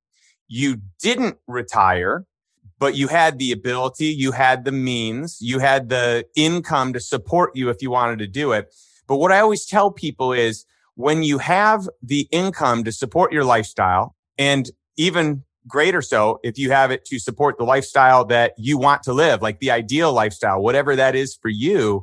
You 0.49 0.83
didn't 1.01 1.39
retire 1.47 2.27
but 2.81 2.97
you 2.97 3.09
had 3.09 3.39
the 3.39 3.53
ability, 3.53 4.07
you 4.07 4.33
had 4.33 4.65
the 4.65 4.73
means, 4.73 5.37
you 5.41 5.59
had 5.59 5.91
the 5.91 6.25
income 6.35 6.95
to 6.95 6.99
support 6.99 7.55
you 7.55 7.69
if 7.69 7.83
you 7.83 7.91
wanted 7.91 8.19
to 8.19 8.27
do 8.27 8.53
it. 8.53 8.75
But 9.07 9.19
what 9.19 9.31
I 9.31 9.41
always 9.41 9.67
tell 9.67 9.93
people 9.93 10.33
is 10.33 10.65
when 10.95 11.23
you 11.23 11.39
have 11.39 11.89
the 12.03 12.27
income 12.33 12.83
to 12.85 12.91
support 12.91 13.33
your 13.33 13.45
lifestyle 13.45 14.17
and 14.39 14.71
even 14.97 15.45
greater 15.69 16.01
so 16.01 16.41
if 16.43 16.57
you 16.57 16.71
have 16.71 16.91
it 16.91 17.05
to 17.05 17.19
support 17.19 17.59
the 17.59 17.65
lifestyle 17.65 18.25
that 18.25 18.55
you 18.57 18.79
want 18.79 19.03
to 19.03 19.13
live, 19.13 19.43
like 19.43 19.61
the 19.61 19.71
ideal 19.71 20.13
lifestyle, 20.13 20.63
whatever 20.63 20.97
that 20.97 21.15
is 21.15 21.37
for 21.37 21.51
you, 21.51 22.03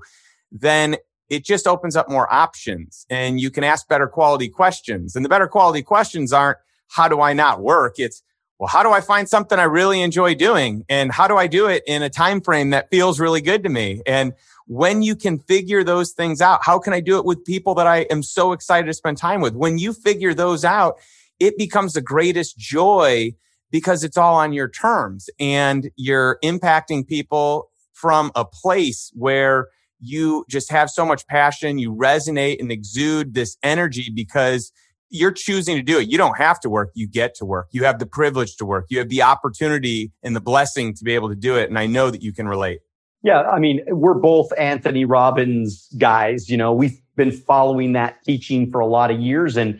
then 0.51 0.95
it 1.29 1.43
just 1.43 1.67
opens 1.67 1.95
up 1.95 2.09
more 2.09 2.31
options 2.33 3.05
and 3.09 3.39
you 3.39 3.51
can 3.51 3.63
ask 3.63 3.87
better 3.87 4.07
quality 4.07 4.49
questions. 4.49 5.15
And 5.15 5.25
the 5.25 5.29
better 5.29 5.47
quality 5.47 5.81
questions 5.81 6.31
aren't, 6.31 6.57
how 6.89 7.07
do 7.07 7.19
I 7.19 7.33
not 7.33 7.61
work? 7.61 7.95
It's 7.97 8.23
well, 8.59 8.67
how 8.67 8.81
do 8.81 8.91
I 8.91 9.01
find 9.01 9.29
something 9.29 9.59
I 9.59 9.63
really 9.63 10.01
enjoy 10.01 10.33
doing? 10.33 10.83
And 10.89 11.11
how 11.11 11.27
do 11.27 11.37
I 11.37 11.45
do 11.45 11.67
it 11.67 11.83
in 11.85 12.01
a 12.01 12.09
time 12.09 12.41
frame 12.41 12.71
that 12.71 12.89
feels 12.89 13.19
really 13.19 13.41
good 13.41 13.63
to 13.63 13.69
me? 13.69 14.01
And 14.07 14.33
when 14.65 15.03
you 15.03 15.15
can 15.15 15.37
figure 15.37 15.83
those 15.83 16.11
things 16.11 16.41
out, 16.41 16.61
how 16.63 16.79
can 16.79 16.91
I 16.91 16.99
do 16.99 17.19
it 17.19 17.25
with 17.25 17.45
people 17.45 17.75
that 17.75 17.85
I 17.85 17.99
am 18.09 18.23
so 18.23 18.53
excited 18.53 18.87
to 18.87 18.93
spend 18.93 19.17
time 19.17 19.41
with? 19.41 19.55
When 19.55 19.77
you 19.77 19.93
figure 19.93 20.33
those 20.33 20.65
out, 20.65 20.95
it 21.39 21.55
becomes 21.57 21.93
the 21.93 22.01
greatest 22.01 22.57
joy 22.57 23.35
because 23.69 24.03
it's 24.03 24.17
all 24.17 24.35
on 24.35 24.53
your 24.53 24.67
terms 24.67 25.29
and 25.39 25.91
you're 25.95 26.39
impacting 26.43 27.07
people 27.07 27.69
from 27.93 28.31
a 28.33 28.43
place 28.43 29.11
where 29.13 29.67
you 29.99 30.45
just 30.49 30.71
have 30.71 30.89
so 30.89 31.05
much 31.05 31.25
passion, 31.27 31.79
you 31.79 31.93
resonate 31.93 32.59
and 32.59 32.71
exude 32.71 33.33
this 33.33 33.57
energy 33.63 34.11
because 34.13 34.71
you're 35.09 35.31
choosing 35.31 35.75
to 35.77 35.81
do 35.81 35.99
it. 35.99 36.09
You 36.09 36.17
don't 36.17 36.37
have 36.37 36.59
to 36.61 36.69
work. 36.69 36.91
You 36.93 37.07
get 37.07 37.33
to 37.35 37.45
work. 37.45 37.67
You 37.71 37.85
have 37.85 37.99
the 37.99 38.05
privilege 38.05 38.57
to 38.57 38.65
work. 38.65 38.85
You 38.89 38.99
have 38.99 39.09
the 39.09 39.21
opportunity 39.21 40.11
and 40.23 40.35
the 40.35 40.41
blessing 40.41 40.93
to 40.95 41.03
be 41.03 41.15
able 41.15 41.29
to 41.29 41.35
do 41.35 41.55
it. 41.55 41.69
And 41.69 41.79
I 41.79 41.85
know 41.85 42.11
that 42.11 42.21
you 42.21 42.33
can 42.33 42.47
relate. 42.47 42.79
Yeah. 43.23 43.41
I 43.41 43.59
mean, 43.59 43.81
we're 43.87 44.13
both 44.13 44.51
Anthony 44.57 45.05
Robbins 45.05 45.87
guys. 45.97 46.49
You 46.49 46.57
know, 46.57 46.73
we've 46.73 46.99
been 47.15 47.31
following 47.31 47.93
that 47.93 48.23
teaching 48.23 48.69
for 48.69 48.79
a 48.79 48.87
lot 48.87 49.09
of 49.09 49.19
years. 49.19 49.57
And, 49.57 49.79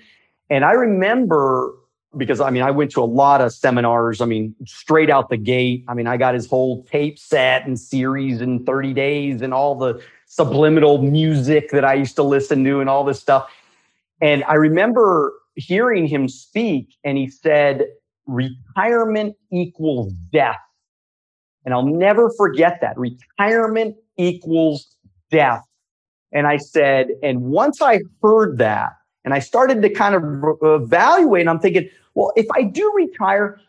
and 0.49 0.65
I 0.65 0.71
remember 0.71 1.73
because 2.17 2.41
I 2.41 2.49
mean, 2.49 2.63
I 2.63 2.71
went 2.71 2.91
to 2.91 3.01
a 3.01 3.05
lot 3.05 3.41
of 3.41 3.53
seminars. 3.53 4.21
I 4.21 4.25
mean, 4.25 4.55
straight 4.65 5.09
out 5.09 5.29
the 5.29 5.37
gate. 5.37 5.85
I 5.87 5.93
mean, 5.93 6.07
I 6.07 6.17
got 6.17 6.33
his 6.33 6.47
whole 6.47 6.83
tape 6.85 7.19
set 7.19 7.65
and 7.65 7.79
series 7.79 8.41
in 8.41 8.65
30 8.65 8.93
days 8.93 9.41
and 9.41 9.53
all 9.53 9.75
the 9.75 10.01
subliminal 10.25 11.01
music 11.01 11.71
that 11.71 11.85
I 11.85 11.93
used 11.93 12.15
to 12.17 12.23
listen 12.23 12.63
to 12.63 12.79
and 12.79 12.89
all 12.89 13.03
this 13.03 13.19
stuff. 13.19 13.49
And 14.21 14.43
I 14.45 14.55
remember 14.55 15.33
hearing 15.55 16.07
him 16.07 16.27
speak, 16.27 16.95
and 17.03 17.17
he 17.17 17.29
said, 17.29 17.85
retirement 18.27 19.35
equals 19.51 20.13
death. 20.31 20.59
And 21.65 21.73
I'll 21.73 21.85
never 21.85 22.29
forget 22.37 22.79
that. 22.81 22.97
Retirement 22.97 23.95
equals 24.17 24.95
death. 25.31 25.63
And 26.31 26.45
I 26.45 26.57
said, 26.57 27.07
and 27.23 27.41
once 27.41 27.81
I 27.81 28.01
heard 28.21 28.57
that 28.57 28.91
and 29.25 29.33
I 29.33 29.39
started 29.39 29.81
to 29.81 29.89
kind 29.89 30.15
of 30.15 30.57
evaluate, 30.61 31.41
And 31.41 31.49
I'm 31.49 31.59
thinking, 31.59 31.89
well, 32.17 32.33
if 32.35 32.47
I 32.55 32.63
do 32.63 32.91
retire, 32.95 33.59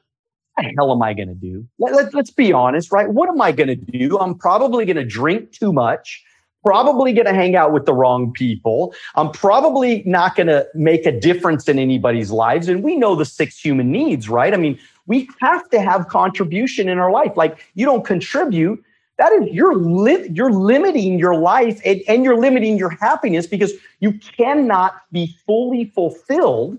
what 0.55 0.65
the 0.65 0.73
hell 0.77 0.91
am 0.91 1.03
I 1.03 1.15
going 1.15 1.29
to 1.29 1.35
do? 1.35 1.67
Let, 1.79 1.95
let, 1.95 2.15
let's 2.15 2.31
be 2.31 2.53
honest, 2.53 2.91
right? 2.91 3.09
What 3.09 3.29
am 3.29 3.41
I 3.41 3.53
going 3.53 3.69
to 3.69 3.77
do? 3.77 4.19
I'm 4.19 4.35
probably 4.35 4.85
going 4.85 4.97
to 4.97 5.05
drink 5.05 5.53
too 5.53 5.73
much 5.73 6.25
probably 6.65 7.13
going 7.13 7.27
to 7.27 7.33
hang 7.33 7.57
out 7.57 7.73
with 7.73 7.87
the 7.87 7.95
wrong 7.95 8.33
people. 8.33 8.93
I'm 9.15 9.31
probably 9.31 10.03
not 10.05 10.35
going 10.37 10.49
to 10.49 10.67
make 10.75 11.07
a 11.07 11.13
difference 11.19 11.69
in 11.69 11.79
anybody's 11.79 12.31
lives. 12.31 12.69
And 12.69 12.83
we 12.83 12.97
know 12.97 13.15
the 13.15 13.25
six 13.25 13.59
human 13.59 13.93
needs, 13.93 14.29
right? 14.29 14.53
I 14.53 14.57
mean, 14.57 14.79
we 15.07 15.29
have 15.41 15.69
to 15.71 15.81
have 15.81 16.09
contribution 16.09 16.89
in 16.89 16.99
our 16.99 17.11
life. 17.11 17.33
Like 17.37 17.65
you 17.75 17.87
don't 17.87 18.05
contribute, 18.05 18.83
that 19.19 19.33
is 19.33 19.49
you're 19.51 19.77
li- 19.77 20.29
you're 20.33 20.53
limiting 20.53 21.19
your 21.19 21.37
life 21.37 21.81
and, 21.85 22.03
and 22.07 22.25
you're 22.25 22.39
limiting 22.39 22.77
your 22.77 22.91
happiness 22.91 23.47
because 23.47 23.73
you 24.01 24.13
cannot 24.13 25.01
be 25.11 25.35
fully 25.47 25.87
fulfilled 25.87 26.79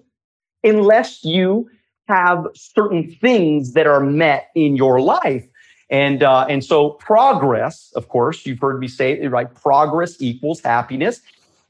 unless 0.64 1.24
you 1.24 1.70
have 2.08 2.48
certain 2.56 3.10
things 3.22 3.74
that 3.74 3.88
are 3.88 4.00
met 4.00 4.50
in 4.56 4.76
your 4.76 5.00
life. 5.00 5.46
And 5.92 6.22
uh, 6.22 6.46
and 6.48 6.64
so 6.64 6.92
progress, 6.92 7.92
of 7.96 8.10
course, 8.10 8.46
you've 8.46 8.60
heard 8.60 8.80
me 8.80 8.88
say 8.88 9.14
it, 9.14 9.28
right? 9.30 9.54
Progress 9.54 10.22
equals 10.22 10.62
happiness. 10.62 11.22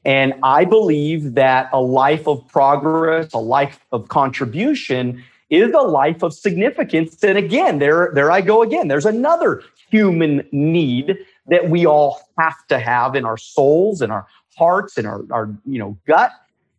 And 0.04 0.34
I 0.42 0.64
believe 0.64 1.34
that 1.34 1.68
a 1.72 1.80
life 1.80 2.26
of 2.26 2.46
progress, 2.48 3.32
a 3.34 3.38
life 3.38 3.80
of 3.92 4.08
contribution 4.08 5.22
is 5.50 5.72
a 5.74 5.82
life 5.82 6.22
of 6.22 6.32
significance. 6.32 7.22
And 7.22 7.36
again, 7.36 7.80
there, 7.80 8.10
there 8.14 8.30
I 8.30 8.40
go 8.40 8.62
again. 8.62 8.88
There's 8.88 9.04
another 9.04 9.62
human 9.90 10.46
need 10.52 11.18
that 11.48 11.68
we 11.68 11.84
all 11.84 12.20
have 12.38 12.66
to 12.68 12.78
have 12.78 13.14
in 13.16 13.24
our 13.24 13.36
souls 13.36 14.00
and 14.00 14.12
our 14.12 14.26
hearts 14.56 14.96
and 14.96 15.06
our, 15.06 15.24
our 15.30 15.54
you 15.66 15.78
know, 15.78 15.98
gut. 16.06 16.30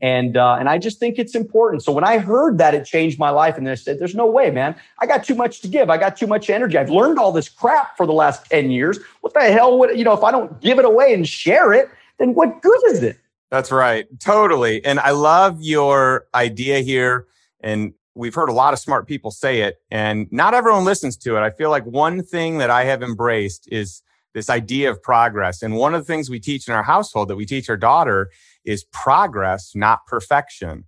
And 0.01 0.35
uh, 0.35 0.57
and 0.59 0.67
I 0.67 0.79
just 0.79 0.99
think 0.99 1.19
it's 1.19 1.35
important. 1.35 1.83
So 1.83 1.91
when 1.91 2.03
I 2.03 2.17
heard 2.17 2.57
that, 2.57 2.73
it 2.73 2.85
changed 2.85 3.19
my 3.19 3.29
life. 3.29 3.57
And 3.57 3.69
I 3.69 3.75
said, 3.75 3.99
"There's 3.99 4.15
no 4.15 4.25
way, 4.25 4.49
man. 4.49 4.75
I 4.99 5.05
got 5.05 5.23
too 5.23 5.35
much 5.35 5.61
to 5.61 5.67
give. 5.67 5.91
I 5.91 5.97
got 5.97 6.17
too 6.17 6.27
much 6.27 6.49
energy. 6.49 6.77
I've 6.77 6.89
learned 6.89 7.19
all 7.19 7.31
this 7.31 7.47
crap 7.47 7.95
for 7.97 8.07
the 8.07 8.13
last 8.13 8.49
ten 8.49 8.71
years. 8.71 8.99
What 9.21 9.33
the 9.33 9.41
hell 9.41 9.77
would 9.77 9.97
you 9.97 10.03
know? 10.03 10.13
If 10.13 10.23
I 10.23 10.31
don't 10.31 10.59
give 10.59 10.79
it 10.79 10.85
away 10.85 11.13
and 11.13 11.27
share 11.27 11.71
it, 11.71 11.89
then 12.17 12.33
what 12.33 12.61
good 12.61 12.79
is 12.87 13.03
it?" 13.03 13.17
That's 13.51 13.71
right, 13.71 14.07
totally. 14.19 14.83
And 14.85 14.99
I 14.99 15.11
love 15.11 15.61
your 15.61 16.25
idea 16.33 16.79
here. 16.79 17.27
And 17.59 17.93
we've 18.15 18.33
heard 18.33 18.49
a 18.49 18.53
lot 18.53 18.73
of 18.73 18.79
smart 18.79 19.07
people 19.07 19.29
say 19.29 19.61
it, 19.61 19.81
and 19.91 20.27
not 20.31 20.53
everyone 20.53 20.83
listens 20.83 21.15
to 21.17 21.37
it. 21.37 21.41
I 21.41 21.51
feel 21.51 21.69
like 21.69 21.85
one 21.85 22.23
thing 22.23 22.57
that 22.57 22.69
I 22.71 22.85
have 22.85 23.03
embraced 23.03 23.67
is 23.71 24.01
this 24.33 24.49
idea 24.49 24.89
of 24.89 25.01
progress. 25.01 25.61
And 25.61 25.75
one 25.75 25.93
of 25.93 26.01
the 26.01 26.05
things 26.05 26.29
we 26.29 26.39
teach 26.39 26.67
in 26.67 26.73
our 26.73 26.83
household 26.83 27.27
that 27.27 27.35
we 27.35 27.45
teach 27.45 27.69
our 27.69 27.77
daughter 27.77 28.29
is 28.65 28.85
progress, 28.91 29.71
not 29.75 30.05
perfection. 30.07 30.85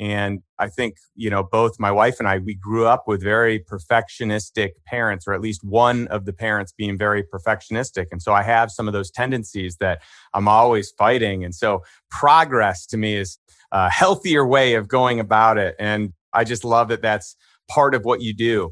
And 0.00 0.42
I 0.58 0.68
think, 0.68 0.96
you 1.14 1.30
know, 1.30 1.44
both 1.44 1.78
my 1.78 1.92
wife 1.92 2.16
and 2.18 2.26
I, 2.26 2.38
we 2.38 2.54
grew 2.54 2.86
up 2.86 3.04
with 3.06 3.22
very 3.22 3.60
perfectionistic 3.60 4.70
parents, 4.86 5.26
or 5.28 5.34
at 5.34 5.40
least 5.40 5.62
one 5.62 6.08
of 6.08 6.24
the 6.24 6.32
parents 6.32 6.72
being 6.76 6.98
very 6.98 7.22
perfectionistic. 7.22 8.06
And 8.10 8.20
so 8.20 8.32
I 8.32 8.42
have 8.42 8.72
some 8.72 8.88
of 8.88 8.92
those 8.92 9.10
tendencies 9.10 9.76
that 9.76 10.02
I'm 10.32 10.48
always 10.48 10.90
fighting. 10.98 11.44
And 11.44 11.54
so 11.54 11.84
progress 12.10 12.86
to 12.86 12.96
me 12.96 13.16
is 13.16 13.38
a 13.70 13.88
healthier 13.88 14.44
way 14.44 14.74
of 14.74 14.88
going 14.88 15.20
about 15.20 15.58
it. 15.58 15.76
And 15.78 16.12
I 16.32 16.42
just 16.42 16.64
love 16.64 16.88
that 16.88 17.02
that's 17.02 17.36
part 17.68 17.94
of 17.94 18.04
what 18.04 18.20
you 18.20 18.34
do. 18.34 18.70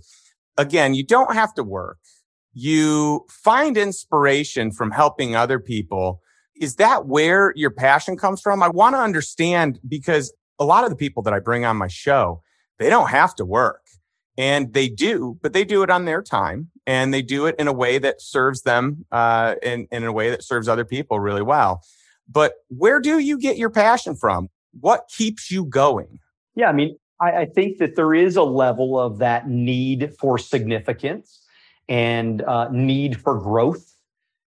Again, 0.58 0.92
you 0.94 1.04
don't 1.06 1.34
have 1.34 1.54
to 1.54 1.62
work. 1.62 1.98
You 2.52 3.26
find 3.28 3.76
inspiration 3.76 4.72
from 4.72 4.90
helping 4.90 5.34
other 5.34 5.58
people 5.58 6.20
is 6.62 6.76
that 6.76 7.06
where 7.06 7.52
your 7.56 7.70
passion 7.70 8.16
comes 8.16 8.40
from? 8.40 8.62
I 8.62 8.68
want 8.68 8.94
to 8.94 9.00
understand 9.00 9.80
because 9.88 10.32
a 10.58 10.64
lot 10.64 10.84
of 10.84 10.90
the 10.90 10.96
people 10.96 11.22
that 11.24 11.34
I 11.34 11.40
bring 11.40 11.64
on 11.64 11.76
my 11.76 11.88
show, 11.88 12.42
they 12.78 12.88
don't 12.88 13.10
have 13.10 13.34
to 13.36 13.44
work 13.44 13.80
and 14.38 14.72
they 14.72 14.88
do, 14.88 15.38
but 15.42 15.52
they 15.52 15.64
do 15.64 15.82
it 15.82 15.90
on 15.90 16.04
their 16.04 16.22
time 16.22 16.70
and 16.86 17.12
they 17.12 17.22
do 17.22 17.46
it 17.46 17.56
in 17.58 17.68
a 17.68 17.72
way 17.72 17.98
that 17.98 18.20
serves 18.20 18.62
them, 18.62 19.04
uh, 19.10 19.56
in, 19.62 19.88
in 19.90 20.04
a 20.04 20.12
way 20.12 20.30
that 20.30 20.44
serves 20.44 20.68
other 20.68 20.84
people 20.84 21.20
really 21.20 21.42
well. 21.42 21.82
But 22.28 22.54
where 22.68 23.00
do 23.00 23.18
you 23.18 23.38
get 23.38 23.56
your 23.56 23.70
passion 23.70 24.14
from? 24.14 24.48
What 24.78 25.10
keeps 25.14 25.50
you 25.50 25.64
going? 25.64 26.20
Yeah. 26.54 26.68
I 26.68 26.72
mean, 26.72 26.96
I, 27.20 27.32
I 27.32 27.44
think 27.46 27.78
that 27.78 27.96
there 27.96 28.14
is 28.14 28.36
a 28.36 28.42
level 28.42 28.98
of 28.98 29.18
that 29.18 29.48
need 29.48 30.12
for 30.18 30.38
significance 30.38 31.41
and 31.92 32.40
uh, 32.42 32.68
need 32.70 33.20
for 33.20 33.38
growth 33.38 33.92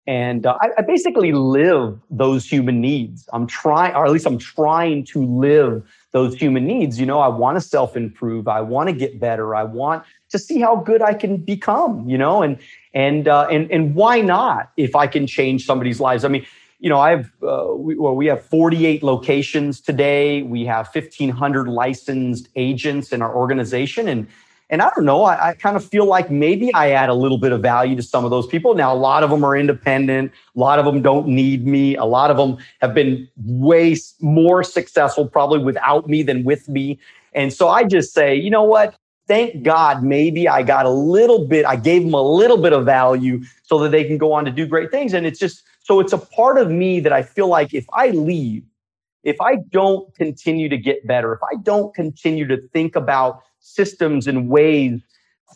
and 0.07 0.45
uh, 0.45 0.59
I, 0.61 0.69
I, 0.79 0.83
basically 0.83 1.33
live 1.33 1.99
those 2.11 2.47
human 2.47 2.81
needs. 2.81 3.27
I'm 3.33 3.47
trying, 3.47 3.95
or 3.95 4.05
at 4.05 4.13
least 4.13 4.27
I'm 4.27 4.37
trying 4.37 5.05
to 5.07 5.25
live 5.25 5.83
those 6.13 6.35
human 6.35 6.67
needs. 6.67 7.01
You 7.01 7.07
know, 7.07 7.21
I 7.21 7.29
want 7.29 7.57
to 7.57 7.61
self 7.63 7.97
improve. 7.97 8.47
I 8.47 8.61
want 8.61 8.91
to 8.91 8.95
get 8.95 9.19
better. 9.19 9.55
I 9.55 9.63
want 9.63 10.05
to 10.29 10.39
see 10.39 10.61
how 10.61 10.77
good 10.77 11.01
I 11.01 11.15
can 11.15 11.39
become. 11.39 12.07
You 12.09 12.19
know, 12.19 12.43
and 12.43 12.59
and 12.93 13.29
uh, 13.29 13.47
and 13.51 13.71
and 13.71 13.95
why 13.95 14.21
not 14.21 14.73
if 14.77 14.95
I 14.95 15.07
can 15.07 15.27
change 15.27 15.65
somebody's 15.65 16.01
lives? 16.01 16.23
I 16.27 16.29
mean, 16.29 16.45
you 16.81 16.91
know, 16.91 17.01
I 17.01 17.11
have 17.11 17.33
uh, 17.43 17.69
we, 17.75 17.97
well, 17.97 18.15
we 18.15 18.27
have 18.27 18.45
48 18.45 19.03
locations 19.03 19.81
today. 19.81 20.43
We 20.43 20.67
have 20.67 20.87
1,500 20.93 21.67
licensed 21.67 22.51
agents 22.57 23.11
in 23.11 23.23
our 23.23 23.35
organization, 23.35 24.09
and 24.09 24.29
and 24.75 24.83
I 24.83 24.91
don't 24.97 25.05
know, 25.05 25.23
I, 25.23 25.51
I, 25.51 25.55
kind 25.55 25.77
of 25.77 25.85
feel 25.85 26.05
like 26.05 26.33
maybe 26.33 26.75
I 26.75 26.91
add 26.91 27.09
a 27.09 27.15
little 27.15 27.39
bit 27.39 27.53
of 27.53 27.63
value 27.63 27.95
to 27.95 28.03
some 28.03 28.25
of 28.25 28.33
those 28.33 28.45
people. 28.49 28.75
Now, 28.75 28.93
a 28.93 28.99
lot 28.99 29.23
of 29.23 29.31
them 29.31 29.45
are 29.45 29.57
independent. 29.57 30.33
A 30.57 30.59
lot 30.59 30.81
of 30.81 30.85
them 30.85 31.01
don't 31.01 31.29
need 31.29 31.65
me. 31.65 31.95
A 31.95 32.05
lot 32.05 32.33
of 32.33 32.37
them 32.37 32.59
have 32.81 32.93
been 32.93 33.29
way 33.37 33.97
more 34.21 34.65
successful 34.65 35.29
probably 35.29 35.61
without 35.61 36.09
me 36.09 36.25
than 36.25 36.43
with 36.43 36.69
me. 36.69 36.99
And 37.35 37.53
so 37.53 37.69
I 37.69 37.85
just 37.85 38.13
say, 38.13 38.35
you 38.35 38.51
know 38.51 38.65
what? 38.65 38.97
Thank 39.29 39.63
God, 39.63 40.03
maybe 40.03 40.49
I 40.49 40.65
got 40.65 40.87
a 40.87 40.91
little 40.91 41.47
bit, 41.47 41.65
I 41.65 41.77
gave 41.77 42.03
them 42.03 42.15
a 42.15 42.21
little 42.21 42.59
bit 42.59 42.73
of 42.73 42.85
value 42.85 43.45
so 43.63 43.79
that 43.79 43.91
they 43.91 44.03
can 44.03 44.19
go 44.19 44.33
on 44.33 44.45
to 44.45 44.51
do 44.51 44.67
great 44.67 44.91
things. 44.91 45.15
And 45.15 45.25
it's 45.25 45.39
just, 45.39 45.63
so 45.85 46.01
it's 46.01 46.13
a 46.13 46.19
part 46.19 46.59
of 46.59 46.69
me 46.69 46.99
that 46.99 47.13
I 47.13 47.23
feel 47.23 47.47
like 47.47 47.73
if 47.75 47.87
I 47.93 48.09
leave, 48.09 48.65
if 49.23 49.41
I 49.41 49.59
don't 49.71 50.13
continue 50.17 50.69
to 50.69 50.77
get 50.77 51.07
better, 51.07 51.33
if 51.33 51.45
I 51.45 51.63
don't 51.63 51.95
continue 51.95 52.49
to 52.49 52.57
think 52.73 52.97
about 52.97 53.41
systems 53.65 54.27
and 54.27 54.49
ways 54.49 55.01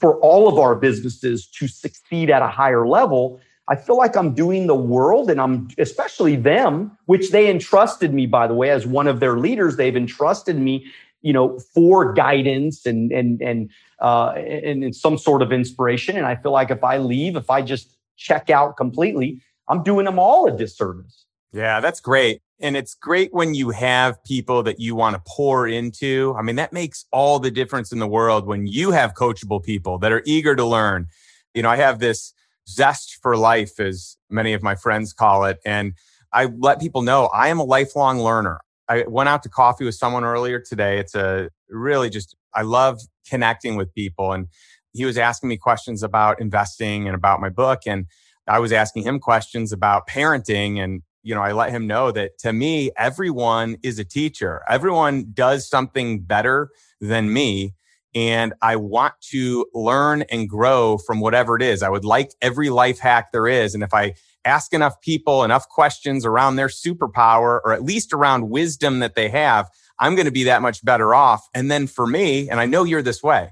for 0.01 0.19
all 0.21 0.49
of 0.49 0.59
our 0.59 0.75
businesses 0.75 1.47
to 1.47 1.69
succeed 1.69 2.31
at 2.31 2.43
a 2.43 2.49
higher 2.49 2.87
level, 2.87 3.41
I 3.69 3.77
feel 3.77 3.97
like 3.97 4.17
I'm 4.17 4.35
doing 4.35 4.67
the 4.67 4.75
world 4.75 5.31
and 5.31 5.41
I'm 5.41 5.69
especially 5.79 6.37
them, 6.37 6.97
which 7.07 7.31
they 7.31 7.51
entrusted 7.51 8.15
me, 8.15 8.27
by 8.27 8.47
the 8.47 8.55
way, 8.55 8.71
as 8.71 8.87
one 8.87 9.07
of 9.07 9.21
their 9.21 9.39
leaders. 9.39 9.77
They've 9.77 9.97
entrusted 9.97 10.59
me, 10.59 10.87
you 11.21 11.33
know, 11.33 11.59
for 11.75 12.13
guidance 12.15 12.87
and 12.87 13.13
and 13.13 13.43
and 13.43 13.71
uh, 14.01 14.31
and, 14.37 14.85
and 14.85 14.97
some 14.97 15.19
sort 15.19 15.43
of 15.43 15.53
inspiration. 15.53 16.17
And 16.17 16.25
I 16.25 16.37
feel 16.37 16.53
like 16.53 16.71
if 16.71 16.83
I 16.83 16.99
leave, 16.99 17.37
if 17.37 17.51
I 17.51 17.61
just 17.61 17.95
check 18.17 18.49
out 18.49 18.77
completely, 18.77 19.43
I'm 19.69 19.83
doing 19.83 20.07
them 20.07 20.19
all 20.19 20.47
a 20.47 20.57
disservice. 20.57 21.27
Yeah, 21.53 21.81
that's 21.81 22.01
great. 22.01 22.41
And 22.61 22.77
it's 22.77 22.95
great 22.95 23.33
when 23.33 23.55
you 23.55 23.71
have 23.71 24.23
people 24.25 24.63
that 24.65 24.81
you 24.81 24.95
want 24.95 25.15
to 25.15 25.23
pour 25.27 25.69
into. 25.69 26.35
I 26.37 26.43
mean, 26.43 26.57
that 26.57 26.73
makes 26.73 27.07
all 27.13 27.39
the 27.39 27.51
difference 27.51 27.93
in 27.93 28.01
the 28.01 28.07
world 28.09 28.47
when 28.47 28.67
you 28.67 28.91
have 28.91 29.15
coachable 29.15 29.63
people 29.63 29.99
that 29.99 30.11
are 30.11 30.23
eager 30.27 30.57
to 30.57 30.65
learn. 30.65 31.07
You 31.55 31.63
know, 31.63 31.71
I 31.71 31.77
have 31.77 32.01
this 32.01 32.35
zest 32.69 33.19
for 33.23 33.37
life, 33.37 33.79
as 33.79 34.17
many 34.29 34.53
of 34.53 34.63
my 34.63 34.75
friends 34.75 35.13
call 35.13 35.45
it. 35.45 35.59
And 35.65 35.95
I 36.33 36.47
let 36.47 36.81
people 36.81 37.03
know 37.03 37.27
I 37.27 37.49
am 37.49 37.59
a 37.61 37.65
lifelong 37.65 38.19
learner. 38.19 38.61
I 38.89 39.05
went 39.07 39.29
out 39.29 39.43
to 39.45 39.49
coffee 39.49 39.85
with 39.85 39.95
someone 39.95 40.25
earlier 40.25 40.59
today. 40.59 40.99
It's 40.99 41.15
a 41.15 41.51
really 41.69 42.11
just, 42.11 42.35
I 42.55 42.63
love 42.63 43.01
connecting 43.29 43.77
with 43.77 43.95
people. 43.95 44.33
And 44.33 44.49
he 44.93 45.05
was 45.05 45.19
asking 45.19 45.49
me 45.49 45.59
questions 45.59 46.03
about 46.03 46.41
investing 46.41 47.07
and 47.07 47.15
about 47.15 47.41
my 47.41 47.51
book. 47.51 47.81
And 47.87 48.07
I 48.49 48.59
was 48.59 48.73
asking 48.73 49.05
him 49.05 49.21
questions 49.21 49.73
about 49.73 50.09
parenting 50.09 50.83
and 50.83 51.03
you 51.23 51.35
know, 51.35 51.43
I 51.43 51.53
let 51.53 51.71
him 51.71 51.87
know 51.87 52.11
that 52.13 52.39
to 52.39 52.53
me, 52.53 52.91
everyone 52.97 53.77
is 53.83 53.99
a 53.99 54.05
teacher. 54.05 54.63
Everyone 54.69 55.31
does 55.33 55.69
something 55.69 56.21
better 56.21 56.71
than 57.01 57.33
me. 57.33 57.75
And 58.15 58.55
I 58.63 58.77
want 58.77 59.15
to 59.31 59.67
learn 59.75 60.23
and 60.23 60.49
grow 60.49 60.99
from 60.99 61.21
whatever 61.21 61.57
it 61.57 61.63
is. 61.63 61.83
I 61.83 61.91
would 61.91 62.05
like 62.05 62.31
every 62.41 62.71
life 62.71 62.99
hack 62.99 63.33
there 63.33 63.47
is. 63.47 63.75
And 63.75 63.83
if 63.83 63.93
I 63.93 64.15
ask 64.45 64.73
enough 64.73 65.01
people 65.01 65.45
enough 65.45 65.69
questions 65.69 66.25
around 66.25 66.57
their 66.57 66.69
superpower 66.69 67.61
or 67.65 67.73
at 67.73 67.83
least 67.83 68.13
around 68.13 68.49
wisdom 68.49 69.01
that 69.01 69.15
they 69.15 69.29
have, 69.29 69.69
I'm 69.99 70.15
going 70.15 70.27
to 70.27 70.33
be 70.33 70.45
that 70.45 70.63
much 70.63 70.85
better 70.85 71.15
off. 71.15 71.47
And 71.55 71.71
then 71.71 71.87
for 71.87 72.07
me, 72.07 72.49
and 72.49 72.61
I 72.61 72.67
know 72.67 72.85
you're 72.85 73.03
this 73.03 73.23
way, 73.23 73.51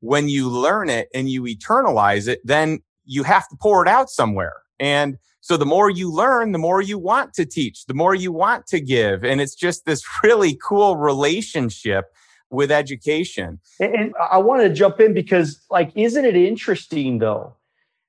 when 0.00 0.28
you 0.28 0.50
learn 0.50 0.90
it 0.90 1.08
and 1.14 1.30
you 1.30 1.44
eternalize 1.44 2.28
it, 2.28 2.40
then 2.44 2.80
you 3.04 3.22
have 3.22 3.48
to 3.48 3.56
pour 3.56 3.82
it 3.82 3.88
out 3.88 4.10
somewhere. 4.10 4.54
And 4.78 5.16
so 5.44 5.58
the 5.58 5.66
more 5.66 5.90
you 5.90 6.10
learn, 6.10 6.52
the 6.52 6.58
more 6.58 6.80
you 6.80 6.98
want 6.98 7.34
to 7.34 7.44
teach, 7.44 7.84
the 7.84 7.92
more 7.92 8.14
you 8.14 8.32
want 8.32 8.66
to 8.68 8.80
give. 8.80 9.22
And 9.22 9.42
it's 9.42 9.54
just 9.54 9.84
this 9.84 10.02
really 10.24 10.54
cool 10.54 10.96
relationship 10.96 12.06
with 12.48 12.72
education. 12.72 13.60
And 13.78 14.14
I 14.30 14.38
want 14.38 14.62
to 14.62 14.72
jump 14.72 15.00
in 15.00 15.12
because, 15.12 15.60
like, 15.68 15.92
isn't 15.94 16.24
it 16.24 16.34
interesting 16.34 17.18
though 17.18 17.54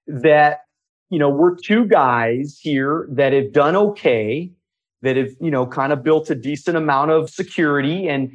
that, 0.08 0.62
you 1.10 1.20
know, 1.20 1.28
we're 1.28 1.58
two 1.58 1.86
guys 1.86 2.58
here 2.58 3.06
that 3.12 3.34
have 3.34 3.52
done 3.52 3.76
okay, 3.76 4.50
that 5.02 5.18
have, 5.18 5.32
you 5.42 5.52
know, 5.52 5.68
kind 5.68 5.92
of 5.92 6.04
built 6.04 6.30
a 6.30 6.36
decent 6.36 6.78
amount 6.78 7.12
of 7.12 7.30
security. 7.30 8.08
And 8.08 8.32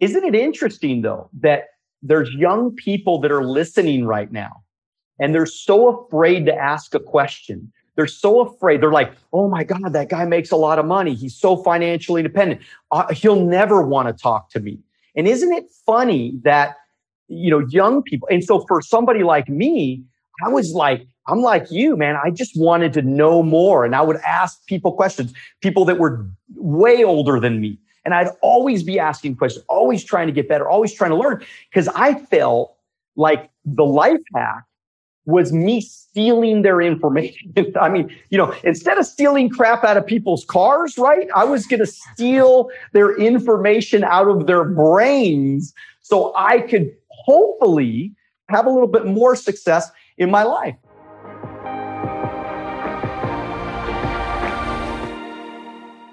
isn't 0.00 0.24
it 0.24 0.34
interesting 0.34 1.02
though 1.02 1.30
that 1.38 1.66
there's 2.02 2.32
young 2.32 2.74
people 2.74 3.20
that 3.20 3.30
are 3.30 3.44
listening 3.44 4.06
right 4.06 4.32
now 4.32 4.64
and 5.20 5.32
they're 5.32 5.46
so 5.46 6.00
afraid 6.00 6.46
to 6.46 6.54
ask 6.54 6.96
a 6.96 7.00
question. 7.00 7.72
They're 8.00 8.06
so 8.06 8.40
afraid. 8.40 8.80
They're 8.80 8.90
like, 8.90 9.12
oh 9.34 9.46
my 9.46 9.62
God, 9.62 9.92
that 9.92 10.08
guy 10.08 10.24
makes 10.24 10.50
a 10.50 10.56
lot 10.56 10.78
of 10.78 10.86
money. 10.86 11.14
He's 11.14 11.36
so 11.36 11.54
financially 11.54 12.20
independent. 12.20 12.62
Uh, 12.90 13.12
he'll 13.12 13.44
never 13.44 13.82
want 13.82 14.08
to 14.08 14.14
talk 14.14 14.48
to 14.52 14.60
me. 14.60 14.78
And 15.14 15.28
isn't 15.28 15.52
it 15.52 15.66
funny 15.84 16.32
that, 16.42 16.76
you 17.28 17.50
know, 17.50 17.58
young 17.58 18.02
people, 18.02 18.26
and 18.30 18.42
so 18.42 18.64
for 18.66 18.80
somebody 18.80 19.22
like 19.22 19.50
me, 19.50 20.02
I 20.42 20.48
was 20.48 20.72
like, 20.72 21.06
I'm 21.26 21.42
like 21.42 21.70
you, 21.70 21.94
man. 21.94 22.16
I 22.16 22.30
just 22.30 22.58
wanted 22.58 22.94
to 22.94 23.02
know 23.02 23.42
more. 23.42 23.84
And 23.84 23.94
I 23.94 24.00
would 24.00 24.16
ask 24.26 24.64
people 24.64 24.92
questions, 24.92 25.34
people 25.60 25.84
that 25.84 25.98
were 25.98 26.26
way 26.54 27.04
older 27.04 27.38
than 27.38 27.60
me. 27.60 27.78
And 28.06 28.14
I'd 28.14 28.30
always 28.40 28.82
be 28.82 28.98
asking 28.98 29.36
questions, 29.36 29.62
always 29.68 30.02
trying 30.02 30.26
to 30.26 30.32
get 30.32 30.48
better, 30.48 30.66
always 30.70 30.94
trying 30.94 31.10
to 31.10 31.18
learn 31.18 31.44
because 31.68 31.86
I 31.88 32.14
felt 32.14 32.74
like 33.14 33.50
the 33.66 33.84
life 33.84 34.22
hack 34.34 34.64
was 35.30 35.52
me 35.52 35.80
stealing 35.80 36.62
their 36.62 36.80
information. 36.80 37.52
I 37.80 37.88
mean, 37.88 38.14
you 38.30 38.38
know, 38.38 38.54
instead 38.64 38.98
of 38.98 39.06
stealing 39.06 39.48
crap 39.48 39.84
out 39.84 39.96
of 39.96 40.06
people's 40.06 40.44
cars, 40.44 40.98
right? 40.98 41.28
I 41.34 41.44
was 41.44 41.66
going 41.66 41.80
to 41.80 41.86
steal 41.86 42.68
their 42.92 43.16
information 43.16 44.04
out 44.04 44.28
of 44.28 44.46
their 44.46 44.64
brains 44.64 45.72
so 46.02 46.32
I 46.36 46.60
could 46.60 46.92
hopefully 47.08 48.12
have 48.48 48.66
a 48.66 48.70
little 48.70 48.88
bit 48.88 49.06
more 49.06 49.36
success 49.36 49.90
in 50.18 50.30
my 50.30 50.42
life. 50.42 50.76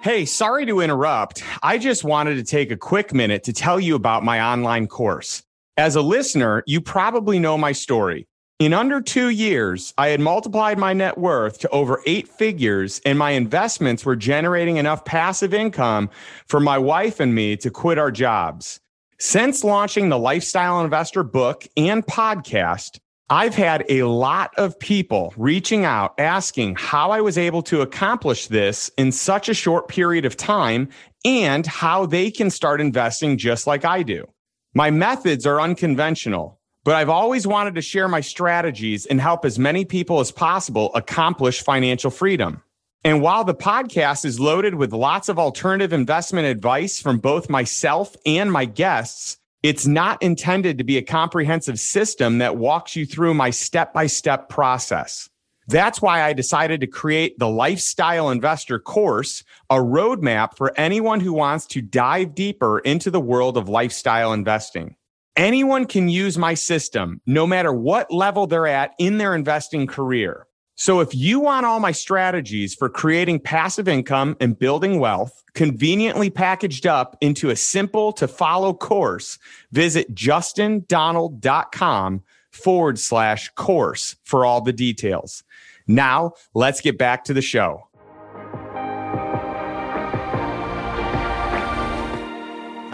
Hey, 0.01 0.23
sorry 0.23 0.65
to 0.67 0.79
interrupt. 0.79 1.43
I 1.61 1.77
just 1.77 2.05
wanted 2.05 2.35
to 2.35 2.43
take 2.43 2.71
a 2.71 2.77
quick 2.77 3.13
minute 3.13 3.43
to 3.43 3.51
tell 3.51 3.77
you 3.77 3.95
about 3.95 4.23
my 4.23 4.39
online 4.41 4.87
course. 4.87 5.43
As 5.75 5.95
a 5.95 6.01
listener, 6.01 6.63
you 6.65 6.79
probably 6.79 7.39
know 7.39 7.57
my 7.57 7.71
story. 7.73 8.25
In 8.59 8.73
under 8.73 9.01
two 9.01 9.29
years, 9.29 9.93
I 9.99 10.07
had 10.07 10.19
multiplied 10.19 10.79
my 10.79 10.91
net 10.91 11.19
worth 11.19 11.59
to 11.59 11.69
over 11.69 12.01
eight 12.07 12.27
figures, 12.27 12.99
and 13.05 13.19
my 13.19 13.31
investments 13.31 14.03
were 14.03 14.15
generating 14.15 14.77
enough 14.77 15.05
passive 15.05 15.53
income 15.53 16.09
for 16.47 16.59
my 16.59 16.79
wife 16.79 17.19
and 17.19 17.35
me 17.35 17.55
to 17.57 17.69
quit 17.69 17.99
our 17.99 18.09
jobs. 18.09 18.79
Since 19.19 19.63
launching 19.63 20.09
the 20.09 20.17
Lifestyle 20.17 20.81
Investor 20.83 21.21
book 21.21 21.67
and 21.77 22.03
podcast, 22.03 22.97
I've 23.29 23.53
had 23.53 23.85
a 23.89 24.03
lot 24.03 24.57
of 24.57 24.79
people 24.79 25.35
reaching 25.37 25.85
out 25.85 26.15
asking 26.17 26.77
how 26.77 27.11
I 27.11 27.21
was 27.21 27.37
able 27.37 27.61
to 27.63 27.81
accomplish 27.81 28.47
this 28.47 28.89
in 28.97 29.11
such 29.11 29.49
a 29.49 29.53
short 29.53 29.87
period 29.87 30.25
of 30.25 30.35
time 30.35 30.89
and 31.23 31.67
how 31.67 32.07
they 32.07 32.31
can 32.31 32.49
start 32.49 32.81
investing 32.81 33.37
just 33.37 33.67
like 33.67 33.85
I 33.85 34.01
do. 34.01 34.27
My 34.73 34.89
methods 34.89 35.45
are 35.45 35.61
unconventional, 35.61 36.56
but 36.87 36.95
I've 36.95 37.09
always 37.09 37.45
wanted 37.45 37.75
to 37.75 37.81
share 37.81 38.07
my 38.07 38.21
strategies 38.21 39.05
and 39.05 39.19
help 39.19 39.43
as 39.43 39.59
many 39.59 39.83
people 39.83 40.21
as 40.21 40.31
possible 40.31 40.89
accomplish 40.95 41.61
financial 41.61 42.09
freedom. 42.09 42.63
And 43.03 43.21
while 43.21 43.43
the 43.43 43.53
podcast 43.53 44.23
is 44.23 44.39
loaded 44.39 44.75
with 44.75 44.93
lots 44.93 45.27
of 45.27 45.37
alternative 45.37 45.91
investment 45.91 46.47
advice 46.47 47.01
from 47.01 47.19
both 47.19 47.49
myself 47.49 48.15
and 48.25 48.49
my 48.49 48.63
guests, 48.63 49.37
it's 49.63 49.85
not 49.85 50.23
intended 50.23 50.77
to 50.77 50.85
be 50.85 50.97
a 50.97 51.01
comprehensive 51.01 51.77
system 51.77 52.37
that 52.37 52.55
walks 52.55 52.95
you 52.95 53.05
through 53.05 53.33
my 53.33 53.49
step 53.49 53.91
by 53.93 54.07
step 54.07 54.47
process. 54.47 55.29
That's 55.67 56.01
why 56.01 56.21
I 56.21 56.31
decided 56.31 56.79
to 56.79 56.87
create 56.87 57.37
the 57.37 57.49
Lifestyle 57.49 58.29
Investor 58.29 58.79
course, 58.79 59.43
a 59.69 59.75
roadmap 59.75 60.55
for 60.55 60.71
anyone 60.79 61.19
who 61.19 61.33
wants 61.33 61.65
to 61.65 61.81
dive 61.81 62.33
deeper 62.33 62.79
into 62.79 63.11
the 63.11 63.19
world 63.19 63.57
of 63.57 63.67
lifestyle 63.67 64.31
investing. 64.31 64.95
Anyone 65.37 65.85
can 65.85 66.09
use 66.09 66.35
my 66.35 66.55
system, 66.55 67.21
no 67.27 67.45
matter 67.45 67.71
what 67.71 68.11
level 68.11 68.47
they're 68.47 68.65
at 68.65 68.95
in 68.97 69.19
their 69.19 69.35
investing 69.35 69.85
career. 69.85 70.47
So 70.73 70.99
if 70.99 71.13
you 71.13 71.39
want 71.39 71.63
all 71.63 71.79
my 71.79 71.91
strategies 71.91 72.73
for 72.73 72.89
creating 72.89 73.41
passive 73.41 73.87
income 73.87 74.35
and 74.39 74.57
building 74.57 74.99
wealth 74.99 75.43
conveniently 75.53 76.31
packaged 76.31 76.87
up 76.87 77.17
into 77.21 77.51
a 77.51 77.55
simple 77.55 78.11
to 78.13 78.27
follow 78.27 78.73
course, 78.73 79.37
visit 79.71 80.15
justindonald.com 80.15 82.23
forward 82.51 82.97
slash 82.97 83.49
course 83.49 84.15
for 84.23 84.43
all 84.43 84.61
the 84.61 84.73
details. 84.73 85.43
Now 85.85 86.31
let's 86.55 86.81
get 86.81 86.97
back 86.97 87.25
to 87.25 87.33
the 87.33 87.43
show. 87.43 87.86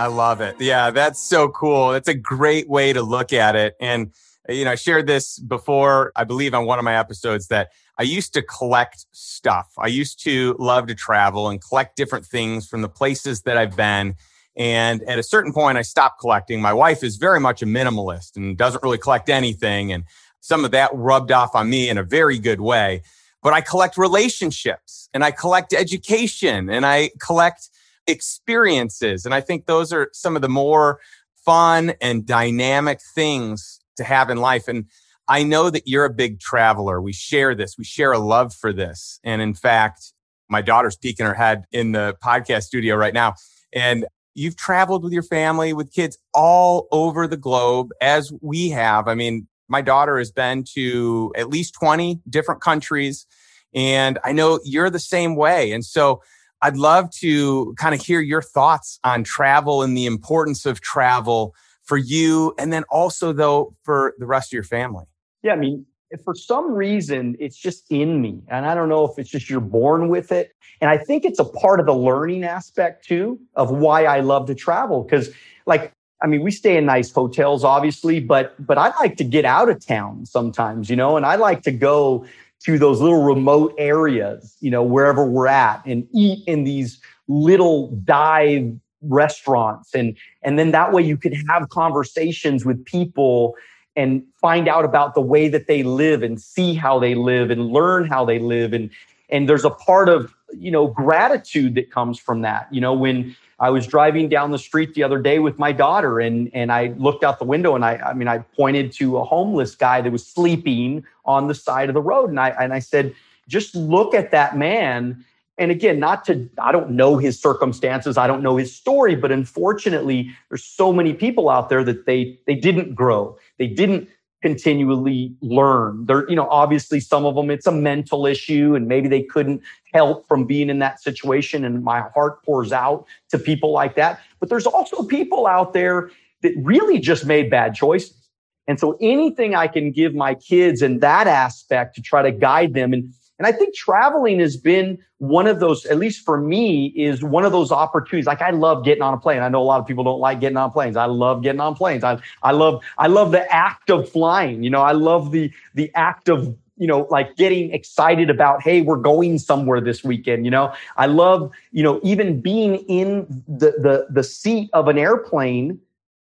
I 0.03 0.07
love 0.07 0.41
it. 0.41 0.57
Yeah, 0.59 0.91
that's 0.91 1.17
so 1.17 1.47
cool. 1.47 1.93
That's 1.93 2.09
a 2.09 2.13
great 2.13 2.67
way 2.67 2.91
to 2.91 3.01
look 3.01 3.31
at 3.31 3.55
it. 3.55 3.77
And 3.79 4.11
uh, 4.49 4.51
you 4.51 4.65
know, 4.65 4.71
I 4.71 4.75
shared 4.75 5.07
this 5.07 5.39
before, 5.39 6.11
I 6.17 6.25
believe 6.25 6.53
on 6.53 6.65
one 6.65 6.77
of 6.77 6.83
my 6.83 6.97
episodes 6.97 7.47
that 7.47 7.69
I 7.97 8.03
used 8.03 8.33
to 8.33 8.41
collect 8.41 9.05
stuff. 9.13 9.71
I 9.77 9.87
used 9.87 10.21
to 10.25 10.57
love 10.59 10.87
to 10.87 10.93
travel 10.93 11.47
and 11.47 11.61
collect 11.63 11.95
different 11.95 12.25
things 12.25 12.67
from 12.67 12.81
the 12.81 12.89
places 12.89 13.43
that 13.43 13.57
I've 13.57 13.77
been. 13.77 14.15
And 14.57 15.01
at 15.03 15.19
a 15.19 15.23
certain 15.23 15.53
point, 15.53 15.77
I 15.77 15.83
stopped 15.83 16.19
collecting. 16.19 16.61
My 16.61 16.73
wife 16.73 17.01
is 17.01 17.15
very 17.15 17.39
much 17.39 17.61
a 17.61 17.65
minimalist 17.65 18.35
and 18.35 18.57
doesn't 18.57 18.83
really 18.83 18.97
collect 18.97 19.29
anything. 19.29 19.93
And 19.93 20.03
some 20.41 20.65
of 20.65 20.71
that 20.71 20.91
rubbed 20.93 21.31
off 21.31 21.55
on 21.55 21.69
me 21.69 21.87
in 21.87 21.97
a 21.97 22.03
very 22.03 22.39
good 22.39 22.59
way. 22.59 23.03
But 23.41 23.53
I 23.53 23.61
collect 23.61 23.97
relationships 23.97 25.07
and 25.13 25.23
I 25.23 25.31
collect 25.31 25.71
education 25.73 26.69
and 26.69 26.85
I 26.85 27.11
collect 27.21 27.69
experiences. 28.07 29.25
And 29.25 29.33
I 29.33 29.41
think 29.41 29.65
those 29.65 29.93
are 29.93 30.09
some 30.13 30.35
of 30.35 30.41
the 30.41 30.49
more 30.49 30.99
fun 31.45 31.93
and 32.01 32.25
dynamic 32.25 32.99
things 33.15 33.79
to 33.97 34.03
have 34.03 34.29
in 34.29 34.37
life. 34.37 34.67
And 34.67 34.85
I 35.27 35.43
know 35.43 35.69
that 35.69 35.87
you're 35.87 36.05
a 36.05 36.13
big 36.13 36.39
traveler. 36.39 37.01
We 37.01 37.13
share 37.13 37.55
this. 37.55 37.75
We 37.77 37.85
share 37.85 38.11
a 38.11 38.19
love 38.19 38.53
for 38.53 38.73
this. 38.73 39.19
And 39.23 39.41
in 39.41 39.53
fact, 39.53 40.13
my 40.49 40.61
daughter's 40.61 40.97
peeking 40.97 41.25
her 41.25 41.33
head 41.33 41.63
in 41.71 41.93
the 41.93 42.15
podcast 42.23 42.63
studio 42.63 42.95
right 42.95 43.13
now. 43.13 43.35
And 43.73 44.05
you've 44.35 44.57
traveled 44.57 45.03
with 45.03 45.13
your 45.13 45.23
family, 45.23 45.73
with 45.73 45.93
kids 45.93 46.17
all 46.33 46.87
over 46.91 47.27
the 47.27 47.37
globe, 47.37 47.89
as 48.01 48.31
we 48.41 48.69
have. 48.69 49.07
I 49.07 49.15
mean, 49.15 49.47
my 49.67 49.81
daughter 49.81 50.17
has 50.17 50.31
been 50.31 50.65
to 50.75 51.31
at 51.35 51.49
least 51.49 51.73
20 51.75 52.19
different 52.29 52.61
countries. 52.61 53.25
And 53.73 54.19
I 54.23 54.33
know 54.33 54.59
you're 54.63 54.89
the 54.89 54.99
same 54.99 55.35
way. 55.35 55.71
And 55.71 55.85
so 55.85 56.21
I'd 56.63 56.77
love 56.77 57.11
to 57.19 57.75
kind 57.77 57.93
of 57.93 58.01
hear 58.01 58.21
your 58.21 58.41
thoughts 58.41 58.99
on 59.03 59.23
travel 59.23 59.83
and 59.83 59.95
the 59.95 60.05
importance 60.05 60.65
of 60.65 60.79
travel 60.81 61.53
for 61.83 61.97
you 61.97 62.55
and 62.57 62.71
then 62.71 62.83
also 62.89 63.33
though 63.33 63.75
for 63.83 64.13
the 64.17 64.25
rest 64.25 64.49
of 64.49 64.53
your 64.53 64.63
family. 64.63 65.05
Yeah 65.43 65.53
i 65.53 65.55
mean 65.57 65.85
for 66.23 66.35
some 66.35 66.71
reason 66.71 67.35
it's 67.39 67.57
just 67.57 67.91
in 67.91 68.21
me 68.21 68.41
and 68.47 68.65
i 68.65 68.75
don't 68.75 68.89
know 68.89 69.03
if 69.05 69.17
it's 69.17 69.29
just 69.29 69.49
you're 69.49 69.59
born 69.59 70.09
with 70.09 70.31
it 70.31 70.51
and 70.79 70.89
i 70.89 70.97
think 70.97 71.25
it's 71.25 71.39
a 71.39 71.45
part 71.45 71.79
of 71.79 71.85
the 71.85 71.93
learning 71.93 72.43
aspect 72.43 73.05
too 73.05 73.39
of 73.55 73.71
why 73.71 74.05
i 74.05 74.19
love 74.19 74.45
to 74.45 74.55
travel 74.55 75.03
because 75.03 75.29
like 75.65 75.91
i 76.21 76.27
mean 76.27 76.43
we 76.43 76.51
stay 76.51 76.77
in 76.77 76.85
nice 76.85 77.11
hotels 77.11 77.63
obviously 77.63 78.19
but 78.19 78.53
but 78.63 78.77
i 78.77 78.95
like 78.99 79.17
to 79.17 79.23
get 79.23 79.43
out 79.43 79.69
of 79.69 79.83
town 79.83 80.25
sometimes 80.25 80.89
you 80.89 80.95
know 80.95 81.17
and 81.17 81.25
i 81.25 81.35
like 81.35 81.63
to 81.63 81.71
go 81.71 82.23
to 82.65 82.79
those 82.79 83.01
little 83.01 83.23
remote 83.23 83.73
areas 83.77 84.55
you 84.59 84.71
know 84.71 84.83
wherever 84.83 85.25
we're 85.25 85.47
at 85.47 85.85
and 85.85 86.07
eat 86.13 86.43
in 86.47 86.63
these 86.63 86.99
little 87.27 87.87
dive 88.03 88.73
restaurants. 89.03 89.93
And 89.93 90.17
and 90.41 90.57
then 90.57 90.71
that 90.71 90.91
way 90.91 91.03
you 91.03 91.17
could 91.17 91.33
have 91.49 91.69
conversations 91.69 92.65
with 92.65 92.83
people 92.85 93.55
and 93.95 94.23
find 94.41 94.67
out 94.67 94.85
about 94.85 95.13
the 95.13 95.21
way 95.21 95.47
that 95.49 95.67
they 95.67 95.83
live 95.83 96.23
and 96.23 96.41
see 96.41 96.73
how 96.73 96.99
they 96.99 97.13
live 97.13 97.51
and 97.51 97.67
learn 97.67 98.07
how 98.07 98.25
they 98.25 98.39
live. 98.39 98.73
And 98.73 98.89
and 99.29 99.47
there's 99.47 99.65
a 99.65 99.69
part 99.69 100.09
of 100.09 100.33
you 100.57 100.71
know 100.71 100.87
gratitude 100.87 101.75
that 101.75 101.91
comes 101.91 102.19
from 102.19 102.41
that. 102.41 102.67
You 102.71 102.81
know 102.81 102.93
when 102.93 103.35
i 103.63 103.69
was 103.69 103.87
driving 103.87 104.29
down 104.29 104.51
the 104.51 104.59
street 104.59 104.93
the 104.93 105.03
other 105.03 105.19
day 105.19 105.39
with 105.39 105.57
my 105.57 105.71
daughter 105.71 106.19
and 106.19 106.51
and 106.53 106.71
i 106.71 106.93
looked 106.97 107.23
out 107.23 107.39
the 107.39 107.45
window 107.45 107.75
and 107.75 107.83
i 107.85 107.95
i 108.09 108.13
mean 108.13 108.27
i 108.27 108.37
pointed 108.61 108.91
to 108.91 109.17
a 109.17 109.23
homeless 109.23 109.75
guy 109.75 110.01
that 110.01 110.11
was 110.11 110.25
sleeping 110.25 111.03
on 111.25 111.47
the 111.47 111.55
side 111.55 111.89
of 111.89 111.93
the 111.93 112.01
road 112.01 112.29
and 112.29 112.39
i 112.39 112.49
and 112.49 112.73
i 112.73 112.79
said 112.79 113.13
just 113.47 113.75
look 113.75 114.13
at 114.13 114.31
that 114.31 114.57
man. 114.57 115.25
And 115.59 115.69
again 115.69 115.99
not 115.99 116.25
to 116.25 116.49
i 116.57 116.71
don't 116.71 116.89
know 116.91 117.17
his 117.17 117.39
circumstances 117.39 118.17
i 118.17 118.25
don't 118.25 118.41
know 118.41 118.57
his 118.57 118.75
story 118.75 119.15
but 119.15 119.31
unfortunately 119.31 120.31
there's 120.49 120.63
so 120.63 120.91
many 120.91 121.13
people 121.13 121.47
out 121.47 121.69
there 121.69 121.83
that 121.83 122.07
they 122.07 122.39
they 122.47 122.55
didn't 122.55 122.95
grow. 122.95 123.37
They 123.59 123.67
didn't 123.67 124.09
continually 124.43 125.33
learn. 125.41 126.05
There 126.05 126.29
you 126.29 126.35
know 126.35 126.49
obviously 126.49 126.99
some 126.99 127.25
of 127.25 127.33
them 127.35 127.49
it's 127.49 127.65
a 127.65 127.71
mental 127.71 128.25
issue 128.25 128.75
and 128.75 128.89
maybe 128.89 129.07
they 129.07 129.23
couldn't 129.23 129.61
help 129.93 130.27
from 130.27 130.43
being 130.43 130.69
in 130.69 130.79
that 130.79 131.01
situation 131.01 131.63
and 131.63 131.81
my 131.81 132.01
heart 132.13 132.43
pours 132.43 132.73
out 132.73 133.05
to 133.29 133.39
people 133.39 133.71
like 133.71 133.95
that. 133.95 134.19
But 134.41 134.49
there's 134.49 134.67
also 134.67 135.03
people 135.03 135.47
out 135.47 135.71
there 135.71 136.11
that 136.41 136.51
really 136.57 136.99
just 136.99 137.25
made 137.25 137.49
bad 137.49 137.73
choices. 137.73 138.19
And 138.67 138.77
so 138.77 138.97
anything 138.99 139.55
i 139.55 139.67
can 139.67 139.91
give 139.91 140.13
my 140.13 140.35
kids 140.35 140.81
in 140.81 140.99
that 140.99 141.25
aspect 141.25 141.95
to 141.95 142.01
try 142.01 142.21
to 142.21 142.31
guide 142.31 142.73
them 142.73 142.91
and 142.91 143.13
And 143.39 143.47
I 143.47 143.51
think 143.51 143.73
traveling 143.73 144.39
has 144.39 144.57
been 144.57 144.99
one 145.17 145.47
of 145.47 145.59
those, 145.59 145.85
at 145.85 145.97
least 145.97 146.23
for 146.23 146.39
me, 146.39 146.87
is 146.95 147.23
one 147.23 147.45
of 147.45 147.51
those 147.51 147.71
opportunities. 147.71 148.27
Like 148.27 148.41
I 148.41 148.51
love 148.51 148.85
getting 148.85 149.01
on 149.01 149.13
a 149.13 149.17
plane. 149.17 149.41
I 149.41 149.49
know 149.49 149.61
a 149.61 149.63
lot 149.63 149.79
of 149.79 149.87
people 149.87 150.03
don't 150.03 150.19
like 150.19 150.39
getting 150.39 150.57
on 150.57 150.71
planes. 150.71 150.95
I 150.95 151.05
love 151.05 151.41
getting 151.41 151.61
on 151.61 151.75
planes. 151.75 152.03
I, 152.03 152.19
I 152.43 152.51
love, 152.51 152.83
I 152.97 153.07
love 153.07 153.31
the 153.31 153.51
act 153.51 153.89
of 153.89 154.09
flying. 154.09 154.63
You 154.63 154.69
know, 154.69 154.81
I 154.81 154.91
love 154.91 155.31
the, 155.31 155.51
the 155.73 155.91
act 155.95 156.29
of, 156.29 156.55
you 156.77 156.87
know, 156.87 157.07
like 157.09 157.35
getting 157.35 157.73
excited 157.73 158.29
about, 158.29 158.61
hey, 158.61 158.81
we're 158.81 158.97
going 158.97 159.39
somewhere 159.39 159.81
this 159.81 160.03
weekend. 160.03 160.45
You 160.45 160.51
know, 160.51 160.73
I 160.97 161.07
love, 161.07 161.51
you 161.71 161.83
know, 161.83 161.99
even 162.03 162.41
being 162.41 162.75
in 162.87 163.43
the, 163.47 163.71
the, 163.71 164.07
the 164.09 164.23
seat 164.23 164.69
of 164.73 164.87
an 164.87 164.97
airplane 164.97 165.79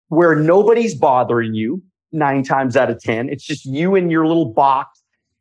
where 0.09 0.35
nobody's 0.35 0.95
bothering 0.95 1.55
you 1.55 1.83
nine 2.13 2.43
times 2.43 2.77
out 2.77 2.91
of 2.91 3.01
10. 3.03 3.29
It's 3.29 3.45
just 3.45 3.65
you 3.65 3.95
in 3.95 4.11
your 4.11 4.27
little 4.27 4.47
box 4.47 4.98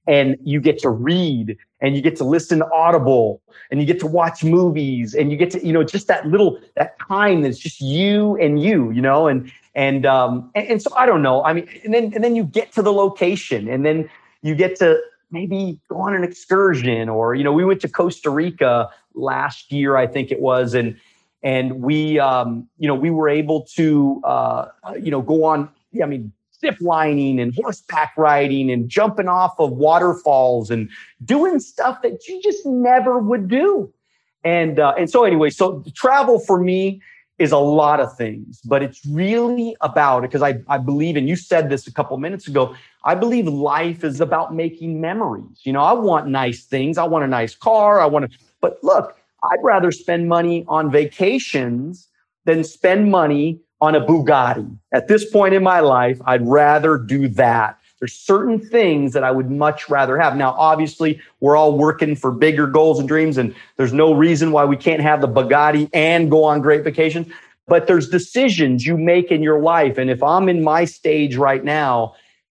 and 0.08 0.38
you 0.44 0.60
get 0.62 0.80
to 0.80 0.90
read 0.90 1.58
and 1.82 1.96
you 1.96 2.02
get 2.02 2.16
to 2.16 2.24
listen 2.24 2.60
to 2.60 2.72
audible 2.72 3.42
and 3.70 3.80
you 3.80 3.86
get 3.86 4.00
to 4.00 4.08
watch 4.08 4.44
movies 4.44 5.14
and 5.14 5.32
you 5.32 5.38
get 5.38 5.52
to 5.52 5.66
you 5.66 5.74
know 5.74 5.84
just 5.84 6.08
that 6.08 6.26
little 6.26 6.60
that 6.76 6.98
time 7.08 7.42
that's 7.42 7.60
just 7.60 7.82
you 7.82 8.36
and 8.38 8.62
you 8.62 8.90
you 8.92 9.02
know 9.02 9.28
and 9.28 9.52
and 9.76 10.06
um 10.06 10.50
and, 10.56 10.68
and 10.68 10.82
so 10.82 10.94
i 10.96 11.06
don't 11.06 11.22
know. 11.22 11.44
I 11.44 11.54
mean 11.54 11.68
and 11.84 11.94
then 11.94 12.12
and 12.16 12.24
then 12.24 12.36
you 12.36 12.44
get 12.44 12.72
to 12.74 12.82
the 12.82 12.94
location 12.94 13.68
and 13.68 13.86
then 13.86 14.10
you 14.42 14.56
get 14.56 14.78
to 14.78 15.00
maybe 15.30 15.80
go 15.90 15.98
on 15.98 16.16
an 16.16 16.24
excursion 16.24 17.10
or 17.10 17.36
you 17.36 17.44
know 17.44 17.52
we 17.52 17.66
went 17.66 17.82
to 17.82 17.90
costa 17.90 18.30
rica 18.30 18.90
last 19.14 19.72
year 19.72 19.98
i 19.98 20.08
think 20.08 20.32
it 20.32 20.40
was 20.40 20.74
and 20.74 20.98
and 21.44 21.82
we 21.82 22.18
um 22.18 22.68
you 22.78 22.88
know 22.88 22.96
we 22.96 23.10
were 23.10 23.28
able 23.28 23.62
to 23.76 24.22
uh 24.24 24.68
you 25.02 25.12
know 25.12 25.22
go 25.22 25.44
on 25.44 25.70
i 26.02 26.06
mean 26.06 26.32
zip 26.60 26.78
lining 26.80 27.40
and 27.40 27.54
horseback 27.56 28.14
riding 28.18 28.72
and 28.72 28.90
jumping 28.90 29.28
off 29.28 29.60
of 29.60 29.72
waterfalls 29.72 30.72
and 30.72 30.90
doing 31.24 31.60
stuff 31.60 32.02
that 32.02 32.28
you 32.28 32.42
just 32.42 32.66
never 32.66 33.20
would 33.20 33.48
do. 33.48 33.92
And 34.44 34.80
uh, 34.80 34.94
and 34.98 35.10
so 35.10 35.24
anyway, 35.24 35.50
so 35.50 35.84
travel 35.96 36.40
for 36.40 36.60
me 36.60 37.02
is 37.38 37.52
a 37.52 37.58
lot 37.58 38.00
of 38.00 38.16
things, 38.18 38.62
but 38.66 38.82
it's 38.82 39.06
really 39.06 39.76
about 39.82 40.22
because 40.22 40.42
I, 40.42 40.60
I 40.68 40.80
believe, 40.80 41.16
and 41.16 41.30
you 41.30 41.36
said 41.36 41.70
this 41.70 41.86
a 41.86 41.94
couple 41.94 42.18
minutes 42.18 42.48
ago, 42.48 42.76
I 43.04 43.14
believe 43.14 43.48
life 43.48 44.04
is 44.04 44.20
about 44.20 44.56
making 44.56 45.00
memories. 45.00 45.62
You 45.64 45.74
know, 45.74 45.82
I 45.82 45.94
want 45.94 46.28
nice 46.28 46.66
things. 46.66 46.98
I 46.98 47.04
want 47.04 47.26
a 47.26 47.28
nice 47.28 47.54
car. 47.54 48.02
I 48.02 48.08
want 48.08 48.32
to, 48.32 48.38
but 48.60 48.80
look, 48.84 49.16
I'd 49.44 49.64
rather 49.64 49.92
spend 49.92 50.28
money 50.28 50.66
on 50.68 50.90
vacations 50.90 52.08
than 52.46 52.64
spend 52.64 53.12
money 53.12 53.60
on 53.82 53.96
a 53.96 54.02
Bugatti. 54.02 54.78
At 54.92 55.08
this 55.08 55.30
point 55.30 55.54
in 55.54 55.64
my 55.64 55.80
life, 55.80 56.20
I'd 56.26 56.46
rather 56.48 56.98
do 56.98 57.28
that. 57.30 57.80
There's 58.00 58.14
certain 58.14 58.60
things 58.60 59.14
that 59.14 59.24
I 59.24 59.32
would 59.32 59.50
much 59.50 59.90
rather 59.90 60.20
have. 60.20 60.36
Now, 60.36 60.52
obviously, 60.52 61.20
we're 61.40 61.56
all 61.56 61.78
working 61.78 62.16
for 62.16 62.32
bigger 62.32 62.68
goals 62.68 63.00
and 63.00 63.08
dreams, 63.08 63.38
and 63.38 63.56
there's 63.78 63.94
no 63.94 64.14
reason 64.14 64.52
why 64.52 64.66
we 64.66 64.78
can't 64.78 65.02
have 65.02 65.22
the 65.22 65.28
Bugatti 65.28 65.90
and 65.94 66.30
go 66.30 66.44
on 66.44 66.62
great 66.62 66.84
vacations. 66.84 67.28
But 67.68 67.88
there's 67.88 68.08
decisions 68.10 68.86
you 68.86 68.98
make 68.98 69.32
in 69.32 69.42
your 69.42 69.62
life. 69.62 69.98
And 69.98 70.10
if 70.10 70.22
I'm 70.24 70.48
in 70.48 70.64
my 70.64 70.86
stage 70.86 71.36
right 71.36 71.64
now, 71.64 72.16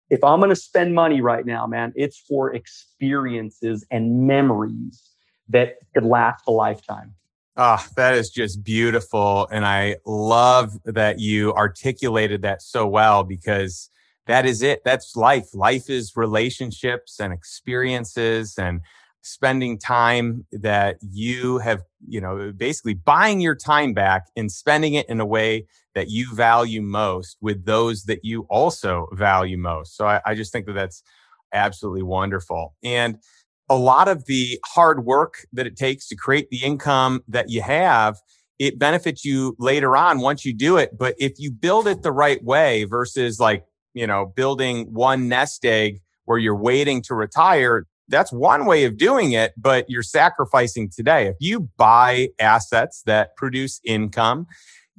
if 0.10 0.24
I'm 0.24 0.40
going 0.40 0.50
to 0.50 0.56
spend 0.56 0.94
money 0.94 1.22
right 1.22 1.46
now, 1.46 1.66
man, 1.68 1.92
it's 1.96 2.18
for 2.18 2.54
experiences 2.54 3.86
and 3.90 4.28
memories 4.28 5.02
that 5.50 5.78
could 5.94 6.06
last 6.06 6.44
a 6.48 6.52
lifetime. 6.52 7.16
Oh, 7.58 7.86
that 7.98 8.14
is 8.16 8.30
just 8.30 8.64
beautiful. 8.64 9.48
And 9.52 9.66
I 9.66 9.98
love 10.06 10.72
that 10.86 11.20
you 11.20 11.54
articulated 11.54 12.42
that 12.44 12.62
so 12.62 12.88
well 12.88 13.24
because 13.24 13.90
that 14.28 14.46
is 14.46 14.62
it. 14.62 14.82
That's 14.86 15.16
life. 15.16 15.54
Life 15.54 15.90
is 15.90 16.14
relationships 16.16 17.20
and 17.20 17.34
experiences 17.34 18.56
and 18.58 18.82
spending 19.22 19.78
time 19.78 20.46
that 20.52 20.98
you 21.02 21.58
have, 21.60 21.84
you 22.08 22.22
know, 22.22 22.54
basically 22.56 22.94
buying 22.94 23.42
your 23.42 23.56
time 23.56 23.94
back 23.94 24.28
and 24.38 24.52
spending 24.52 24.94
it 24.94 25.08
in 25.10 25.20
a 25.20 25.26
way 25.26 25.68
that 25.94 26.10
you 26.10 26.34
value 26.34 26.82
most 26.82 27.38
with 27.42 27.66
those 27.66 28.04
that 28.06 28.24
you 28.24 28.48
also 28.50 29.08
value 29.12 29.58
most. 29.58 29.98
So 29.98 30.08
I, 30.08 30.22
I 30.26 30.36
just 30.36 30.54
think 30.54 30.66
that 30.68 30.74
that's 30.74 31.04
absolutely 31.54 32.04
wonderful. 32.04 32.76
And 32.84 33.18
a 33.72 33.78
lot 33.78 34.10
of 34.10 34.26
the 34.26 34.60
hard 34.66 35.06
work 35.06 35.46
that 35.54 35.66
it 35.66 35.78
takes 35.78 36.06
to 36.10 36.16
create 36.18 36.50
the 36.50 36.62
income 36.62 37.24
that 37.30 37.50
you 37.50 37.62
have, 37.62 38.18
it 38.60 38.78
benefits 38.78 39.24
you 39.24 39.56
later 39.60 39.96
on 39.96 40.20
once 40.20 40.44
you 40.44 40.54
do 40.54 40.76
it. 40.76 40.98
But 40.98 41.16
if 41.18 41.40
you 41.40 41.52
build 41.52 41.88
it 41.88 42.02
the 42.02 42.12
right 42.12 42.44
way 42.44 42.84
versus 42.84 43.40
like, 43.40 43.64
you 43.94 44.06
know, 44.06 44.26
building 44.26 44.94
one 44.94 45.30
nest 45.30 45.64
egg 45.64 46.02
where 46.26 46.38
you're 46.38 46.54
waiting 46.54 47.02
to 47.04 47.16
retire, 47.16 47.88
that's 48.10 48.34
one 48.34 48.66
way 48.66 48.84
of 48.84 48.98
doing 48.98 49.32
it, 49.32 49.54
but 49.56 49.90
you're 49.90 50.04
sacrificing 50.04 50.90
today. 50.94 51.28
If 51.28 51.38
you 51.40 51.70
buy 51.78 52.28
assets 52.40 53.04
that 53.06 53.38
produce 53.38 53.80
income, 53.86 54.48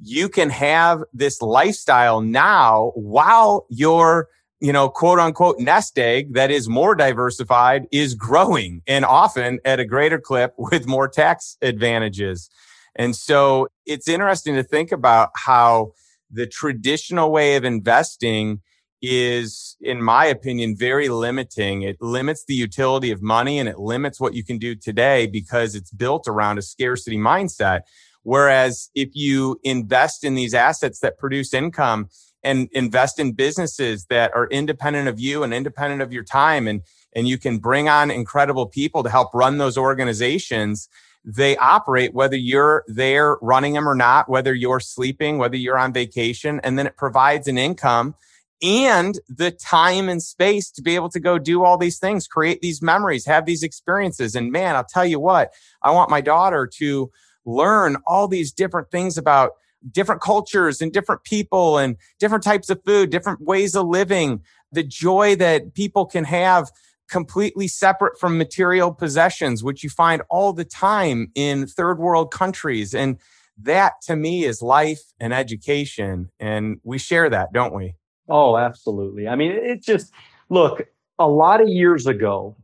you 0.01 0.29
can 0.29 0.49
have 0.49 1.03
this 1.13 1.43
lifestyle 1.43 2.21
now 2.21 2.91
while 2.95 3.67
you're 3.69 4.29
you 4.63 4.71
know, 4.71 4.87
quote 4.87 5.19
unquote 5.19 5.59
nest 5.59 5.99
egg 5.99 6.35
that 6.35 6.49
is 6.49 6.69
more 6.69 6.95
diversified 6.95 7.85
is 7.91 8.15
growing 8.15 8.81
and 8.87 9.03
often 9.03 9.59
at 9.65 9.81
a 9.81 9.85
greater 9.85 10.17
clip 10.17 10.53
with 10.57 10.87
more 10.87 11.09
tax 11.09 11.57
advantages. 11.61 12.49
And 12.95 13.13
so 13.13 13.67
it's 13.85 14.07
interesting 14.07 14.55
to 14.55 14.63
think 14.63 14.93
about 14.93 15.31
how 15.35 15.91
the 16.31 16.47
traditional 16.47 17.29
way 17.29 17.57
of 17.57 17.65
investing 17.65 18.61
is, 19.01 19.75
in 19.81 20.01
my 20.01 20.25
opinion, 20.27 20.77
very 20.77 21.09
limiting. 21.09 21.81
It 21.81 21.97
limits 21.99 22.45
the 22.47 22.53
utility 22.53 23.11
of 23.11 23.21
money 23.21 23.59
and 23.59 23.67
it 23.67 23.79
limits 23.79 24.17
what 24.17 24.33
you 24.33 24.45
can 24.45 24.59
do 24.59 24.75
today 24.75 25.27
because 25.27 25.75
it's 25.75 25.91
built 25.91 26.25
around 26.25 26.57
a 26.57 26.61
scarcity 26.61 27.17
mindset. 27.17 27.81
Whereas 28.21 28.89
if 28.95 29.09
you 29.11 29.59
invest 29.65 30.23
in 30.23 30.35
these 30.35 30.53
assets 30.53 30.99
that 30.99 31.17
produce 31.17 31.53
income, 31.53 32.07
and 32.43 32.69
invest 32.73 33.19
in 33.19 33.31
businesses 33.31 34.05
that 34.05 34.31
are 34.35 34.47
independent 34.47 35.07
of 35.07 35.19
you 35.19 35.43
and 35.43 35.53
independent 35.53 36.01
of 36.01 36.11
your 36.11 36.23
time 36.23 36.67
and 36.67 36.81
and 37.15 37.27
you 37.27 37.37
can 37.37 37.59
bring 37.59 37.87
on 37.87 38.09
incredible 38.09 38.65
people 38.65 39.03
to 39.03 39.09
help 39.09 39.33
run 39.35 39.59
those 39.59 39.77
organizations. 39.77 40.89
They 41.23 41.55
operate 41.57 42.13
whether 42.13 42.35
you're 42.35 42.83
there 42.87 43.37
running 43.41 43.73
them 43.73 43.87
or 43.87 43.95
not 43.95 44.27
whether 44.29 44.53
you're 44.53 44.81
sleeping 44.81 45.37
whether 45.37 45.55
you're 45.55 45.77
on 45.77 45.93
vacation 45.93 46.59
and 46.63 46.77
then 46.77 46.87
it 46.87 46.97
provides 46.97 47.47
an 47.47 47.57
income 47.57 48.15
and 48.61 49.19
the 49.29 49.51
time 49.51 50.09
and 50.09 50.21
space 50.21 50.71
to 50.71 50.81
be 50.81 50.95
able 50.95 51.09
to 51.09 51.19
go 51.19 51.37
do 51.37 51.63
all 51.63 51.77
these 51.77 51.97
things 51.97 52.27
create 52.27 52.61
these 52.61 52.81
memories 52.81 53.25
have 53.25 53.45
these 53.45 53.63
experiences. 53.63 54.35
And 54.35 54.51
man 54.51 54.75
i'll 54.75 54.83
tell 54.83 55.05
you 55.05 55.19
what 55.19 55.53
i 55.81 55.91
want 55.91 56.09
my 56.09 56.19
daughter 56.19 56.67
to 56.79 57.09
learn 57.45 57.95
all 58.05 58.27
these 58.27 58.51
different 58.51 58.91
things 58.91 59.17
about 59.17 59.53
different 59.91 60.21
cultures 60.21 60.81
and 60.81 60.91
different 60.91 61.23
people 61.23 61.77
and 61.77 61.97
different 62.19 62.43
types 62.43 62.69
of 62.69 62.81
food, 62.85 63.09
different 63.09 63.41
ways 63.41 63.75
of 63.75 63.87
living, 63.87 64.41
the 64.71 64.83
joy 64.83 65.35
that 65.35 65.73
people 65.73 66.05
can 66.05 66.23
have 66.23 66.71
completely 67.09 67.67
separate 67.67 68.19
from 68.19 68.37
material 68.37 68.91
possessions, 68.91 69.63
which 69.63 69.83
you 69.83 69.89
find 69.89 70.21
all 70.29 70.53
the 70.53 70.65
time 70.65 71.31
in 71.35 71.67
third 71.67 71.99
world 71.99 72.31
countries. 72.31 72.95
And 72.95 73.19
that 73.61 73.93
to 74.03 74.15
me 74.15 74.45
is 74.45 74.61
life 74.61 75.01
and 75.19 75.33
education. 75.33 76.31
And 76.39 76.79
we 76.83 76.97
share 76.97 77.29
that, 77.29 77.53
don't 77.53 77.73
we? 77.73 77.95
Oh, 78.29 78.57
absolutely. 78.57 79.27
I 79.27 79.35
mean, 79.35 79.51
it 79.51 79.83
just, 79.83 80.11
look, 80.49 80.87
a 81.19 81.27
lot 81.27 81.61
of 81.61 81.67
years 81.67 82.07
ago, 82.07 82.55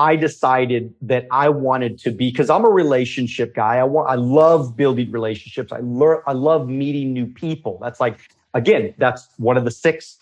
I 0.00 0.16
decided 0.16 0.94
that 1.02 1.26
I 1.30 1.50
wanted 1.50 1.98
to 1.98 2.10
be 2.10 2.30
because 2.30 2.48
I'm 2.48 2.64
a 2.64 2.70
relationship 2.70 3.54
guy. 3.54 3.76
I 3.76 3.84
want 3.84 4.08
I 4.08 4.14
love 4.14 4.74
building 4.74 5.10
relationships. 5.10 5.72
I 5.72 5.80
learn 5.82 6.22
I 6.26 6.32
love 6.32 6.70
meeting 6.70 7.12
new 7.12 7.26
people. 7.26 7.78
That's 7.82 8.00
like 8.00 8.18
again, 8.54 8.94
that's 8.96 9.28
one 9.36 9.58
of 9.58 9.66
the 9.66 9.70
six 9.70 10.16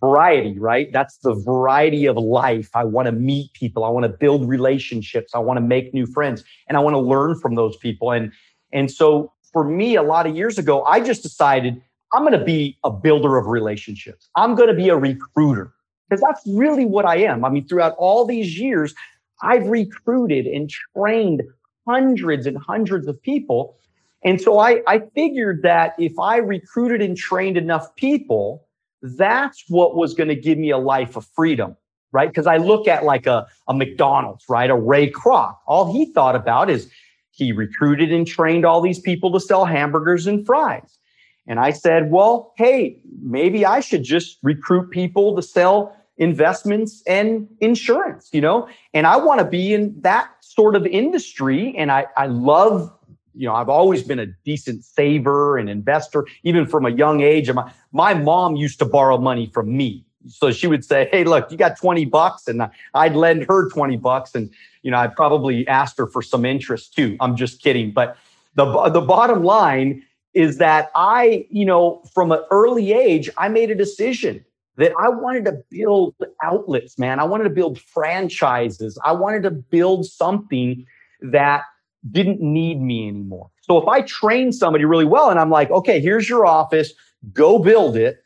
variety, 0.00 0.58
right? 0.58 0.92
That's 0.92 1.18
the 1.18 1.32
variety 1.32 2.06
of 2.06 2.16
life. 2.16 2.70
I 2.74 2.82
want 2.82 3.06
to 3.06 3.12
meet 3.12 3.52
people. 3.52 3.84
I 3.84 3.88
want 3.88 4.02
to 4.02 4.08
build 4.08 4.48
relationships. 4.48 5.32
I 5.32 5.38
want 5.38 5.58
to 5.58 5.64
make 5.64 5.94
new 5.94 6.06
friends 6.06 6.42
and 6.68 6.76
I 6.76 6.80
want 6.80 6.94
to 6.94 6.98
learn 6.98 7.38
from 7.38 7.54
those 7.54 7.76
people. 7.76 8.10
And 8.10 8.32
and 8.72 8.90
so 8.90 9.32
for 9.52 9.62
me 9.62 9.94
a 9.94 10.02
lot 10.02 10.26
of 10.26 10.34
years 10.34 10.58
ago, 10.58 10.82
I 10.82 10.98
just 10.98 11.22
decided 11.22 11.80
I'm 12.12 12.22
going 12.22 12.36
to 12.36 12.44
be 12.44 12.78
a 12.82 12.90
builder 12.90 13.36
of 13.36 13.46
relationships. 13.46 14.28
I'm 14.34 14.56
going 14.56 14.70
to 14.70 14.74
be 14.74 14.88
a 14.88 14.96
recruiter 14.96 15.73
because 16.08 16.22
that's 16.22 16.42
really 16.46 16.84
what 16.84 17.04
I 17.04 17.18
am. 17.18 17.44
I 17.44 17.50
mean, 17.50 17.66
throughout 17.66 17.94
all 17.98 18.24
these 18.24 18.58
years, 18.58 18.94
I've 19.42 19.66
recruited 19.66 20.46
and 20.46 20.70
trained 20.70 21.42
hundreds 21.86 22.46
and 22.46 22.56
hundreds 22.56 23.06
of 23.06 23.20
people. 23.22 23.76
And 24.24 24.40
so 24.40 24.58
I, 24.58 24.80
I 24.86 25.00
figured 25.14 25.62
that 25.62 25.94
if 25.98 26.18
I 26.18 26.38
recruited 26.38 27.02
and 27.02 27.16
trained 27.16 27.56
enough 27.56 27.94
people, 27.96 28.66
that's 29.02 29.64
what 29.68 29.96
was 29.96 30.14
going 30.14 30.28
to 30.28 30.34
give 30.34 30.56
me 30.56 30.70
a 30.70 30.78
life 30.78 31.16
of 31.16 31.26
freedom, 31.26 31.76
right? 32.12 32.28
Because 32.28 32.46
I 32.46 32.56
look 32.56 32.88
at 32.88 33.04
like 33.04 33.26
a, 33.26 33.46
a 33.68 33.74
McDonald's, 33.74 34.44
right? 34.48 34.70
A 34.70 34.74
Ray 34.74 35.10
Kroc. 35.10 35.56
All 35.66 35.92
he 35.92 36.06
thought 36.06 36.36
about 36.36 36.70
is 36.70 36.90
he 37.32 37.52
recruited 37.52 38.12
and 38.12 38.26
trained 38.26 38.64
all 38.64 38.80
these 38.80 38.98
people 38.98 39.30
to 39.32 39.40
sell 39.40 39.66
hamburgers 39.66 40.26
and 40.26 40.46
fries. 40.46 40.98
And 41.46 41.60
I 41.60 41.70
said, 41.70 42.10
well, 42.10 42.52
hey, 42.56 42.98
maybe 43.20 43.66
I 43.66 43.80
should 43.80 44.02
just 44.02 44.38
recruit 44.42 44.90
people 44.90 45.36
to 45.36 45.42
sell 45.42 45.96
investments 46.16 47.02
and 47.06 47.48
insurance, 47.60 48.30
you 48.32 48.40
know, 48.40 48.68
and 48.92 49.06
I 49.06 49.16
want 49.16 49.40
to 49.40 49.44
be 49.44 49.74
in 49.74 50.00
that 50.02 50.30
sort 50.40 50.76
of 50.76 50.86
industry. 50.86 51.74
And 51.76 51.90
I, 51.90 52.06
I 52.16 52.26
love, 52.26 52.92
you 53.34 53.48
know, 53.48 53.54
I've 53.54 53.68
always 53.68 54.02
been 54.02 54.20
a 54.20 54.26
decent 54.26 54.84
saver 54.84 55.58
and 55.58 55.68
investor, 55.68 56.24
even 56.44 56.66
from 56.66 56.86
a 56.86 56.90
young 56.90 57.20
age. 57.20 57.52
My, 57.52 57.72
my 57.92 58.14
mom 58.14 58.56
used 58.56 58.78
to 58.78 58.84
borrow 58.84 59.18
money 59.18 59.50
from 59.52 59.76
me. 59.76 60.04
So 60.28 60.52
she 60.52 60.66
would 60.66 60.84
say, 60.84 61.08
Hey, 61.10 61.24
look, 61.24 61.50
you 61.50 61.58
got 61.58 61.76
20 61.76 62.04
bucks. 62.06 62.46
And 62.48 62.70
I'd 62.94 63.14
lend 63.14 63.46
her 63.48 63.68
20 63.68 63.96
bucks. 63.96 64.34
And, 64.34 64.50
you 64.82 64.90
know, 64.90 64.98
I 64.98 65.08
probably 65.08 65.66
asked 65.66 65.98
her 65.98 66.06
for 66.06 66.22
some 66.22 66.44
interest 66.44 66.94
too. 66.94 67.16
I'm 67.20 67.36
just 67.36 67.60
kidding. 67.60 67.90
But 67.90 68.16
the, 68.54 68.88
the 68.88 69.00
bottom 69.00 69.42
line 69.42 70.04
is 70.34 70.58
that 70.58 70.90
I, 70.94 71.46
you 71.50 71.64
know, 71.64 72.02
from 72.12 72.32
an 72.32 72.40
early 72.50 72.92
age, 72.92 73.30
I 73.38 73.48
made 73.48 73.70
a 73.70 73.74
decision 73.74 74.44
that 74.76 74.92
I 75.00 75.08
wanted 75.08 75.44
to 75.44 75.62
build 75.70 76.14
outlets, 76.42 76.98
man. 76.98 77.20
I 77.20 77.24
wanted 77.24 77.44
to 77.44 77.50
build 77.50 77.80
franchises. 77.80 78.98
I 79.04 79.12
wanted 79.12 79.44
to 79.44 79.50
build 79.52 80.04
something 80.04 80.84
that 81.22 81.62
didn't 82.10 82.40
need 82.40 82.80
me 82.80 83.08
anymore. 83.08 83.50
So 83.62 83.78
if 83.78 83.88
I 83.88 84.02
train 84.02 84.52
somebody 84.52 84.84
really 84.84 85.04
well 85.04 85.30
and 85.30 85.38
I'm 85.38 85.50
like, 85.50 85.70
okay, 85.70 86.00
here's 86.00 86.28
your 86.28 86.44
office, 86.44 86.92
go 87.32 87.58
build 87.58 87.96
it. 87.96 88.22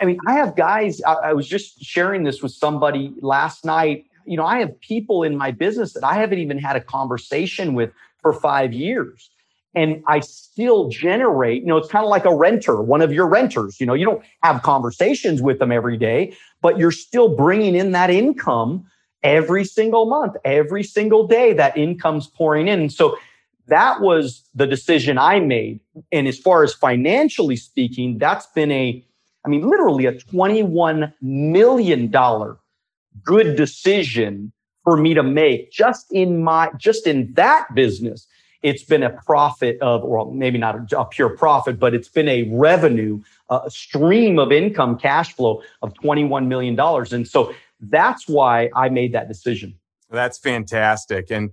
I 0.00 0.04
mean, 0.04 0.18
I 0.26 0.34
have 0.34 0.56
guys, 0.56 1.00
I, 1.06 1.14
I 1.14 1.32
was 1.32 1.46
just 1.46 1.82
sharing 1.82 2.24
this 2.24 2.42
with 2.42 2.52
somebody 2.52 3.14
last 3.20 3.64
night. 3.64 4.06
You 4.26 4.36
know, 4.36 4.44
I 4.44 4.58
have 4.58 4.78
people 4.80 5.22
in 5.22 5.36
my 5.36 5.52
business 5.52 5.92
that 5.92 6.04
I 6.04 6.14
haven't 6.14 6.40
even 6.40 6.58
had 6.58 6.74
a 6.74 6.80
conversation 6.80 7.74
with 7.74 7.92
for 8.20 8.32
five 8.32 8.72
years 8.72 9.30
and 9.74 10.02
I 10.06 10.20
still 10.20 10.88
generate, 10.88 11.62
you 11.62 11.68
know, 11.68 11.76
it's 11.76 11.90
kind 11.90 12.04
of 12.04 12.10
like 12.10 12.24
a 12.24 12.34
renter, 12.34 12.80
one 12.80 13.02
of 13.02 13.12
your 13.12 13.26
renters. 13.26 13.80
You 13.80 13.86
know, 13.86 13.94
you 13.94 14.04
don't 14.04 14.22
have 14.42 14.62
conversations 14.62 15.42
with 15.42 15.58
them 15.58 15.72
every 15.72 15.96
day, 15.96 16.36
but 16.62 16.78
you're 16.78 16.92
still 16.92 17.34
bringing 17.34 17.74
in 17.74 17.92
that 17.92 18.10
income 18.10 18.86
every 19.22 19.64
single 19.64 20.06
month, 20.06 20.36
every 20.44 20.84
single 20.84 21.26
day. 21.26 21.52
That 21.52 21.76
income's 21.76 22.28
pouring 22.28 22.68
in. 22.68 22.88
So 22.88 23.16
that 23.66 24.00
was 24.00 24.44
the 24.54 24.66
decision 24.66 25.18
I 25.18 25.40
made. 25.40 25.80
And 26.12 26.28
as 26.28 26.38
far 26.38 26.62
as 26.62 26.72
financially 26.72 27.56
speaking, 27.56 28.18
that's 28.18 28.46
been 28.46 28.70
a, 28.70 29.04
I 29.44 29.48
mean, 29.48 29.68
literally 29.68 30.06
a 30.06 30.12
$21 30.12 31.12
million 31.20 32.14
good 33.22 33.56
decision 33.56 34.52
for 34.84 34.96
me 34.98 35.14
to 35.14 35.22
make 35.22 35.72
just 35.72 36.06
in 36.12 36.44
my, 36.44 36.70
just 36.78 37.06
in 37.06 37.32
that 37.34 37.66
business 37.74 38.26
it's 38.64 38.82
been 38.82 39.02
a 39.02 39.10
profit 39.10 39.78
of, 39.82 40.02
or 40.02 40.32
maybe 40.32 40.56
not 40.56 40.90
a, 40.92 41.04
pure 41.04 41.28
profit, 41.28 41.78
but 41.78 41.94
it's 41.94 42.08
been 42.08 42.28
a 42.28 42.44
revenue, 42.50 43.20
a 43.50 43.70
stream 43.70 44.38
of 44.38 44.50
income 44.50 44.98
cash 44.98 45.34
flow 45.34 45.62
of 45.82 45.92
$21 45.94 46.46
million. 46.46 46.80
And 46.80 47.28
so 47.28 47.54
that's 47.78 48.26
why 48.26 48.70
I 48.74 48.88
made 48.88 49.12
that 49.12 49.28
decision. 49.28 49.78
That's 50.10 50.38
fantastic. 50.38 51.30
And 51.30 51.50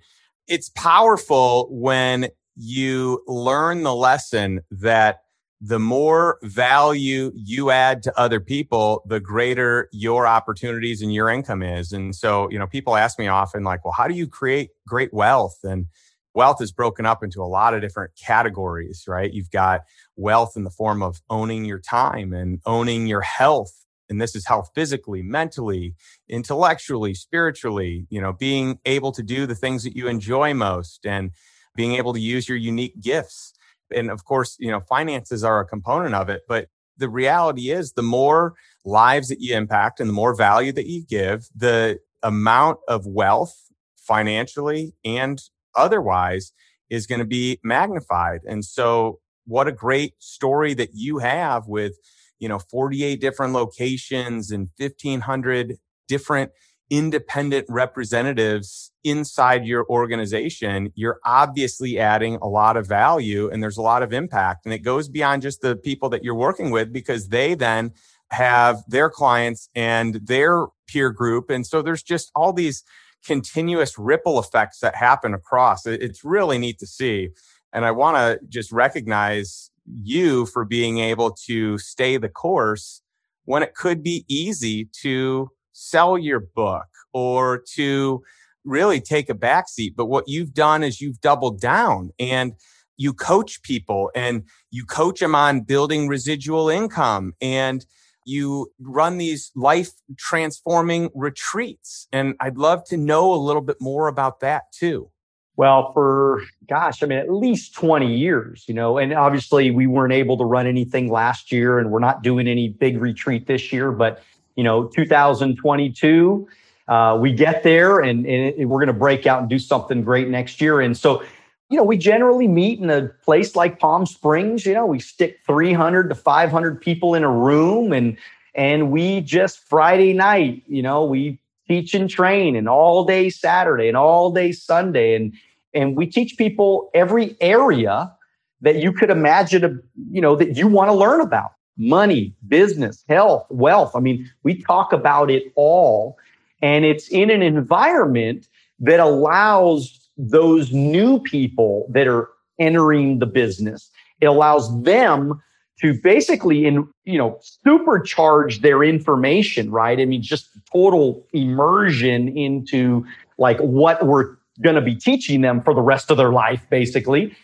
it's 0.48 0.70
powerful 0.70 1.68
when 1.70 2.30
you 2.56 3.22
learn 3.28 3.84
the 3.84 3.94
lesson 3.94 4.62
that 4.72 5.20
the 5.60 5.80
more 5.80 6.40
value 6.44 7.34
you 7.36 7.72
add 7.72 8.04
to 8.04 8.20
other 8.20 8.40
people, 8.40 9.04
the 9.06 9.20
greater 9.20 9.90
your 9.92 10.26
opportunities 10.26 11.02
and 11.02 11.14
your 11.14 11.30
income 11.30 11.62
is. 11.62 11.92
And 11.92 12.16
so, 12.16 12.50
you 12.50 12.58
know, 12.58 12.68
people 12.68 12.96
ask 12.96 13.20
me 13.20 13.28
often, 13.28 13.64
like, 13.66 13.84
well, 13.84 13.94
how 13.96 14.08
do 14.08 14.14
you 14.14 14.28
create 14.28 14.70
great 14.88 15.14
wealth? 15.14 15.58
And 15.64 15.88
wealth 16.34 16.62
is 16.62 16.72
broken 16.72 17.06
up 17.06 17.24
into 17.24 17.42
a 17.42 17.46
lot 17.46 17.74
of 17.74 17.82
different 17.82 18.12
categories, 18.16 19.04
right? 19.08 19.34
You've 19.34 19.52
got 19.52 19.82
wealth 20.16 20.54
in 20.56 20.64
the 20.64 20.70
form 20.70 21.02
of 21.02 21.22
owning 21.30 21.66
your 21.66 21.80
time 21.80 22.34
and 22.34 22.60
owning 22.66 23.08
your 23.08 23.22
health. 23.22 23.74
And 24.10 24.22
this 24.22 24.36
is 24.36 24.46
health 24.46 24.70
physically, 24.76 25.22
mentally, 25.22 25.96
intellectually, 26.28 27.14
spiritually, 27.14 28.08
you 28.10 28.20
know, 28.20 28.34
being 28.34 28.80
able 28.86 29.12
to 29.14 29.24
do 29.24 29.46
the 29.46 29.56
things 29.56 29.84
that 29.84 29.96
you 29.96 30.08
enjoy 30.08 30.54
most 30.54 31.06
and 31.06 31.32
being 31.76 31.94
able 31.94 32.14
to 32.14 32.20
use 32.20 32.50
your 32.50 32.58
unique 32.58 33.00
gifts. 33.00 33.54
And 33.94 34.10
of 34.10 34.26
course, 34.26 34.58
you 34.60 34.70
know, 34.70 34.82
finances 34.82 35.44
are 35.44 35.62
a 35.62 35.66
component 35.66 36.16
of 36.16 36.30
it, 36.30 36.42
but 36.48 36.68
the 36.98 37.10
reality 37.10 37.72
is 37.72 37.94
the 37.94 38.04
more 38.04 38.54
lives 38.86 39.30
that 39.30 39.42
you 39.42 39.56
impact 39.56 40.00
and 40.00 40.10
the 40.10 40.14
more 40.14 40.36
value 40.36 40.72
that 40.74 40.88
you 40.88 41.04
give, 41.06 41.48
the 41.56 42.00
amount 42.22 42.80
of 42.88 43.06
wealth 43.06 43.56
financially 43.96 44.94
and 45.04 45.42
otherwise 45.76 46.54
is 46.90 47.08
going 47.08 47.20
to 47.20 47.26
be 47.26 47.60
magnified. 47.64 48.42
And 48.46 48.64
so 48.66 49.20
what 49.46 49.68
a 49.68 49.72
great 49.72 50.14
story 50.20 50.74
that 50.76 50.90
you 50.94 51.20
have 51.20 51.68
with, 51.68 51.94
you 52.40 52.50
know, 52.50 52.60
48 52.60 53.20
different 53.20 53.54
locations 53.54 54.52
and 54.52 54.70
1500 54.78 55.78
different 56.08 56.52
independent 56.92 57.66
representatives 57.70 58.92
inside 59.06 59.66
your 59.66 59.86
organization, 59.90 60.92
you're 60.94 61.20
obviously 61.26 61.98
adding 61.98 62.38
a 62.42 62.48
lot 62.48 62.76
of 62.76 62.86
value 62.86 63.50
and 63.50 63.64
there's 63.64 63.78
a 63.78 63.82
lot 63.82 64.04
of 64.04 64.12
impact. 64.12 64.66
And 64.66 64.74
it 64.74 64.80
goes 64.80 65.08
beyond 65.08 65.42
just 65.42 65.62
the 65.62 65.78
people 65.78 66.10
that 66.10 66.24
you're 66.24 66.36
working 66.36 66.70
with 66.70 66.92
because 66.92 67.30
they 67.30 67.56
then 67.56 67.94
have 68.32 68.84
their 68.88 69.10
clients 69.10 69.70
and 69.74 70.16
their 70.16 70.66
peer 70.86 71.12
group. 71.12 71.50
And 71.50 71.66
so 71.66 71.82
there's 71.82 72.04
just 72.04 72.30
all 72.36 72.52
these 72.52 72.84
continuous 73.26 73.98
ripple 73.98 74.40
effects 74.40 74.80
that 74.80 74.96
happen 74.96 75.34
across. 75.34 75.86
It's 75.86 76.24
really 76.24 76.58
neat 76.58 76.80
to 76.80 76.88
see. 76.88 77.30
And 77.74 77.86
I 77.86 77.92
want 77.92 78.18
to 78.18 78.40
just 78.48 78.72
recognize 78.72 79.72
you 80.04 80.46
for 80.46 80.66
being 80.66 81.00
able 81.00 81.32
to 81.48 81.78
stay 81.78 82.18
the 82.18 82.30
course 82.30 83.02
when 83.46 83.64
it 83.64 83.76
could 83.76 84.04
be 84.04 84.26
easy 84.28 84.90
to 85.02 85.50
sell 85.72 86.18
your 86.18 86.40
book 86.40 86.86
or 87.14 87.64
to 87.76 88.22
really 88.64 89.02
take 89.02 89.30
a 89.30 89.36
backseat. 89.36 89.96
But 89.96 90.06
what 90.06 90.28
you've 90.28 90.54
done 90.54 90.84
is 90.84 91.02
you've 91.02 91.22
doubled 91.22 91.60
down 91.60 92.12
and 92.20 92.54
you 92.98 93.14
coach 93.14 93.64
people 93.64 94.12
and 94.14 94.44
you 94.70 94.86
coach 94.86 95.20
them 95.20 95.34
on 95.34 95.62
building 95.62 96.08
residual 96.08 96.70
income 96.70 97.34
and 97.42 97.86
you 98.26 98.72
run 98.80 99.18
these 99.18 99.52
life 99.56 99.92
transforming 100.18 101.10
retreats. 101.16 102.08
And 102.12 102.36
I'd 102.40 102.58
love 102.58 102.84
to 102.86 102.98
know 102.98 103.34
a 103.34 103.36
little 103.36 103.62
bit 103.62 103.78
more 103.80 104.08
about 104.08 104.40
that 104.42 104.72
too. 104.72 105.10
Well, 105.58 105.92
for 105.92 106.42
gosh, 106.68 107.04
I 107.04 107.06
mean, 107.06 107.20
at 107.20 107.32
least 107.32 107.76
20 107.76 108.16
years, 108.16 108.66
you 108.68 108.74
know, 108.74 108.98
and 108.98 109.14
obviously 109.14 109.70
we 109.70 109.86
weren't 109.86 110.14
able 110.14 110.38
to 110.38 110.46
run 110.46 110.66
anything 110.66 111.12
last 111.12 111.52
year 111.52 111.78
and 111.78 111.92
we're 111.92 112.00
not 112.00 112.24
doing 112.24 112.48
any 112.48 112.70
big 112.70 113.00
retreat 113.00 113.48
this 113.48 113.72
year, 113.72 113.92
but, 113.92 114.24
you 114.56 114.64
know, 114.64 114.86
2022, 114.88 116.48
uh, 116.88 117.18
we 117.20 117.34
get 117.34 117.64
there 117.64 118.00
and, 118.00 118.26
and 118.26 118.70
we're 118.70 118.80
going 118.80 118.88
to 118.88 118.94
break 118.94 119.28
out 119.28 119.42
and 119.42 119.50
do 119.50 119.60
something 119.60 120.04
great 120.04 120.30
next 120.30 120.62
year. 120.62 120.82
And 120.82 120.98
so 120.98 121.24
you 121.72 121.78
know, 121.78 121.84
we 121.84 121.98
generally 121.98 122.50
meet 122.50 122.80
in 122.80 122.90
a 122.90 123.08
place 123.24 123.56
like 123.56 123.80
Palm 123.80 124.06
Springs. 124.06 124.66
You 124.66 124.74
know, 124.74 124.86
we 124.86 125.00
stick 125.00 125.40
300 125.48 126.10
to 126.10 126.16
500 126.16 126.82
people 126.82 127.16
in 127.16 127.24
a 127.24 127.32
room 127.32 127.94
and, 127.94 128.18
and 128.54 128.92
we 128.92 129.22
just 129.22 129.60
Friday 129.60 130.12
night, 130.12 130.64
you 130.68 130.84
know, 130.84 131.06
we 131.06 131.40
teach 131.70 131.94
and 131.94 132.10
train 132.10 132.58
and 132.58 132.68
all 132.68 133.06
day 133.06 133.30
Saturday 133.30 133.88
and 133.88 133.96
all 133.96 134.32
day 134.34 134.52
Sunday. 134.52 135.16
And, 135.16 135.34
and 135.74 135.96
we 135.96 136.08
teach 136.08 136.38
people 136.38 136.90
every 136.94 137.38
area 137.40 138.14
that 138.60 138.76
you 138.82 138.92
could 138.92 139.10
imagine, 139.10 139.82
you 140.12 140.20
know, 140.20 140.36
that 140.36 140.58
you 140.58 140.68
want 140.68 140.90
to 140.90 140.94
learn 140.94 141.22
about 141.22 141.54
money, 141.78 142.36
business, 142.50 143.06
health, 143.08 143.46
wealth. 143.50 143.96
I 143.96 144.02
mean, 144.02 144.30
we 144.44 144.62
talk 144.62 144.92
about 144.92 145.32
it 145.32 145.54
all. 145.56 146.18
And 146.62 146.84
it's 146.84 147.08
in 147.08 147.30
an 147.30 147.42
environment 147.42 148.50
that 148.82 149.00
allows 149.00 150.01
those 150.30 150.72
new 150.72 151.20
people 151.20 151.88
that 151.90 152.08
are 152.08 152.30
entering 152.60 153.20
the 153.20 153.26
business. 153.26 153.90
It 154.20 154.28
allows 154.28 154.84
them 154.84 155.42
to 155.82 156.00
basically 156.02 156.66
in 156.66 156.88
you 157.06 157.18
know 157.18 157.40
supercharge 157.66 158.62
their 158.62 158.84
information, 158.84 159.72
right? 159.72 160.00
I 160.00 160.06
mean, 160.06 160.22
just 160.22 160.50
total 160.72 161.26
immersion 161.34 162.38
into 162.38 163.06
like 163.38 163.60
what 163.60 164.06
we're 164.06 164.36
going 164.62 164.76
to 164.76 164.82
be 164.82 164.96
teaching 164.96 165.42
them 165.42 165.62
for 165.64 165.74
the 165.74 165.82
rest 165.82 166.12
of 166.12 166.18
their 166.18 166.32
life, 166.32 166.66
basically. 166.70 167.36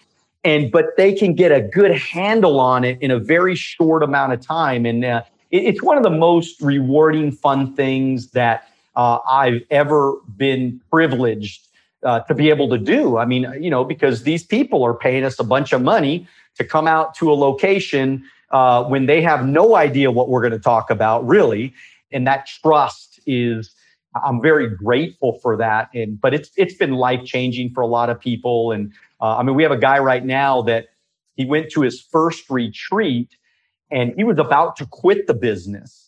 And 0.43 0.71
but 0.71 0.95
they 0.97 1.13
can 1.13 1.34
get 1.34 1.51
a 1.51 1.61
good 1.61 1.97
handle 1.97 2.59
on 2.59 2.84
it 2.84 3.01
in 3.01 3.09
a 3.09 3.19
very 3.19 3.55
short 3.55 4.03
amount 4.03 4.34
of 4.34 4.41
time, 4.41 4.86
and 4.86 5.03
uh, 5.03 5.23
it, 5.49 5.63
it's 5.63 5.82
one 5.82 5.97
of 5.97 6.03
the 6.03 6.11
most 6.11 6.61
rewarding, 6.61 7.32
fun 7.32 7.73
things 7.73 8.32
that 8.32 8.69
uh, 8.95 9.17
I've 9.28 9.63
ever 9.71 10.13
been 10.38 10.80
privileged 10.91 11.66
uh, 12.03 12.19
to 12.21 12.33
be 12.33 12.49
able 12.49 12.69
to 12.69 12.77
do. 12.77 13.17
I 13.17 13.25
mean, 13.25 13.51
you 13.59 13.69
know, 13.69 13.83
because 13.83 14.23
these 14.23 14.43
people 14.43 14.83
are 14.83 14.93
paying 14.93 15.23
us 15.23 15.39
a 15.39 15.43
bunch 15.43 15.73
of 15.73 15.81
money 15.81 16.27
to 16.55 16.63
come 16.63 16.87
out 16.87 17.15
to 17.15 17.31
a 17.31 17.35
location 17.35 18.23
uh, 18.51 18.83
when 18.83 19.05
they 19.05 19.21
have 19.21 19.45
no 19.45 19.75
idea 19.75 20.11
what 20.11 20.29
we're 20.29 20.41
going 20.41 20.53
to 20.53 20.59
talk 20.59 20.89
about, 20.89 21.25
really. 21.27 21.73
And 22.11 22.25
that 22.27 22.47
trust 22.47 23.19
is, 23.25 23.71
I'm 24.23 24.41
very 24.41 24.69
grateful 24.69 25.39
for 25.41 25.57
that. 25.57 25.89
And 25.93 26.19
but 26.19 26.33
it's 26.33 26.51
it's 26.55 26.75
been 26.75 26.93
life 26.93 27.25
changing 27.25 27.73
for 27.73 27.81
a 27.81 27.87
lot 27.87 28.09
of 28.09 28.19
people. 28.19 28.71
And 28.71 28.93
uh, 29.19 29.37
I 29.37 29.43
mean, 29.43 29.55
we 29.55 29.63
have 29.63 29.71
a 29.71 29.77
guy 29.77 29.99
right 29.99 30.23
now 30.23 30.61
that 30.63 30.87
he 31.35 31.45
went 31.45 31.69
to 31.71 31.81
his 31.81 32.01
first 32.01 32.49
retreat, 32.49 33.35
and 33.91 34.13
he 34.15 34.23
was 34.23 34.39
about 34.39 34.75
to 34.77 34.85
quit 34.85 35.27
the 35.27 35.33
business. 35.33 36.06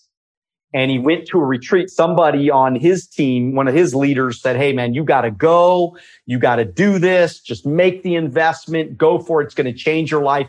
And 0.73 0.91
he 0.91 0.99
went 0.99 1.27
to 1.27 1.39
a 1.39 1.45
retreat. 1.45 1.89
Somebody 1.89 2.49
on 2.49 2.75
his 2.75 3.07
team, 3.07 3.55
one 3.55 3.67
of 3.67 3.73
his 3.73 3.95
leaders 3.95 4.41
said, 4.41 4.55
Hey, 4.55 4.73
man, 4.73 4.93
you 4.93 5.03
got 5.03 5.21
to 5.21 5.31
go. 5.31 5.97
You 6.25 6.39
got 6.39 6.57
to 6.57 6.65
do 6.65 6.99
this. 6.99 7.39
Just 7.39 7.65
make 7.65 8.03
the 8.03 8.15
investment. 8.15 8.97
Go 8.97 9.19
for 9.19 9.41
it. 9.41 9.45
It's 9.45 9.55
going 9.55 9.71
to 9.71 9.77
change 9.77 10.11
your 10.11 10.23
life. 10.23 10.47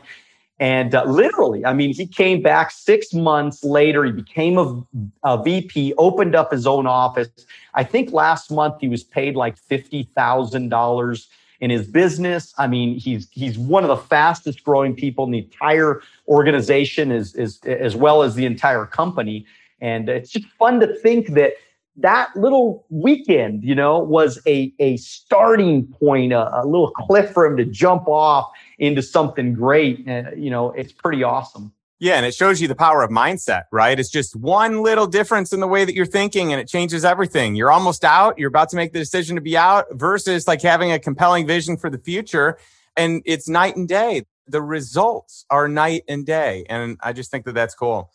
And 0.59 0.95
uh, 0.95 1.05
literally, 1.05 1.65
I 1.65 1.73
mean, 1.73 1.95
he 1.95 2.07
came 2.07 2.43
back 2.43 2.71
six 2.71 3.15
months 3.15 3.65
later. 3.65 4.05
He 4.05 4.13
became 4.13 4.59
a, 4.59 4.87
a, 5.25 5.43
VP, 5.43 5.95
opened 5.97 6.35
up 6.35 6.53
his 6.53 6.67
own 6.67 6.87
office. 6.87 7.31
I 7.73 7.83
think 7.83 8.13
last 8.13 8.51
month 8.51 8.75
he 8.79 8.89
was 8.89 9.03
paid 9.03 9.37
like 9.37 9.57
$50,000 9.59 11.27
in 11.61 11.71
his 11.71 11.87
business. 11.87 12.53
I 12.59 12.67
mean, 12.67 12.99
he's 12.99 13.27
he's 13.31 13.59
one 13.59 13.85
of 13.85 13.89
the 13.89 13.97
fastest 13.97 14.63
growing 14.63 14.95
people 14.95 15.25
in 15.25 15.31
the 15.31 15.39
entire 15.39 16.03
organization, 16.29 17.11
as, 17.11 17.35
as, 17.37 17.59
as 17.65 17.97
well 17.97 18.23
as 18.23 18.35
the 18.35 18.45
entire 18.45 18.85
company. 18.85 19.47
And 19.81 20.09
it's 20.09 20.31
just 20.31 20.47
fun 20.59 20.81
to 20.81 20.95
think 20.99 21.29
that 21.29 21.53
that 21.97 22.35
little 22.37 22.87
weekend, 22.89 23.65
you 23.65 23.75
know, 23.75 23.99
was 23.99 24.41
a, 24.47 24.73
a 24.79 24.97
starting 24.97 25.87
point, 25.87 26.33
a, 26.33 26.63
a 26.63 26.65
little 26.65 26.91
cliff 26.93 27.31
for 27.33 27.45
him 27.45 27.57
to 27.57 27.65
jump 27.65 28.09
off 28.09 28.51
into 28.79 29.03
something 29.03 29.55
great. 29.55 30.07
And, 30.07 30.43
you 30.43 30.51
know, 30.51 30.71
it's 30.73 30.93
pretty 30.93 31.23
awesome. 31.23 31.73
Yeah, 31.99 32.15
and 32.15 32.25
it 32.25 32.35
shows 32.35 32.63
you 32.63 32.69
the 32.69 32.75
power 32.75 33.03
of 33.03 33.11
mindset, 33.11 33.65
right? 33.71 34.01
It's 34.01 34.09
just 34.09 34.35
one 34.35 34.83
little 34.83 35.07
difference 35.07 35.53
in 35.53 35.61
the 35.61 35.67
way 35.67 35.85
that 35.85 35.95
you're 35.95 36.07
thinking 36.07 36.51
and 36.51 36.59
it 36.59 36.67
changes 36.67 37.05
everything. 37.05 37.55
You're 37.55 37.71
almost 37.71 38.07
out, 38.07 38.39
you're 38.39 38.49
about 38.49 38.71
to 38.71 38.77
make 38.77 38.95
the 38.95 38.99
decision 38.99 39.37
to 39.37 39.43
be 39.43 39.55
out 39.55 39.85
versus 39.93 40.49
like 40.49 40.63
having 40.63 40.93
a 40.93 40.99
compelling 40.99 41.47
vision 41.47 41.77
for 41.77 41.91
the 41.91 41.99
future 41.99 42.57
and 42.97 43.23
it's 43.27 43.51
night 43.51 43.77
and 43.77 43.87
day. 43.87 44.25
The 44.49 44.63
results 44.63 45.45
are 45.51 45.69
night 45.69 46.05
and 46.09 46.25
day. 46.25 46.65
And 46.71 46.97
I 47.03 47.13
just 47.13 47.31
think 47.31 47.45
that 47.45 47.53
that's 47.53 47.75
cool. 47.75 48.11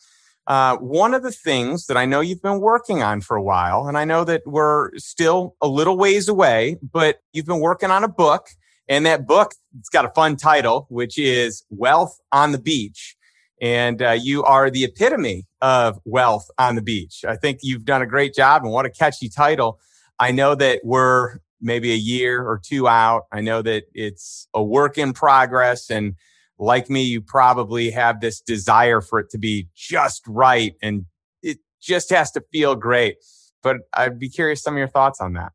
Uh, 0.48 0.78
one 0.78 1.14
of 1.16 1.24
the 1.24 1.32
things 1.32 1.88
that 1.88 1.98
I 1.98 2.06
know 2.06 2.22
you've 2.22 2.41
been 2.41 2.60
working 2.60 3.02
on 3.02 3.22
for 3.22 3.36
a 3.36 3.41
while, 3.41 3.88
and 3.88 3.98
I 3.98 4.06
know 4.06 4.24
that 4.26 4.43
we're 4.46 4.96
still 4.98 5.56
a 5.62 5.68
little 5.68 5.98
ways 5.98 6.28
away, 6.28 6.78
but 6.82 7.20
you've 7.34 7.48
been 7.48 7.62
working 7.62 7.89
on 7.89 8.04
a 8.04 8.08
book, 8.08 8.50
and 8.88 9.06
that 9.08 9.26
book 9.26 9.54
it's 9.80 9.89
got 9.89 10.06
a 10.06 10.10
fun 10.10 10.36
title, 10.36 10.86
which 10.89 11.18
is 11.18 11.64
Wealth 11.70 12.20
on 12.32 12.52
the 12.52 12.60
Beach. 12.60 13.16
And 13.62 14.02
uh, 14.02 14.12
you 14.12 14.43
are 14.43 14.70
the 14.70 14.84
epitome 14.84 15.48
of 15.62 16.00
wealth 16.04 16.52
on 16.58 16.76
the 16.76 16.82
beach. 16.82 17.24
I 17.26 17.38
think 17.38 17.60
you've 17.64 17.86
done 17.86 18.02
a 18.02 18.06
great 18.06 18.36
job, 18.36 18.64
and 18.64 18.72
what 18.72 18.86
a 18.86 18.89
catchy 18.89 19.30
title. 19.30 19.80
I 20.20 20.32
know 20.32 20.56
that 20.56 20.82
we're 20.84 21.39
maybe 21.62 21.91
a 21.91 21.96
year 21.96 22.43
or 22.43 22.62
two 22.64 22.88
out. 22.88 23.24
I 23.32 23.41
know 23.41 23.62
that 23.62 23.86
it's 23.93 24.48
a 24.54 24.62
work 24.62 24.98
in 24.98 25.14
progress, 25.14 25.89
and 25.89 26.16
like 26.58 26.89
me, 26.89 27.03
you 27.03 27.22
probably 27.22 27.91
have 27.91 28.22
this 28.22 28.39
desire 28.39 29.01
for 29.01 29.20
it 29.20 29.30
to 29.32 29.38
be 29.38 29.68
just 29.76 30.24
right 30.28 30.74
and 30.82 31.06
it 31.41 31.58
just 31.82 32.10
has 32.10 32.32
to 32.32 32.41
feel 32.51 32.76
great. 32.76 33.18
But 33.62 33.78
I'd 33.93 34.20
be 34.20 34.30
curious 34.30 34.62
some 34.62 34.76
of 34.76 34.78
your 34.78 34.88
thoughts 34.88 35.20
on 35.20 35.34
that. 35.34 35.51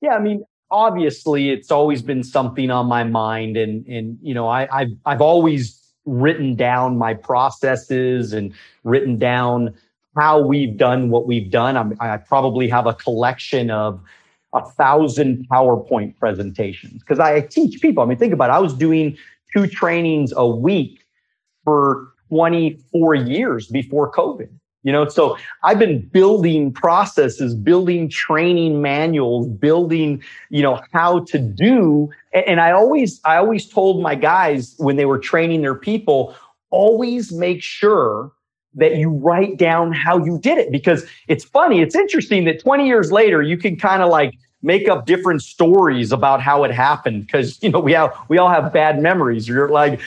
Yeah, 0.00 0.14
I 0.14 0.20
mean, 0.20 0.44
obviously 0.70 1.50
it's 1.50 1.70
always 1.70 2.02
been 2.02 2.22
something 2.22 2.70
on 2.70 2.86
my 2.86 3.04
mind 3.04 3.56
and 3.56 3.86
and 3.86 4.18
you 4.22 4.34
know, 4.34 4.48
I 4.48 4.68
I've 4.70 4.92
I've 5.06 5.20
always 5.20 5.80
written 6.04 6.54
down 6.54 6.98
my 6.98 7.14
processes 7.14 8.32
and 8.32 8.52
written 8.82 9.18
down 9.18 9.74
how 10.16 10.40
we've 10.40 10.76
done 10.76 11.10
what 11.10 11.26
we've 11.26 11.50
done. 11.50 11.76
I'm, 11.76 11.96
I 12.00 12.18
probably 12.18 12.68
have 12.68 12.86
a 12.86 12.94
collection 12.94 13.70
of 13.70 14.00
a 14.52 14.64
thousand 14.64 15.48
PowerPoint 15.50 16.16
presentations 16.16 17.02
because 17.02 17.18
I 17.18 17.40
teach 17.40 17.80
people. 17.80 18.02
I 18.02 18.06
mean, 18.06 18.18
think 18.18 18.32
about 18.32 18.50
it. 18.50 18.52
I 18.52 18.60
was 18.60 18.74
doing 18.74 19.16
two 19.54 19.66
trainings 19.66 20.32
a 20.36 20.46
week 20.46 21.04
for 21.64 22.12
24 22.28 23.14
years 23.14 23.68
before 23.68 24.10
COVID. 24.12 24.48
You 24.82 24.92
know, 24.92 25.08
so 25.08 25.38
I've 25.62 25.78
been 25.78 26.06
building 26.08 26.70
processes, 26.70 27.54
building 27.54 28.10
training 28.10 28.82
manuals, 28.82 29.48
building, 29.48 30.22
you 30.50 30.60
know, 30.62 30.82
how 30.92 31.20
to 31.20 31.38
do. 31.38 32.10
And 32.34 32.60
I 32.60 32.72
always, 32.72 33.18
I 33.24 33.38
always 33.38 33.66
told 33.66 34.02
my 34.02 34.14
guys 34.14 34.74
when 34.76 34.96
they 34.96 35.06
were 35.06 35.18
training 35.18 35.62
their 35.62 35.74
people, 35.74 36.34
always 36.68 37.32
make 37.32 37.62
sure 37.62 38.30
that 38.74 38.96
you 38.96 39.08
write 39.08 39.56
down 39.56 39.92
how 39.92 40.22
you 40.22 40.38
did 40.38 40.58
it 40.58 40.70
because 40.70 41.06
it's 41.28 41.44
funny. 41.44 41.80
It's 41.80 41.94
interesting 41.94 42.44
that 42.44 42.60
20 42.60 42.86
years 42.86 43.10
later, 43.10 43.40
you 43.40 43.56
can 43.56 43.76
kind 43.76 44.02
of 44.02 44.10
like 44.10 44.34
make 44.64 44.88
up 44.88 45.04
different 45.06 45.42
stories 45.42 46.10
about 46.10 46.40
how 46.40 46.64
it 46.64 46.72
happened 46.72 47.26
because 47.26 47.62
you 47.62 47.70
know 47.70 47.78
we 47.78 47.92
have 47.92 48.12
we 48.28 48.38
all 48.38 48.48
have 48.48 48.72
bad 48.72 49.00
memories. 49.00 49.46
You're 49.46 49.68
like 49.68 50.00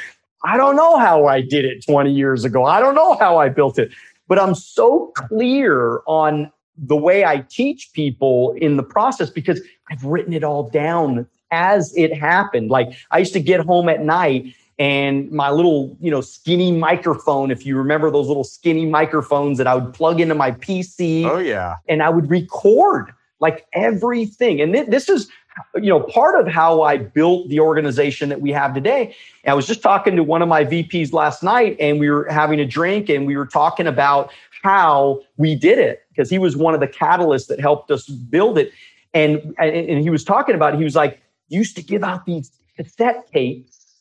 i 0.43 0.55
don't 0.55 0.75
know 0.75 0.97
how 0.99 1.25
i 1.25 1.41
did 1.41 1.65
it 1.65 1.85
20 1.85 2.11
years 2.11 2.43
ago. 2.43 2.65
I 2.65 2.79
don't 2.79 2.95
know 2.95 3.17
how 3.17 3.37
i 3.37 3.49
built 3.49 3.79
it. 3.79 3.91
But 4.27 4.39
i'm 4.39 4.55
so 4.55 5.11
clear 5.15 6.01
on 6.05 6.51
the 6.77 6.95
way 6.95 7.23
i 7.23 7.39
teach 7.49 7.91
people 7.93 8.53
in 8.53 8.77
the 8.77 8.83
process 8.83 9.29
because 9.29 9.61
i've 9.89 10.03
written 10.03 10.33
it 10.33 10.43
all 10.43 10.69
down 10.69 11.27
as 11.51 11.95
it 11.95 12.13
happened. 12.13 12.69
Like 12.69 12.89
i 13.11 13.19
used 13.19 13.33
to 13.33 13.39
get 13.39 13.61
home 13.61 13.87
at 13.89 14.01
night 14.03 14.53
and 14.79 15.31
my 15.31 15.49
little 15.49 15.97
you 15.99 16.11
know 16.11 16.21
skinny 16.21 16.71
microphone 16.71 17.51
if 17.51 17.65
you 17.65 17.75
remember 17.77 18.11
those 18.11 18.27
little 18.27 18.43
skinny 18.43 18.85
microphones 18.85 19.57
that 19.57 19.65
i 19.65 19.73
would 19.73 19.91
plug 19.91 20.21
into 20.21 20.35
my 20.35 20.51
pc 20.51 21.25
oh 21.25 21.39
yeah. 21.39 21.77
and 21.87 22.03
i 22.03 22.09
would 22.09 22.29
record 22.29 23.11
like 23.39 23.65
everything. 23.73 24.61
And 24.61 24.73
th- 24.73 24.87
this 24.87 25.09
is, 25.09 25.29
you 25.75 25.89
know, 25.89 26.01
part 26.01 26.39
of 26.39 26.47
how 26.51 26.81
I 26.81 26.97
built 26.97 27.49
the 27.49 27.59
organization 27.59 28.29
that 28.29 28.41
we 28.41 28.51
have 28.51 28.73
today. 28.73 29.15
And 29.43 29.51
I 29.51 29.53
was 29.53 29.67
just 29.67 29.81
talking 29.81 30.15
to 30.15 30.23
one 30.23 30.41
of 30.41 30.47
my 30.47 30.63
VPs 30.63 31.13
last 31.13 31.43
night, 31.43 31.75
and 31.79 31.99
we 31.99 32.09
were 32.09 32.27
having 32.29 32.59
a 32.59 32.65
drink, 32.65 33.09
and 33.09 33.25
we 33.25 33.37
were 33.37 33.45
talking 33.45 33.87
about 33.87 34.31
how 34.63 35.21
we 35.37 35.55
did 35.55 35.79
it 35.79 36.03
because 36.09 36.29
he 36.29 36.39
was 36.39 36.57
one 36.57 36.73
of 36.73 36.79
the 36.79 36.87
catalysts 36.87 37.47
that 37.47 37.59
helped 37.59 37.91
us 37.91 38.07
build 38.07 38.57
it. 38.57 38.71
And, 39.13 39.55
and 39.59 40.01
he 40.01 40.09
was 40.09 40.23
talking 40.23 40.55
about, 40.55 40.77
he 40.77 40.83
was 40.83 40.95
like, 40.95 41.21
used 41.49 41.75
to 41.77 41.81
give 41.81 42.03
out 42.03 42.25
these 42.25 42.51
cassette 42.75 43.27
tapes 43.31 43.95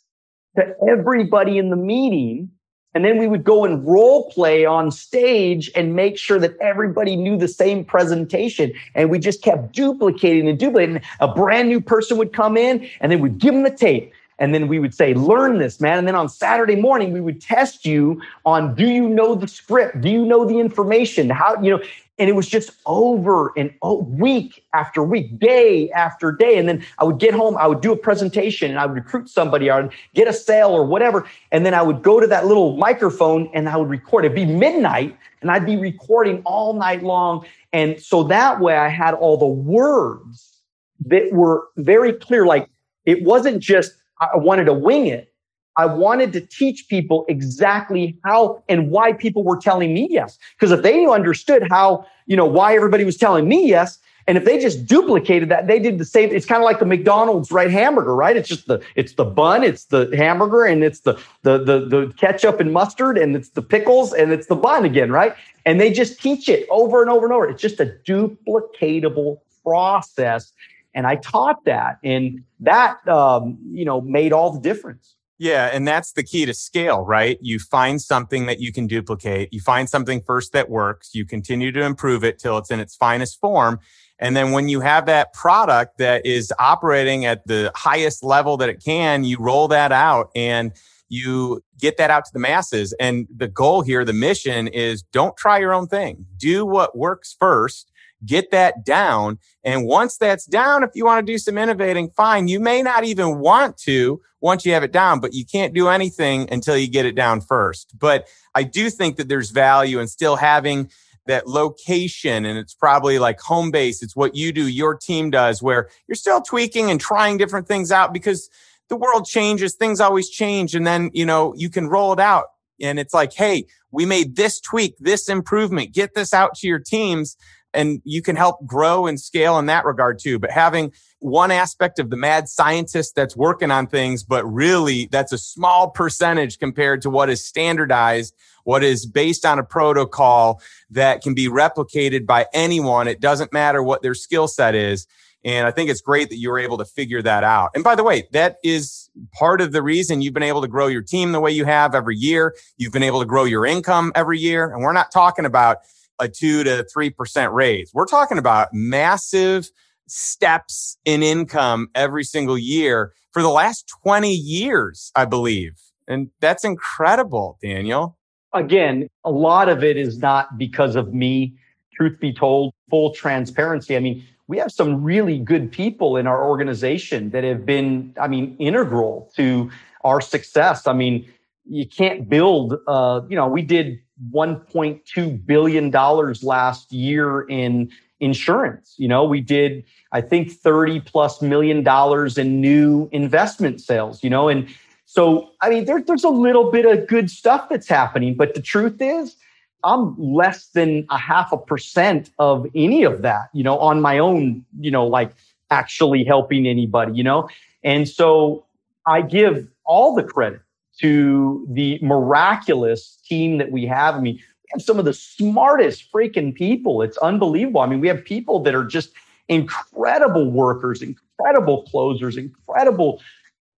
to 0.56 0.74
everybody 0.88 1.58
in 1.58 1.70
the 1.70 1.76
meeting 1.76 2.50
and 2.96 3.04
then 3.04 3.18
we 3.18 3.26
would 3.26 3.44
go 3.44 3.66
and 3.66 3.86
role 3.86 4.30
play 4.30 4.64
on 4.64 4.90
stage 4.90 5.70
and 5.74 5.94
make 5.94 6.16
sure 6.16 6.38
that 6.38 6.56
everybody 6.62 7.14
knew 7.14 7.36
the 7.36 7.46
same 7.46 7.84
presentation. 7.84 8.72
And 8.94 9.10
we 9.10 9.18
just 9.18 9.42
kept 9.42 9.72
duplicating 9.72 10.48
and 10.48 10.58
duplicating. 10.58 11.02
A 11.20 11.28
brand 11.28 11.68
new 11.68 11.78
person 11.78 12.16
would 12.16 12.32
come 12.32 12.56
in 12.56 12.88
and 13.00 13.12
then 13.12 13.20
we'd 13.20 13.36
give 13.36 13.52
them 13.52 13.64
the 13.64 13.70
tape. 13.70 14.14
And 14.38 14.54
then 14.54 14.68
we 14.68 14.78
would 14.78 14.94
say, 14.94 15.14
learn 15.14 15.58
this, 15.58 15.80
man. 15.80 15.98
And 15.98 16.06
then 16.06 16.14
on 16.14 16.28
Saturday 16.28 16.76
morning, 16.76 17.12
we 17.12 17.20
would 17.20 17.40
test 17.40 17.86
you 17.86 18.20
on 18.44 18.74
do 18.74 18.86
you 18.86 19.08
know 19.08 19.34
the 19.34 19.48
script? 19.48 20.00
Do 20.00 20.10
you 20.10 20.24
know 20.24 20.44
the 20.44 20.58
information? 20.58 21.30
How, 21.30 21.60
you 21.62 21.70
know, 21.70 21.82
and 22.18 22.30
it 22.30 22.32
was 22.32 22.48
just 22.48 22.70
over 22.86 23.52
and 23.56 23.72
oh, 23.82 24.02
week 24.02 24.64
after 24.72 25.02
week, 25.02 25.38
day 25.38 25.90
after 25.90 26.32
day. 26.32 26.58
And 26.58 26.68
then 26.68 26.84
I 26.98 27.04
would 27.04 27.18
get 27.18 27.34
home, 27.34 27.56
I 27.58 27.66
would 27.66 27.80
do 27.80 27.92
a 27.92 27.96
presentation 27.96 28.70
and 28.70 28.80
I 28.80 28.86
would 28.86 28.94
recruit 28.94 29.28
somebody, 29.28 29.68
I 29.70 29.80
would 29.82 29.92
get 30.14 30.26
a 30.26 30.32
sale 30.32 30.70
or 30.70 30.84
whatever. 30.84 31.26
And 31.52 31.66
then 31.66 31.74
I 31.74 31.82
would 31.82 32.02
go 32.02 32.20
to 32.20 32.26
that 32.26 32.46
little 32.46 32.76
microphone 32.76 33.50
and 33.52 33.68
I 33.68 33.76
would 33.76 33.90
record. 33.90 34.24
It'd 34.24 34.34
be 34.34 34.46
midnight 34.46 35.16
and 35.42 35.50
I'd 35.50 35.66
be 35.66 35.76
recording 35.76 36.42
all 36.44 36.72
night 36.72 37.02
long. 37.02 37.44
And 37.72 38.00
so 38.00 38.22
that 38.24 38.60
way 38.60 38.76
I 38.76 38.88
had 38.88 39.12
all 39.14 39.36
the 39.36 39.46
words 39.46 40.62
that 41.06 41.32
were 41.32 41.68
very 41.76 42.14
clear. 42.14 42.46
Like 42.46 42.68
it 43.04 43.22
wasn't 43.24 43.62
just, 43.62 43.92
I 44.20 44.36
wanted 44.36 44.64
to 44.64 44.74
wing 44.74 45.06
it. 45.06 45.32
I 45.78 45.84
wanted 45.86 46.32
to 46.32 46.40
teach 46.40 46.88
people 46.88 47.26
exactly 47.28 48.18
how 48.24 48.62
and 48.68 48.90
why 48.90 49.12
people 49.12 49.44
were 49.44 49.58
telling 49.58 49.92
me 49.92 50.08
yes. 50.10 50.38
Because 50.58 50.72
if 50.72 50.82
they 50.82 51.06
understood 51.06 51.66
how, 51.70 52.06
you 52.26 52.36
know, 52.36 52.46
why 52.46 52.74
everybody 52.74 53.04
was 53.04 53.18
telling 53.18 53.46
me 53.46 53.68
yes, 53.68 53.98
and 54.28 54.36
if 54.36 54.44
they 54.44 54.58
just 54.58 54.86
duplicated 54.86 55.50
that, 55.50 55.68
they 55.68 55.78
did 55.78 55.98
the 55.98 56.04
same. 56.04 56.30
It's 56.30 56.46
kind 56.46 56.60
of 56.60 56.64
like 56.64 56.80
the 56.80 56.86
McDonald's 56.86 57.52
right 57.52 57.70
hamburger, 57.70 58.14
right? 58.14 58.36
It's 58.36 58.48
just 58.48 58.66
the 58.66 58.82
it's 58.96 59.12
the 59.12 59.24
bun, 59.24 59.62
it's 59.62 59.84
the 59.84 60.12
hamburger, 60.16 60.64
and 60.64 60.82
it's 60.82 61.00
the 61.00 61.14
the 61.42 61.58
the 61.58 61.86
the 61.86 62.12
ketchup 62.16 62.58
and 62.58 62.72
mustard, 62.72 63.18
and 63.18 63.36
it's 63.36 63.50
the 63.50 63.62
pickles, 63.62 64.12
and 64.12 64.32
it's 64.32 64.48
the 64.48 64.56
bun 64.56 64.84
again, 64.84 65.12
right? 65.12 65.34
And 65.64 65.80
they 65.80 65.92
just 65.92 66.20
teach 66.20 66.48
it 66.48 66.66
over 66.70 67.02
and 67.02 67.10
over 67.10 67.26
and 67.26 67.32
over. 67.32 67.48
It's 67.48 67.62
just 67.62 67.78
a 67.78 67.96
duplicatable 68.04 69.38
process. 69.62 70.52
And 70.96 71.06
I 71.06 71.16
taught 71.16 71.64
that, 71.66 71.98
and 72.02 72.42
that 72.58 73.06
um, 73.06 73.58
you 73.70 73.84
know 73.84 74.00
made 74.00 74.32
all 74.32 74.50
the 74.50 74.60
difference. 74.60 75.14
Yeah, 75.38 75.66
and 75.72 75.86
that's 75.86 76.12
the 76.12 76.22
key 76.22 76.46
to 76.46 76.54
scale, 76.54 77.02
right? 77.02 77.38
You 77.42 77.58
find 77.58 78.00
something 78.00 78.46
that 78.46 78.58
you 78.58 78.72
can 78.72 78.86
duplicate. 78.86 79.52
You 79.52 79.60
find 79.60 79.88
something 79.88 80.22
first 80.22 80.52
that 80.52 80.70
works. 80.70 81.14
You 81.14 81.26
continue 81.26 81.72
to 81.72 81.82
improve 81.84 82.24
it 82.24 82.38
till 82.38 82.56
it's 82.56 82.70
in 82.70 82.80
its 82.80 82.96
finest 82.96 83.38
form. 83.38 83.78
And 84.18 84.34
then 84.34 84.52
when 84.52 84.70
you 84.70 84.80
have 84.80 85.04
that 85.06 85.34
product 85.34 85.98
that 85.98 86.24
is 86.24 86.52
operating 86.58 87.26
at 87.26 87.46
the 87.46 87.70
highest 87.74 88.24
level 88.24 88.56
that 88.56 88.70
it 88.70 88.82
can, 88.82 89.24
you 89.24 89.36
roll 89.38 89.68
that 89.68 89.92
out 89.92 90.30
and 90.34 90.72
you 91.10 91.62
get 91.78 91.98
that 91.98 92.10
out 92.10 92.24
to 92.24 92.32
the 92.32 92.38
masses. 92.38 92.94
And 92.98 93.26
the 93.34 93.46
goal 93.46 93.82
here, 93.82 94.06
the 94.06 94.14
mission 94.14 94.68
is 94.68 95.02
don't 95.02 95.36
try 95.36 95.58
your 95.58 95.74
own 95.74 95.86
thing. 95.86 96.24
Do 96.38 96.64
what 96.64 96.96
works 96.96 97.36
first 97.38 97.92
get 98.26 98.50
that 98.50 98.84
down. 98.84 99.38
And 99.64 99.86
once 99.86 100.16
that's 100.16 100.44
down, 100.44 100.82
if 100.82 100.90
you 100.94 101.04
want 101.04 101.26
to 101.26 101.32
do 101.32 101.38
some 101.38 101.58
innovating, 101.58 102.10
fine. 102.10 102.48
You 102.48 102.60
may 102.60 102.82
not 102.82 103.04
even 103.04 103.38
want 103.38 103.76
to 103.78 104.20
once 104.40 104.66
you 104.66 104.72
have 104.72 104.82
it 104.82 104.92
down, 104.92 105.20
but 105.20 105.34
you 105.34 105.44
can't 105.44 105.74
do 105.74 105.88
anything 105.88 106.48
until 106.52 106.76
you 106.76 106.88
get 106.88 107.06
it 107.06 107.14
down 107.14 107.40
first. 107.40 107.98
But 107.98 108.28
I 108.54 108.62
do 108.62 108.90
think 108.90 109.16
that 109.16 109.28
there's 109.28 109.50
value 109.50 109.98
in 109.98 110.08
still 110.08 110.36
having 110.36 110.90
that 111.26 111.48
location 111.48 112.44
and 112.44 112.58
it's 112.58 112.74
probably 112.74 113.18
like 113.18 113.40
home 113.40 113.70
base. 113.70 114.02
It's 114.02 114.16
what 114.16 114.36
you 114.36 114.52
do, 114.52 114.68
your 114.68 114.94
team 114.94 115.30
does, 115.30 115.62
where 115.62 115.88
you're 116.06 116.14
still 116.14 116.40
tweaking 116.40 116.90
and 116.90 117.00
trying 117.00 117.36
different 117.36 117.66
things 117.66 117.90
out 117.90 118.12
because 118.12 118.48
the 118.88 118.96
world 118.96 119.26
changes, 119.26 119.74
things 119.74 120.00
always 120.00 120.28
change. 120.28 120.74
And 120.74 120.86
then, 120.86 121.10
you 121.12 121.26
know, 121.26 121.52
you 121.56 121.68
can 121.68 121.88
roll 121.88 122.12
it 122.12 122.20
out. 122.20 122.46
And 122.80 122.98
it's 122.98 123.14
like, 123.14 123.32
hey, 123.32 123.64
we 123.90 124.06
made 124.06 124.36
this 124.36 124.60
tweak, 124.60 124.96
this 124.98 125.28
improvement, 125.28 125.92
get 125.92 126.14
this 126.14 126.32
out 126.32 126.54
to 126.56 126.66
your 126.66 126.78
teams 126.78 127.36
and 127.76 128.00
you 128.04 128.22
can 128.22 128.34
help 128.34 128.64
grow 128.66 129.06
and 129.06 129.20
scale 129.20 129.58
in 129.58 129.66
that 129.66 129.84
regard 129.84 130.18
too. 130.18 130.38
But 130.38 130.50
having 130.50 130.92
one 131.20 131.50
aspect 131.50 131.98
of 131.98 132.10
the 132.10 132.16
mad 132.16 132.48
scientist 132.48 133.14
that's 133.14 133.36
working 133.36 133.70
on 133.70 133.86
things, 133.86 134.24
but 134.24 134.44
really 134.44 135.06
that's 135.06 135.32
a 135.32 135.38
small 135.38 135.90
percentage 135.90 136.58
compared 136.58 137.02
to 137.02 137.10
what 137.10 137.30
is 137.30 137.44
standardized, 137.44 138.34
what 138.64 138.82
is 138.82 139.06
based 139.06 139.46
on 139.46 139.58
a 139.58 139.64
protocol 139.64 140.60
that 140.90 141.22
can 141.22 141.34
be 141.34 141.48
replicated 141.48 142.26
by 142.26 142.46
anyone. 142.52 143.08
It 143.08 143.20
doesn't 143.20 143.52
matter 143.52 143.82
what 143.82 144.02
their 144.02 144.14
skill 144.14 144.48
set 144.48 144.74
is. 144.74 145.06
And 145.44 145.66
I 145.66 145.70
think 145.70 145.90
it's 145.90 146.00
great 146.00 146.28
that 146.30 146.38
you 146.38 146.50
were 146.50 146.58
able 146.58 146.76
to 146.78 146.84
figure 146.84 147.22
that 147.22 147.44
out. 147.44 147.70
And 147.74 147.84
by 147.84 147.94
the 147.94 148.02
way, 148.02 148.26
that 148.32 148.56
is 148.64 149.08
part 149.32 149.60
of 149.60 149.70
the 149.70 149.80
reason 149.80 150.20
you've 150.20 150.34
been 150.34 150.42
able 150.42 150.60
to 150.60 150.68
grow 150.68 150.88
your 150.88 151.02
team 151.02 151.30
the 151.30 151.38
way 151.38 151.52
you 151.52 151.64
have 151.64 151.94
every 151.94 152.16
year. 152.16 152.56
You've 152.78 152.92
been 152.92 153.04
able 153.04 153.20
to 153.20 153.26
grow 153.26 153.44
your 153.44 153.64
income 153.64 154.10
every 154.16 154.40
year. 154.40 154.72
And 154.72 154.82
we're 154.82 154.92
not 154.92 155.12
talking 155.12 155.44
about 155.44 155.78
a 156.18 156.28
two 156.28 156.64
to 156.64 156.84
three 156.92 157.10
percent 157.10 157.52
raise. 157.52 157.90
We're 157.94 158.06
talking 158.06 158.38
about 158.38 158.68
massive 158.72 159.70
steps 160.08 160.98
in 161.04 161.22
income 161.22 161.88
every 161.94 162.24
single 162.24 162.58
year 162.58 163.12
for 163.32 163.42
the 163.42 163.50
last 163.50 163.92
20 164.02 164.32
years, 164.32 165.12
I 165.14 165.24
believe. 165.24 165.74
And 166.08 166.30
that's 166.40 166.64
incredible, 166.64 167.58
Daniel. 167.62 168.16
Again, 168.54 169.08
a 169.24 169.30
lot 169.30 169.68
of 169.68 169.84
it 169.84 169.96
is 169.96 170.18
not 170.18 170.56
because 170.56 170.96
of 170.96 171.12
me. 171.12 171.54
Truth 171.94 172.20
be 172.20 172.32
told, 172.32 172.72
full 172.88 173.12
transparency. 173.12 173.96
I 173.96 174.00
mean, 174.00 174.24
we 174.48 174.58
have 174.58 174.70
some 174.70 175.02
really 175.02 175.38
good 175.38 175.72
people 175.72 176.16
in 176.16 176.26
our 176.26 176.48
organization 176.48 177.30
that 177.30 177.42
have 177.42 177.66
been, 177.66 178.14
I 178.20 178.28
mean, 178.28 178.56
integral 178.58 179.30
to 179.36 179.70
our 180.04 180.20
success. 180.20 180.86
I 180.86 180.92
mean, 180.92 181.28
you 181.68 181.86
can't 181.86 182.28
build, 182.28 182.74
uh, 182.86 183.22
you 183.28 183.34
know, 183.34 183.48
we 183.48 183.62
did 183.62 183.98
1.2 184.32 185.46
billion 185.46 185.90
dollars 185.90 186.42
last 186.42 186.92
year 186.92 187.42
in 187.42 187.90
insurance. 188.20 188.94
You 188.96 189.08
know, 189.08 189.24
we 189.24 189.40
did 189.40 189.84
I 190.12 190.20
think 190.20 190.50
30 190.52 191.00
plus 191.00 191.42
million 191.42 191.82
dollars 191.82 192.38
in 192.38 192.60
new 192.60 193.08
investment 193.12 193.80
sales, 193.80 194.22
you 194.24 194.30
know, 194.30 194.48
and 194.48 194.68
so 195.04 195.50
I 195.60 195.70
mean 195.70 195.84
there, 195.84 196.02
there's 196.02 196.24
a 196.24 196.30
little 196.30 196.70
bit 196.70 196.86
of 196.86 197.06
good 197.06 197.30
stuff 197.30 197.68
that's 197.68 197.88
happening, 197.88 198.34
but 198.34 198.54
the 198.54 198.62
truth 198.62 199.00
is 199.00 199.36
I'm 199.84 200.16
less 200.18 200.68
than 200.68 201.06
a 201.10 201.18
half 201.18 201.52
a 201.52 201.58
percent 201.58 202.30
of 202.38 202.66
any 202.74 203.04
of 203.04 203.22
that, 203.22 203.50
you 203.52 203.62
know, 203.62 203.78
on 203.78 204.00
my 204.00 204.18
own, 204.18 204.64
you 204.80 204.90
know, 204.90 205.06
like 205.06 205.32
actually 205.70 206.24
helping 206.24 206.66
anybody, 206.66 207.12
you 207.12 207.22
know. 207.22 207.48
And 207.84 208.08
so 208.08 208.66
I 209.06 209.22
give 209.22 209.68
all 209.84 210.14
the 210.14 210.24
credit 210.24 210.60
to 211.00 211.66
the 211.70 211.98
miraculous 212.02 213.18
team 213.26 213.58
that 213.58 213.70
we 213.70 213.86
have. 213.86 214.14
I 214.14 214.20
mean, 214.20 214.34
we 214.36 214.68
have 214.72 214.82
some 214.82 214.98
of 214.98 215.04
the 215.04 215.14
smartest 215.14 216.10
freaking 216.12 216.54
people. 216.54 217.02
It's 217.02 217.18
unbelievable. 217.18 217.80
I 217.80 217.86
mean, 217.86 218.00
we 218.00 218.08
have 218.08 218.24
people 218.24 218.60
that 218.60 218.74
are 218.74 218.84
just 218.84 219.10
incredible 219.48 220.50
workers, 220.50 221.02
incredible 221.02 221.84
closers, 221.84 222.36
incredible 222.36 223.20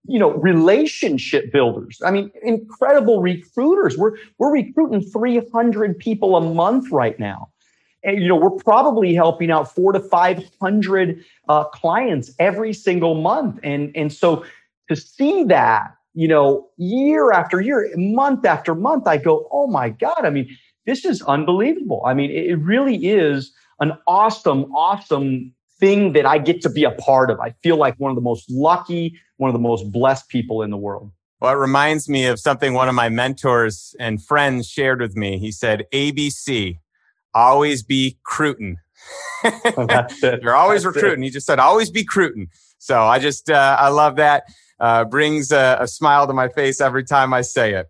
you 0.05 0.17
know 0.17 0.31
relationship 0.31 1.51
builders 1.51 2.01
i 2.05 2.09
mean 2.09 2.31
incredible 2.43 3.21
recruiters 3.21 3.97
we're 3.97 4.15
we're 4.37 4.51
recruiting 4.51 5.01
300 5.01 5.99
people 5.99 6.37
a 6.37 6.41
month 6.41 6.89
right 6.89 7.19
now 7.19 7.49
and 8.03 8.21
you 8.21 8.27
know 8.27 8.35
we're 8.35 8.49
probably 8.49 9.13
helping 9.13 9.51
out 9.51 9.73
4 9.73 9.93
to 9.93 9.99
500 9.99 11.25
uh, 11.49 11.63
clients 11.65 12.31
every 12.39 12.73
single 12.73 13.15
month 13.15 13.59
and 13.61 13.91
and 13.95 14.13
so 14.13 14.45
to 14.87 14.95
see 14.95 15.43
that 15.43 15.93
you 16.13 16.27
know, 16.27 16.67
year 16.77 17.31
after 17.31 17.61
year, 17.61 17.91
month 17.95 18.45
after 18.45 18.75
month, 18.75 19.07
I 19.07 19.17
go, 19.17 19.47
oh 19.51 19.67
my 19.67 19.89
God. 19.89 20.21
I 20.23 20.29
mean, 20.29 20.49
this 20.85 21.05
is 21.05 21.21
unbelievable. 21.21 22.01
I 22.05 22.13
mean, 22.13 22.31
it 22.31 22.59
really 22.59 23.07
is 23.07 23.51
an 23.79 23.93
awesome, 24.07 24.63
awesome 24.73 25.53
thing 25.79 26.13
that 26.13 26.25
I 26.25 26.37
get 26.37 26.61
to 26.63 26.69
be 26.69 26.83
a 26.83 26.91
part 26.91 27.31
of. 27.31 27.39
I 27.39 27.51
feel 27.63 27.77
like 27.77 27.95
one 27.97 28.11
of 28.11 28.15
the 28.15 28.21
most 28.21 28.49
lucky, 28.49 29.19
one 29.37 29.49
of 29.49 29.53
the 29.53 29.59
most 29.59 29.91
blessed 29.91 30.27
people 30.29 30.61
in 30.61 30.71
the 30.71 30.77
world. 30.77 31.11
Well, 31.39 31.53
it 31.53 31.57
reminds 31.57 32.09
me 32.09 32.25
of 32.25 32.39
something 32.39 32.73
one 32.73 32.89
of 32.89 32.95
my 32.95 33.07
mentors 33.07 33.95
and 33.99 34.21
friends 34.21 34.67
shared 34.67 34.99
with 34.99 35.15
me. 35.15 35.37
He 35.37 35.51
said, 35.53 35.85
ABC, 35.93 36.79
always 37.33 37.81
be 37.81 38.17
Cruton. 38.23 38.77
You're 39.43 40.55
always 40.55 40.83
That's 40.83 40.95
recruiting. 40.95 41.23
It. 41.23 41.27
He 41.27 41.31
just 41.31 41.47
said, 41.47 41.59
always 41.59 41.89
be 41.89 42.03
Cruton. 42.03 42.49
So 42.77 43.03
I 43.03 43.19
just, 43.19 43.49
uh, 43.49 43.77
I 43.79 43.87
love 43.87 44.17
that 44.17 44.43
uh, 44.79 45.05
brings 45.05 45.51
a, 45.51 45.77
a 45.79 45.87
smile 45.87 46.27
to 46.27 46.33
my 46.33 46.47
face 46.47 46.81
every 46.81 47.03
time 47.03 47.33
I 47.33 47.41
say 47.41 47.73
it. 47.73 47.87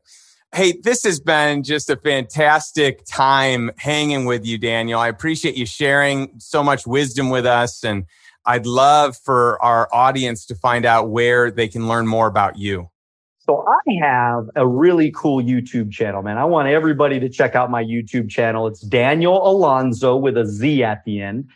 Hey, 0.53 0.73
this 0.81 1.03
has 1.03 1.19
been 1.19 1.61
just 1.61 1.89
a 1.89 1.95
fantastic 1.95 3.05
time 3.05 3.69
hanging 3.77 4.25
with 4.25 4.45
you, 4.45 4.57
Daniel. 4.57 4.99
I 4.99 5.07
appreciate 5.07 5.55
you 5.55 5.67
sharing 5.67 6.31
so 6.39 6.63
much 6.63 6.87
wisdom 6.87 7.29
with 7.29 7.45
us. 7.45 7.83
And 7.83 8.05
I'd 8.45 8.65
love 8.65 9.15
for 9.15 9.61
our 9.61 9.87
audience 9.93 10.45
to 10.47 10.55
find 10.55 10.85
out 10.85 11.09
where 11.09 11.51
they 11.51 11.67
can 11.67 11.87
learn 11.87 12.07
more 12.07 12.25
about 12.25 12.57
you. 12.57 12.89
So 13.37 13.65
I 13.67 14.05
have 14.05 14.49
a 14.55 14.67
really 14.67 15.11
cool 15.11 15.43
YouTube 15.43 15.91
channel, 15.91 16.21
man. 16.21 16.37
I 16.37 16.45
want 16.45 16.67
everybody 16.67 17.19
to 17.19 17.29
check 17.29 17.55
out 17.55 17.69
my 17.69 17.83
YouTube 17.83 18.29
channel. 18.29 18.67
It's 18.67 18.81
Daniel 18.81 19.47
Alonzo 19.47 20.15
with 20.15 20.37
a 20.37 20.45
Z 20.45 20.83
at 20.83 21.03
the 21.05 21.21
end 21.21 21.49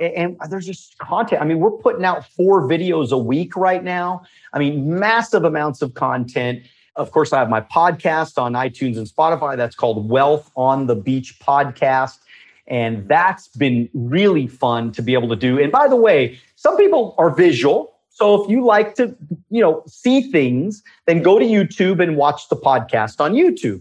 and 0.00 0.36
there's 0.48 0.66
just 0.66 0.98
content. 0.98 1.42
I 1.42 1.44
mean, 1.44 1.60
we're 1.60 1.70
putting 1.70 2.04
out 2.04 2.26
four 2.26 2.66
videos 2.66 3.10
a 3.10 3.18
week 3.18 3.54
right 3.54 3.84
now. 3.84 4.22
I 4.52 4.58
mean, 4.58 4.98
massive 4.98 5.44
amounts 5.44 5.82
of 5.82 5.94
content. 5.94 6.62
Of 6.96 7.12
course, 7.12 7.32
I 7.32 7.38
have 7.38 7.50
my 7.50 7.60
podcast 7.60 8.38
on 8.38 8.54
iTunes 8.54 8.96
and 8.96 9.06
Spotify. 9.06 9.56
That's 9.56 9.76
called 9.76 10.08
Wealth 10.08 10.50
on 10.56 10.86
the 10.86 10.96
Beach 10.96 11.38
Podcast. 11.38 12.18
And 12.66 13.06
that's 13.08 13.48
been 13.48 13.88
really 13.94 14.46
fun 14.46 14.92
to 14.92 15.02
be 15.02 15.14
able 15.14 15.28
to 15.28 15.36
do. 15.36 15.60
And 15.60 15.70
by 15.70 15.88
the 15.88 15.96
way, 15.96 16.38
some 16.56 16.76
people 16.76 17.14
are 17.18 17.30
visual. 17.30 17.94
So 18.10 18.42
if 18.42 18.50
you 18.50 18.64
like 18.64 18.94
to, 18.96 19.16
you 19.50 19.60
know, 19.60 19.82
see 19.86 20.30
things, 20.30 20.82
then 21.06 21.22
go 21.22 21.38
to 21.38 21.44
YouTube 21.44 22.02
and 22.02 22.16
watch 22.16 22.48
the 22.48 22.56
podcast 22.56 23.20
on 23.20 23.32
YouTube. 23.32 23.80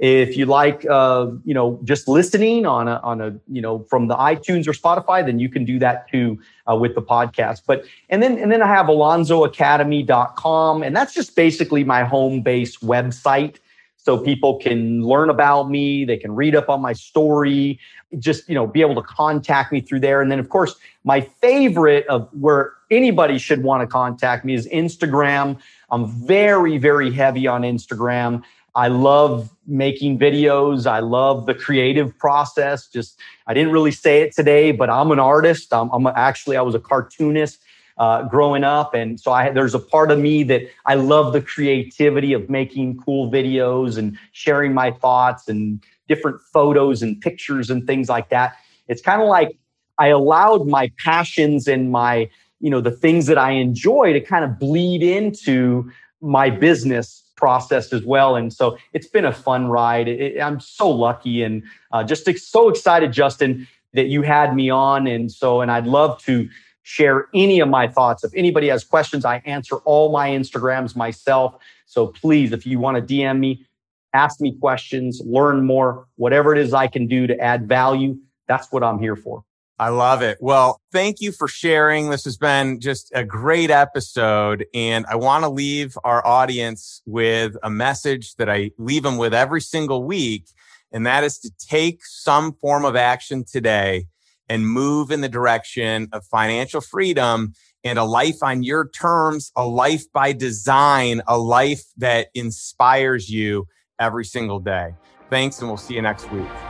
If 0.00 0.34
you 0.34 0.46
like, 0.46 0.86
uh, 0.88 1.26
you 1.44 1.52
know, 1.52 1.78
just 1.84 2.08
listening 2.08 2.64
on 2.64 2.88
a, 2.88 3.00
on 3.02 3.20
a, 3.20 3.38
you 3.48 3.60
know, 3.60 3.80
from 3.90 4.08
the 4.08 4.16
iTunes 4.16 4.66
or 4.66 4.72
Spotify, 4.72 5.24
then 5.24 5.38
you 5.38 5.50
can 5.50 5.66
do 5.66 5.78
that 5.78 6.08
too 6.10 6.38
uh, 6.66 6.74
with 6.74 6.94
the 6.94 7.02
podcast. 7.02 7.64
But, 7.66 7.84
and 8.08 8.22
then, 8.22 8.38
and 8.38 8.50
then 8.50 8.62
I 8.62 8.66
have 8.66 8.86
alonzoacademy.com, 8.86 10.82
and 10.82 10.96
that's 10.96 11.12
just 11.12 11.36
basically 11.36 11.84
my 11.84 12.02
home 12.02 12.40
base 12.40 12.78
website. 12.78 13.56
So 13.98 14.16
people 14.16 14.58
can 14.58 15.02
learn 15.02 15.28
about 15.28 15.68
me, 15.68 16.06
they 16.06 16.16
can 16.16 16.34
read 16.34 16.56
up 16.56 16.70
on 16.70 16.80
my 16.80 16.94
story, 16.94 17.78
just, 18.18 18.48
you 18.48 18.54
know, 18.54 18.66
be 18.66 18.80
able 18.80 18.94
to 18.94 19.02
contact 19.02 19.70
me 19.70 19.82
through 19.82 20.00
there. 20.00 20.22
And 20.22 20.32
then, 20.32 20.38
of 20.38 20.48
course, 20.48 20.76
my 21.04 21.20
favorite 21.20 22.06
of 22.06 22.26
where 22.32 22.72
anybody 22.90 23.36
should 23.36 23.62
want 23.62 23.82
to 23.82 23.86
contact 23.86 24.46
me 24.46 24.54
is 24.54 24.66
Instagram. 24.68 25.58
I'm 25.90 26.06
very, 26.06 26.78
very 26.78 27.12
heavy 27.12 27.46
on 27.46 27.60
Instagram. 27.60 28.42
I 28.74 28.88
love 28.88 29.50
making 29.66 30.18
videos. 30.18 30.86
I 30.86 31.00
love 31.00 31.46
the 31.46 31.54
creative 31.54 32.16
process. 32.18 32.86
Just, 32.88 33.18
I 33.46 33.54
didn't 33.54 33.72
really 33.72 33.90
say 33.90 34.22
it 34.22 34.34
today, 34.34 34.72
but 34.72 34.88
I'm 34.90 35.10
an 35.10 35.18
artist. 35.18 35.72
I'm, 35.72 35.90
I'm 35.90 36.06
actually, 36.06 36.56
I 36.56 36.62
was 36.62 36.74
a 36.74 36.80
cartoonist 36.80 37.62
uh, 37.98 38.22
growing 38.22 38.64
up. 38.64 38.94
And 38.94 39.20
so 39.20 39.32
I, 39.32 39.50
there's 39.50 39.74
a 39.74 39.78
part 39.78 40.10
of 40.10 40.18
me 40.18 40.42
that 40.44 40.62
I 40.86 40.94
love 40.94 41.32
the 41.32 41.42
creativity 41.42 42.32
of 42.32 42.48
making 42.48 42.96
cool 42.98 43.30
videos 43.30 43.98
and 43.98 44.18
sharing 44.32 44.72
my 44.72 44.90
thoughts 44.90 45.48
and 45.48 45.82
different 46.08 46.40
photos 46.52 47.02
and 47.02 47.20
pictures 47.20 47.70
and 47.70 47.86
things 47.86 48.08
like 48.08 48.30
that. 48.30 48.56
It's 48.88 49.02
kind 49.02 49.20
of 49.20 49.28
like 49.28 49.56
I 49.98 50.08
allowed 50.08 50.66
my 50.66 50.90
passions 50.98 51.68
and 51.68 51.92
my, 51.92 52.30
you 52.60 52.70
know, 52.70 52.80
the 52.80 52.90
things 52.90 53.26
that 53.26 53.38
I 53.38 53.52
enjoy 53.52 54.12
to 54.14 54.20
kind 54.20 54.44
of 54.44 54.58
bleed 54.58 55.02
into 55.02 55.90
my 56.22 56.50
business 56.50 57.22
process 57.40 57.92
as 57.92 58.04
well. 58.04 58.36
And 58.36 58.52
so 58.52 58.78
it's 58.92 59.08
been 59.08 59.24
a 59.24 59.32
fun 59.32 59.66
ride. 59.66 60.06
It, 60.06 60.40
I'm 60.40 60.60
so 60.60 60.88
lucky 60.88 61.42
and 61.42 61.64
uh, 61.90 62.04
just 62.04 62.28
so 62.38 62.68
excited, 62.68 63.12
Justin, 63.12 63.66
that 63.94 64.06
you 64.06 64.22
had 64.22 64.54
me 64.54 64.70
on. 64.70 65.06
And 65.08 65.32
so, 65.32 65.60
and 65.60 65.70
I'd 65.72 65.86
love 65.86 66.22
to 66.24 66.48
share 66.82 67.28
any 67.34 67.60
of 67.60 67.68
my 67.68 67.88
thoughts. 67.88 68.22
If 68.22 68.32
anybody 68.34 68.68
has 68.68 68.84
questions, 68.84 69.24
I 69.24 69.42
answer 69.44 69.76
all 69.78 70.12
my 70.12 70.28
Instagrams 70.30 70.94
myself. 70.94 71.56
So 71.86 72.08
please, 72.08 72.52
if 72.52 72.66
you 72.66 72.78
want 72.78 72.96
to 72.96 73.02
DM 73.02 73.38
me, 73.38 73.66
ask 74.12 74.40
me 74.40 74.56
questions, 74.60 75.20
learn 75.24 75.64
more, 75.64 76.06
whatever 76.16 76.54
it 76.54 76.58
is 76.58 76.74
I 76.74 76.86
can 76.86 77.06
do 77.06 77.26
to 77.26 77.38
add 77.38 77.68
value, 77.68 78.16
that's 78.48 78.70
what 78.72 78.84
I'm 78.84 78.98
here 78.98 79.16
for. 79.16 79.44
I 79.80 79.88
love 79.88 80.20
it. 80.20 80.36
Well, 80.42 80.78
thank 80.92 81.22
you 81.22 81.32
for 81.32 81.48
sharing. 81.48 82.10
This 82.10 82.24
has 82.24 82.36
been 82.36 82.80
just 82.80 83.10
a 83.14 83.24
great 83.24 83.70
episode. 83.70 84.66
And 84.74 85.06
I 85.06 85.16
want 85.16 85.42
to 85.44 85.48
leave 85.48 85.96
our 86.04 86.24
audience 86.26 87.00
with 87.06 87.56
a 87.62 87.70
message 87.70 88.34
that 88.34 88.50
I 88.50 88.72
leave 88.76 89.04
them 89.04 89.16
with 89.16 89.32
every 89.32 89.62
single 89.62 90.04
week. 90.04 90.44
And 90.92 91.06
that 91.06 91.24
is 91.24 91.38
to 91.38 91.50
take 91.58 92.04
some 92.04 92.52
form 92.60 92.84
of 92.84 92.94
action 92.94 93.42
today 93.50 94.04
and 94.50 94.68
move 94.68 95.10
in 95.10 95.22
the 95.22 95.30
direction 95.30 96.08
of 96.12 96.26
financial 96.26 96.82
freedom 96.82 97.54
and 97.82 97.98
a 97.98 98.04
life 98.04 98.42
on 98.42 98.62
your 98.62 98.90
terms, 98.90 99.50
a 99.56 99.66
life 99.66 100.04
by 100.12 100.34
design, 100.34 101.22
a 101.26 101.38
life 101.38 101.84
that 101.96 102.26
inspires 102.34 103.30
you 103.30 103.66
every 103.98 104.26
single 104.26 104.60
day. 104.60 104.92
Thanks, 105.30 105.58
and 105.60 105.68
we'll 105.68 105.78
see 105.78 105.94
you 105.94 106.02
next 106.02 106.30
week. 106.30 106.69